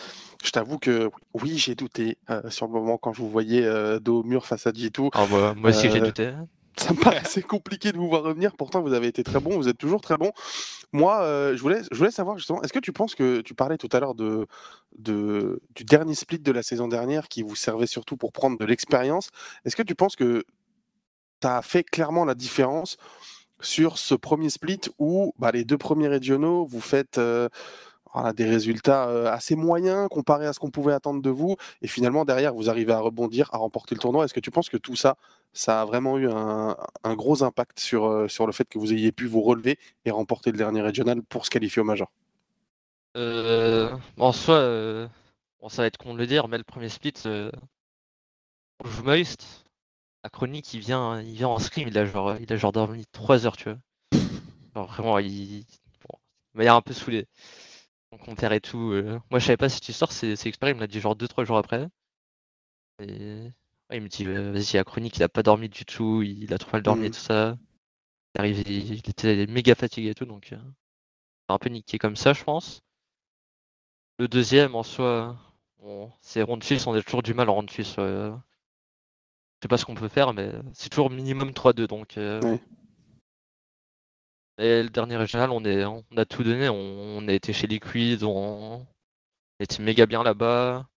[0.44, 4.00] je t'avoue que oui, j'ai douté euh, sur le moment quand je vous voyais euh,
[4.00, 5.10] dos au mur face à G2.
[5.14, 6.32] Ah, moi, moi aussi, j'ai douté.
[6.76, 8.56] Ça me paraissait compliqué de vous voir revenir.
[8.56, 9.56] Pourtant, vous avez été très bon.
[9.56, 10.32] Vous êtes toujours très bon.
[10.92, 13.78] Moi, euh, je, voulais, je voulais savoir justement, est-ce que tu penses que tu parlais
[13.78, 14.46] tout à l'heure de,
[14.98, 18.64] de, du dernier split de la saison dernière qui vous servait surtout pour prendre de
[18.64, 19.30] l'expérience?
[19.64, 20.44] Est-ce que tu penses que
[21.40, 22.96] tu as fait clairement la différence
[23.60, 27.48] sur ce premier split où bah, les deux premiers régionaux, vous faites euh,
[28.34, 32.24] des résultats euh, assez moyens comparés à ce qu'on pouvait attendre de vous et finalement
[32.24, 34.96] derrière, vous arrivez à rebondir, à remporter le tournoi Est-ce que tu penses que tout
[34.96, 35.16] ça,
[35.52, 36.76] ça a vraiment eu un,
[37.14, 40.52] gros impact sur, euh, sur le fait que vous ayez pu vous relever et remporter
[40.52, 42.08] le dernier régional pour se qualifier au Major?
[43.16, 45.08] Euh, en soi, euh,
[45.68, 47.50] ça va être con de le dire, mais le premier split, euh,
[48.84, 49.64] on joue Moist.
[50.24, 53.04] La chronique, il vient, il vient en scrim, il a genre, il a genre dormi
[53.12, 53.78] 3 heures, tu vois.
[54.74, 55.66] Genre vraiment, il, il
[56.54, 57.26] m'a un peu saoulé.
[58.14, 58.92] On compare et tout.
[58.92, 59.20] euh.
[59.30, 61.44] Moi, je savais pas cette histoire, c'est c'est Xperia, il me l'a dit genre 2-3
[61.44, 61.86] jours après.
[63.00, 63.06] Et
[63.90, 66.52] ouais, il me dit, euh, vas-y, la chronique, il a pas dormi du tout, il
[66.52, 67.12] a trop mal dormi et Mhm.
[67.12, 67.56] tout ça.
[68.36, 70.58] Il est arrivé, il était méga fatigué et tout, donc euh,
[71.48, 72.82] un peu niqué comme ça, je pense.
[74.18, 75.36] Le deuxième, en soi,
[75.78, 77.94] bon, c'est 6, on a toujours du mal en 6.
[77.98, 78.34] euh.
[79.60, 81.86] Je sais pas ce qu'on peut faire, mais c'est toujours minimum 3-2.
[81.88, 82.60] Donc, euh, Ouais.
[84.58, 86.68] Et le dernier régional, on, est, on a tout donné.
[86.68, 86.74] On,
[87.18, 88.86] on a été chez Liquid, on, on
[89.60, 90.88] était méga bien là-bas.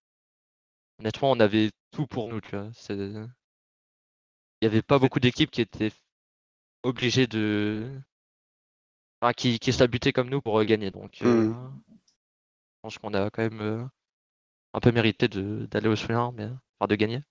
[1.00, 2.40] Honnêtement, on avait tout pour nous.
[2.40, 2.70] Tu vois.
[2.74, 3.28] C'est- Il
[4.62, 5.92] n'y avait pas beaucoup d'équipes qui étaient
[6.84, 8.02] obligées de.
[9.22, 10.90] Enfin, qui, qui se la butaient comme nous pour gagner.
[10.92, 11.82] Donc, euh, Mhm.
[11.88, 11.94] je
[12.82, 13.86] pense qu'on a quand même euh,
[14.74, 16.46] un peu mérité d'aller au souvenir, mais
[16.80, 17.22] enfin, de gagner.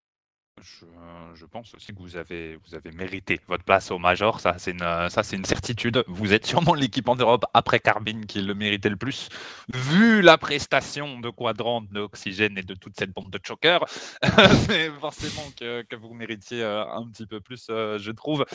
[0.62, 0.86] Je,
[1.34, 4.70] je pense aussi que vous avez, vous avez mérité votre place au Major, ça c'est
[4.70, 6.02] une, ça, c'est une certitude.
[6.08, 9.28] Vous êtes sûrement l'équipe en Europe après Carbine qui le méritait le plus.
[9.72, 13.84] Vu la prestation de Quadrant, d'Oxygène et de toute cette bande de chokers,
[14.66, 18.46] c'est forcément que, que vous méritiez euh, un petit peu plus, euh, je trouve.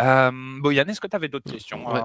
[0.00, 0.30] Euh,
[0.60, 2.00] Boyan, est-ce que tu avais d'autres questions Ouais.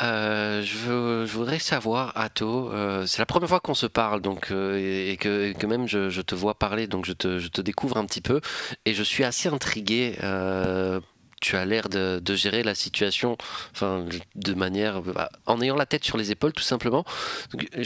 [0.00, 0.62] euh?
[0.62, 4.50] Je, veux- je voudrais savoir, Atto, euh, c'est la première fois qu'on se parle, donc
[4.50, 7.48] et, et que, et que même je, je te vois parler, donc je te, je
[7.48, 8.40] te découvre un petit peu,
[8.84, 10.16] et je suis assez intrigué.
[10.22, 11.00] euh,
[11.40, 13.36] tu as l'air de, gérer la situation,
[13.80, 17.04] de manière, bah, en ayant la tête sur les épaules, tout simplement.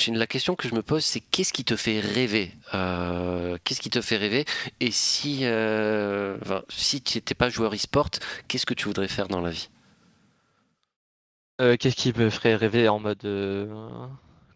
[0.08, 3.88] La question que je me pose, c'est qu'est-ce qui te fait rêver Euh, Qu'est-ce qui
[3.88, 4.44] te fait rêver?
[4.80, 6.36] Et si, euh,
[6.68, 8.10] si tu n'étais pas joueur e-sport,
[8.46, 9.70] qu'est-ce que tu voudrais faire dans la vie?
[11.58, 13.24] Qu'est-ce qui me ferait rêver en mode.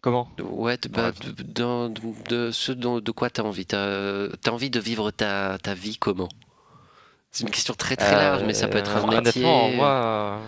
[0.01, 0.27] Comment?
[0.41, 3.65] Ouais, de, bah, de, de- de- de ce dont, de quoi tu as envie.
[3.65, 6.29] Tu as, envie de vivre ta, ta vie comment?
[7.31, 9.43] C'est une question très très large, mais ça peut être un Euh, métier.
[9.43, 10.39] Honnêtement, moi, euh,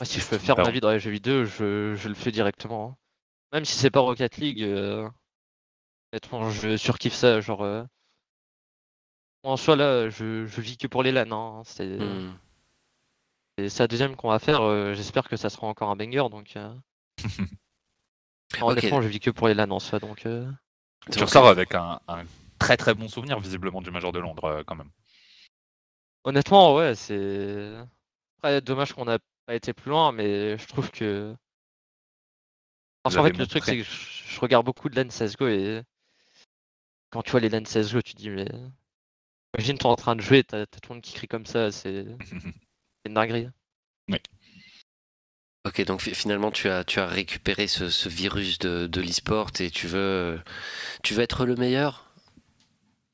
[0.00, 2.32] moi, si je peux faire ma vie dans les jeux vidéo, je, je le fais
[2.32, 2.90] directement.
[2.90, 2.96] hein.
[3.52, 5.08] Même si c'est pas Rocket League, euh,
[6.12, 7.40] honnêtement, je surkiffe ça.
[7.40, 7.84] Genre, euh,
[9.44, 11.32] en soi, là, je, je vis que pour les LAN.
[11.32, 12.32] hein, C'est Hmm.
[13.78, 14.62] la deuxième qu'on va faire.
[14.62, 16.28] euh, J'espère que ça sera encore un banger.
[16.30, 16.54] Donc,
[18.54, 18.72] euh, non, Ok.
[18.72, 19.98] honnêtement, je vis que pour les LAN en soi.
[19.98, 20.50] Donc, euh,
[21.10, 22.24] Tu Donc, ressors avec un, un
[22.58, 24.90] très très bon souvenir visiblement du Major de Londres euh, quand même.
[26.24, 27.74] honnêtement, ouais, c'est.
[28.38, 31.34] Après, dommage qu'on n'a pas été plus loin, mais je trouve que.
[33.04, 33.90] Qu'en avez fait, le truc, c'est que je,
[34.34, 35.82] je regarde beaucoup de LAN CSGO et
[37.10, 38.46] quand tu vois les LAN CSGO, tu te dis, mais.
[39.56, 41.70] Imagine, t'es en train de jouer, t'as t'as tout le monde qui crie comme ça,
[41.72, 43.48] c'est c'est une dinguerie.
[45.64, 49.50] Ok, donc fi- finalement tu as, tu as récupéré ce, ce virus de, de l'e-sport
[49.60, 50.40] et tu veux,
[51.02, 52.06] tu veux être le meilleur?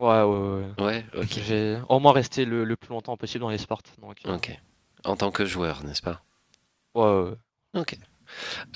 [0.01, 0.48] Ouais, ouais,
[0.78, 0.85] ouais.
[0.85, 1.40] Ouais, ok.
[1.40, 3.82] J'ai au moins resté le, le plus longtemps possible dans les sports.
[4.01, 4.51] Donc, euh, Ok.
[5.05, 6.22] En tant que joueur, n'est-ce pas?
[6.94, 7.36] Ouais, ouais.
[7.74, 7.98] Ok.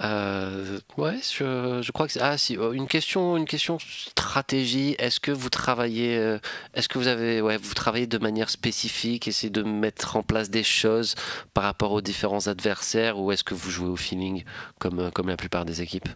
[0.03, 2.19] Euh, ouais, je, je crois que.
[2.21, 4.97] Ah si, oh, une question, une question stratégie.
[4.99, 6.39] Est-ce que vous travaillez, euh,
[6.75, 10.51] est-ce que vous avez, ouais, vous travaillez de manière spécifique, essayez de mettre en place
[10.51, 11.15] des choses
[11.55, 14.45] par rapport aux différents adversaires, ou est-ce que vous jouez au feeling
[14.79, 16.09] comme, euh, comme la plupart des équipes?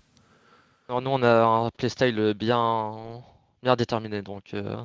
[0.89, 3.23] Alors, nous, on a un playstyle bien,
[3.63, 4.77] bien déterminé, donc euh,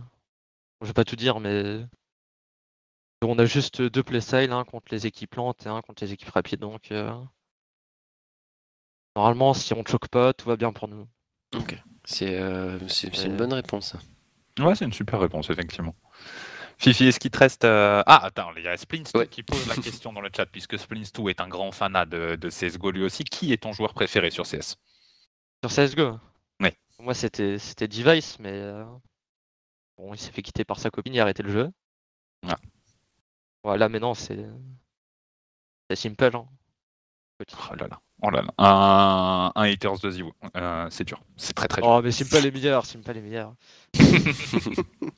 [0.81, 1.85] je vais pas tout dire, mais
[3.23, 6.31] on a juste deux playstyles, un contre les équipes lentes et un contre les équipes
[6.31, 7.13] rapides, donc euh,
[9.15, 11.07] Normalement, si on choque pas, tout va bien pour nous.
[12.05, 13.37] C'est euh, c'est- c'est une Euh.
[13.37, 13.95] bonne réponse.
[14.59, 15.95] Ouais, c'est une super réponse, effectivement.
[16.77, 17.63] Fifi, est-ce qu'il te reste.
[17.63, 19.27] euh, Ah, attends, il y a Splints Ouais.
[19.27, 22.49] qui pose la question dans le chat, puisque Splints2 est un grand fanat de, de
[22.49, 23.23] CSGO lui aussi.
[23.23, 24.77] Qui est ton joueur préféré sur CS
[25.63, 26.17] Sur CSGO
[26.59, 26.75] Ouais.
[26.99, 28.83] Moi, c'était c'était Device, mais euh,
[29.97, 31.71] bon, il s'est fait quitter par sa copine, il a arrêté le jeu.
[32.47, 32.55] Ah.
[33.63, 34.43] Voilà, mais non, c'est
[35.89, 36.31] c'est simple.
[36.35, 36.47] Hein.
[37.37, 37.55] Petit.
[37.71, 38.01] Oh là là.
[38.21, 38.53] Oh là là.
[38.59, 40.31] Un, un haters de Zivo.
[40.55, 41.21] Euh, c'est dur.
[41.37, 41.89] C'est très très dur.
[41.89, 43.55] Oh, mais Simple est meilleur, Simple est meilleur.
[43.93, 44.03] Il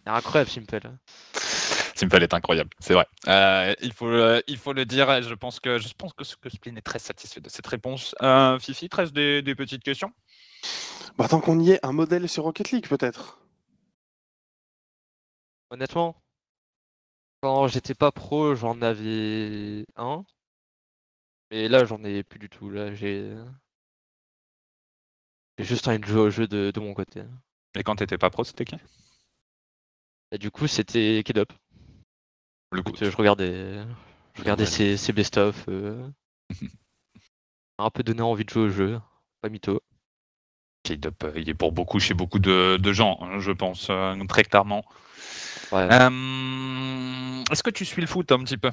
[0.05, 0.79] est incroyable, Simple.
[1.95, 3.05] Simple est incroyable, c'est vrai.
[3.27, 5.21] Euh, il, faut, le- il faut le dire.
[5.21, 8.15] Je pense que, je pense que, que Splin est très satisfait de cette réponse.
[8.21, 10.11] Euh, Fifi, te reste des, des petites questions?
[11.17, 13.39] Bah, tant qu'on y est, un modèle sur Rocket League peut-être.
[15.69, 16.15] Honnêtement,
[17.41, 20.23] quand j'étais pas pro, j'en avais un.
[21.53, 22.71] Mais là, j'en ai plus du tout.
[22.71, 23.31] Là, j'ai.
[25.59, 27.21] J'ai juste envie de jouer au jeu de, de mon côté.
[27.75, 28.75] Et quand t'étais pas pro, c'était qui?
[30.31, 31.53] Et du coup, c'était Kedup.
[32.71, 32.91] Le goût.
[32.99, 33.83] je regardais,
[34.33, 34.69] je regardais Ouais.
[34.69, 35.65] ses, ses best-of.
[35.69, 36.09] euh,
[37.77, 38.99] un peu donné envie de jouer au jeu.
[39.41, 39.79] Pas mytho.
[40.85, 44.15] K-Dup, euh, il est pour beaucoup chez beaucoup de, de gens, hein, je pense, euh,
[44.25, 44.83] très clairement.
[45.71, 45.87] Ouais.
[45.91, 48.71] Euh, Est-ce que tu suis le foot un petit peu?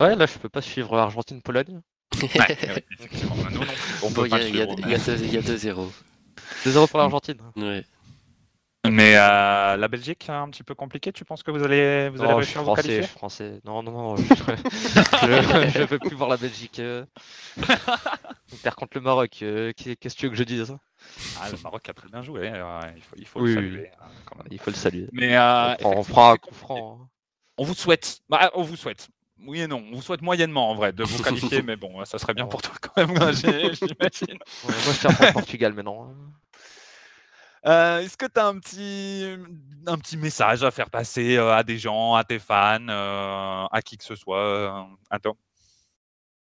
[0.00, 1.80] Ouais, là, je peux pas suivre Argentine-Pologne.
[2.22, 2.30] Ouais,
[4.02, 4.98] on peut il y pas a- le il y a suivre, il mais- y a
[4.98, 5.90] deux- il y a 2-0.
[6.64, 7.38] 2-0 pour l'Argentine.
[7.56, 7.84] Ouais.
[8.86, 11.10] Mais euh, la Belgique, un petit peu compliqué.
[11.10, 13.02] Tu penses que vous allez, vous allez Non, suis réussir à vous français, je qualifier
[13.08, 13.60] suis français.
[13.64, 16.80] Non, non, non, je, veux plus voir la Belgique.
[16.80, 17.04] euh.
[17.58, 19.38] On perd contre le Maroc.
[19.42, 20.76] euh, qu'est- Qu'est-ce que tu veux que je dise
[21.40, 22.50] Ah, le Maroc a très bien joué.
[22.52, 23.90] euh, il faut, il faut Oui, le oui, saluer.
[24.02, 24.46] hein, quand même.
[24.50, 25.08] Il faut le saluer.
[25.12, 26.64] Mais euh, on, prend, on effectivement, fera un c'est coup compliqué.
[26.66, 26.98] franc.
[27.02, 27.08] hein.
[27.56, 28.18] On vous souhaite.
[28.28, 29.08] Bah, on vous souhaite.
[29.46, 29.84] Oui et non.
[29.92, 32.62] On vous souhaite moyennement en vrai de vous qualifier, mais bon, ça serait bien pour
[32.62, 34.38] toi quand même, j'ai- j'imagine.
[34.64, 36.08] Ouais, moi, je tiens pour le Portugal maintenant.
[36.10, 36.14] hein.
[37.66, 39.26] Euh, Est-ce que tu as un petit,
[39.86, 43.80] un petit message à faire passer euh, à des gens, à tes fans, euh, à
[43.82, 45.32] qui que ce soit euh, à toi?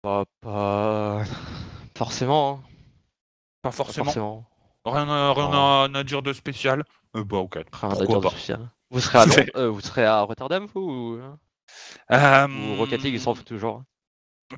[0.04, 1.24] Bah, pas
[1.96, 2.62] forcément.
[2.64, 2.68] hein.
[3.62, 4.04] Pas Pas forcément.
[4.04, 4.44] forcément.
[4.84, 6.84] Rien, à- rien à, à dire de spécial
[7.16, 7.54] euh, Bah, ok.
[7.56, 8.70] Rien à Pourquoi dire de pas spécial.
[8.90, 11.20] Vous serez à Londres, euh, vous serez à Rotterdam, vous ou,
[12.10, 13.82] ou Rocket League, ils s'en foutent toujours.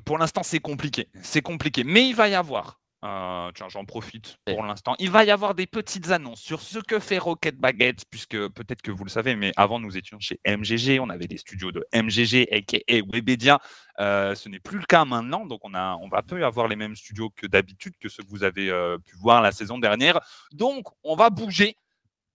[0.05, 1.09] Pour l'instant, c'est compliqué.
[1.21, 1.83] C'est compliqué.
[1.83, 2.79] Mais il va y avoir.
[3.03, 4.95] euh, tiens, j'en profite pour l'instant.
[4.99, 8.81] Il va y avoir des petites annonces sur ce que fait Rocket Baguette, puisque peut-être
[8.83, 11.83] que vous le savez, mais avant nous étions chez MGG, on avait des studios de
[11.93, 12.77] MGG aka
[13.11, 13.59] Webedia.
[13.99, 16.75] Euh, ce n'est plus le cas maintenant, donc on a, on va peu avoir les
[16.75, 20.19] mêmes studios que d'habitude, que ceux que vous avez euh, pu voir la saison dernière.
[20.51, 21.75] Donc, on va bouger.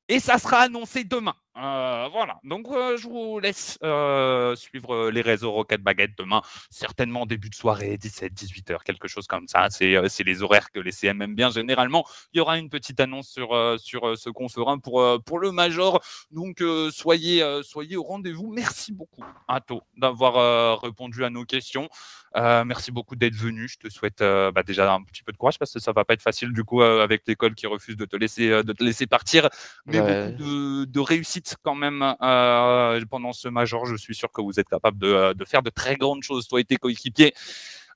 [0.08, 1.34] Et ça sera annoncé demain.
[1.58, 2.38] Euh, voilà.
[2.44, 6.42] Donc, euh, je vous laisse euh, suivre les réseaux Rocket Baguette demain.
[6.70, 9.68] Certainement début de soirée, 17, 18 heures, quelque chose comme ça.
[9.70, 12.04] C'est les horaires que les CM aiment bien généralement.
[12.32, 16.02] Il y aura une petite annonce sur, sur ce qu'on fera pour, pour le Major.
[16.30, 16.62] Donc,
[16.92, 18.52] soyez, soyez au rendez-vous.
[18.52, 21.88] Merci beaucoup, Atto, d'avoir répondu à nos questions.
[22.34, 23.68] Merci beaucoup d'être venu.
[23.68, 26.14] Je te souhaite bah, déjà un petit peu de courage parce que ça va pas
[26.14, 29.48] être facile du coup avec l'école qui refuse de te laisser, de te laisser partir.
[29.86, 30.30] Mais Ouais.
[30.30, 33.86] beaucoup de, de réussite quand même euh, pendant ce major.
[33.86, 36.48] Je suis sûr que vous êtes capable de, euh, de faire de très grandes choses,
[36.48, 37.34] toi et tes coéquipiers.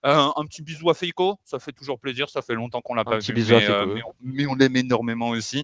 [0.07, 2.31] Euh, un petit bisou à Feiko, ça fait toujours plaisir.
[2.31, 5.63] Ça fait longtemps qu'on l'a pas vu, à euh, on- mais on l'aime énormément aussi.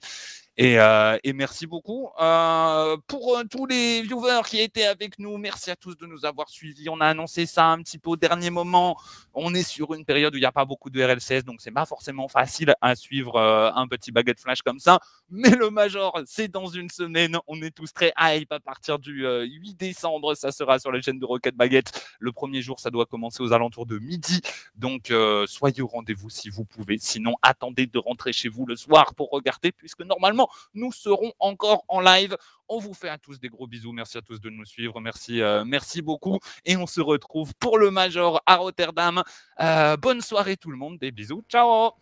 [0.58, 2.08] Et, euh, et merci beaucoup.
[2.18, 6.24] Euh, pour euh, tous les viewers qui étaient avec nous, merci à tous de nous
[6.24, 6.88] avoir suivis.
[6.88, 8.96] On a annoncé ça un petit peu au dernier moment.
[9.34, 11.70] On est sur une période où il n'y a pas beaucoup de RLCS, donc c'est
[11.70, 14.98] pas forcément facile à suivre euh, un petit baguette flash comme ça.
[15.28, 17.36] Mais le Major, c'est dans une semaine.
[17.46, 20.34] On est tous très hype à partir du euh, 8 décembre.
[20.34, 22.16] Ça sera sur la chaîne de Rocket Baguette.
[22.18, 24.40] Le premier jour, ça doit commencer aux alentours de midi.
[24.74, 26.96] Donc, euh, soyez au rendez-vous si vous pouvez.
[26.98, 31.84] Sinon, attendez de rentrer chez vous le soir pour regarder, puisque normalement, nous serons encore
[31.88, 32.36] en live.
[32.68, 33.92] On vous fait à tous des gros bisous.
[33.92, 35.00] Merci à tous de nous suivre.
[35.00, 36.38] Merci, euh, merci beaucoup.
[36.64, 39.22] Et on se retrouve pour le Major à Rotterdam.
[39.60, 40.98] Euh, bonne soirée tout le monde.
[40.98, 41.42] Des bisous.
[41.48, 41.92] Ciao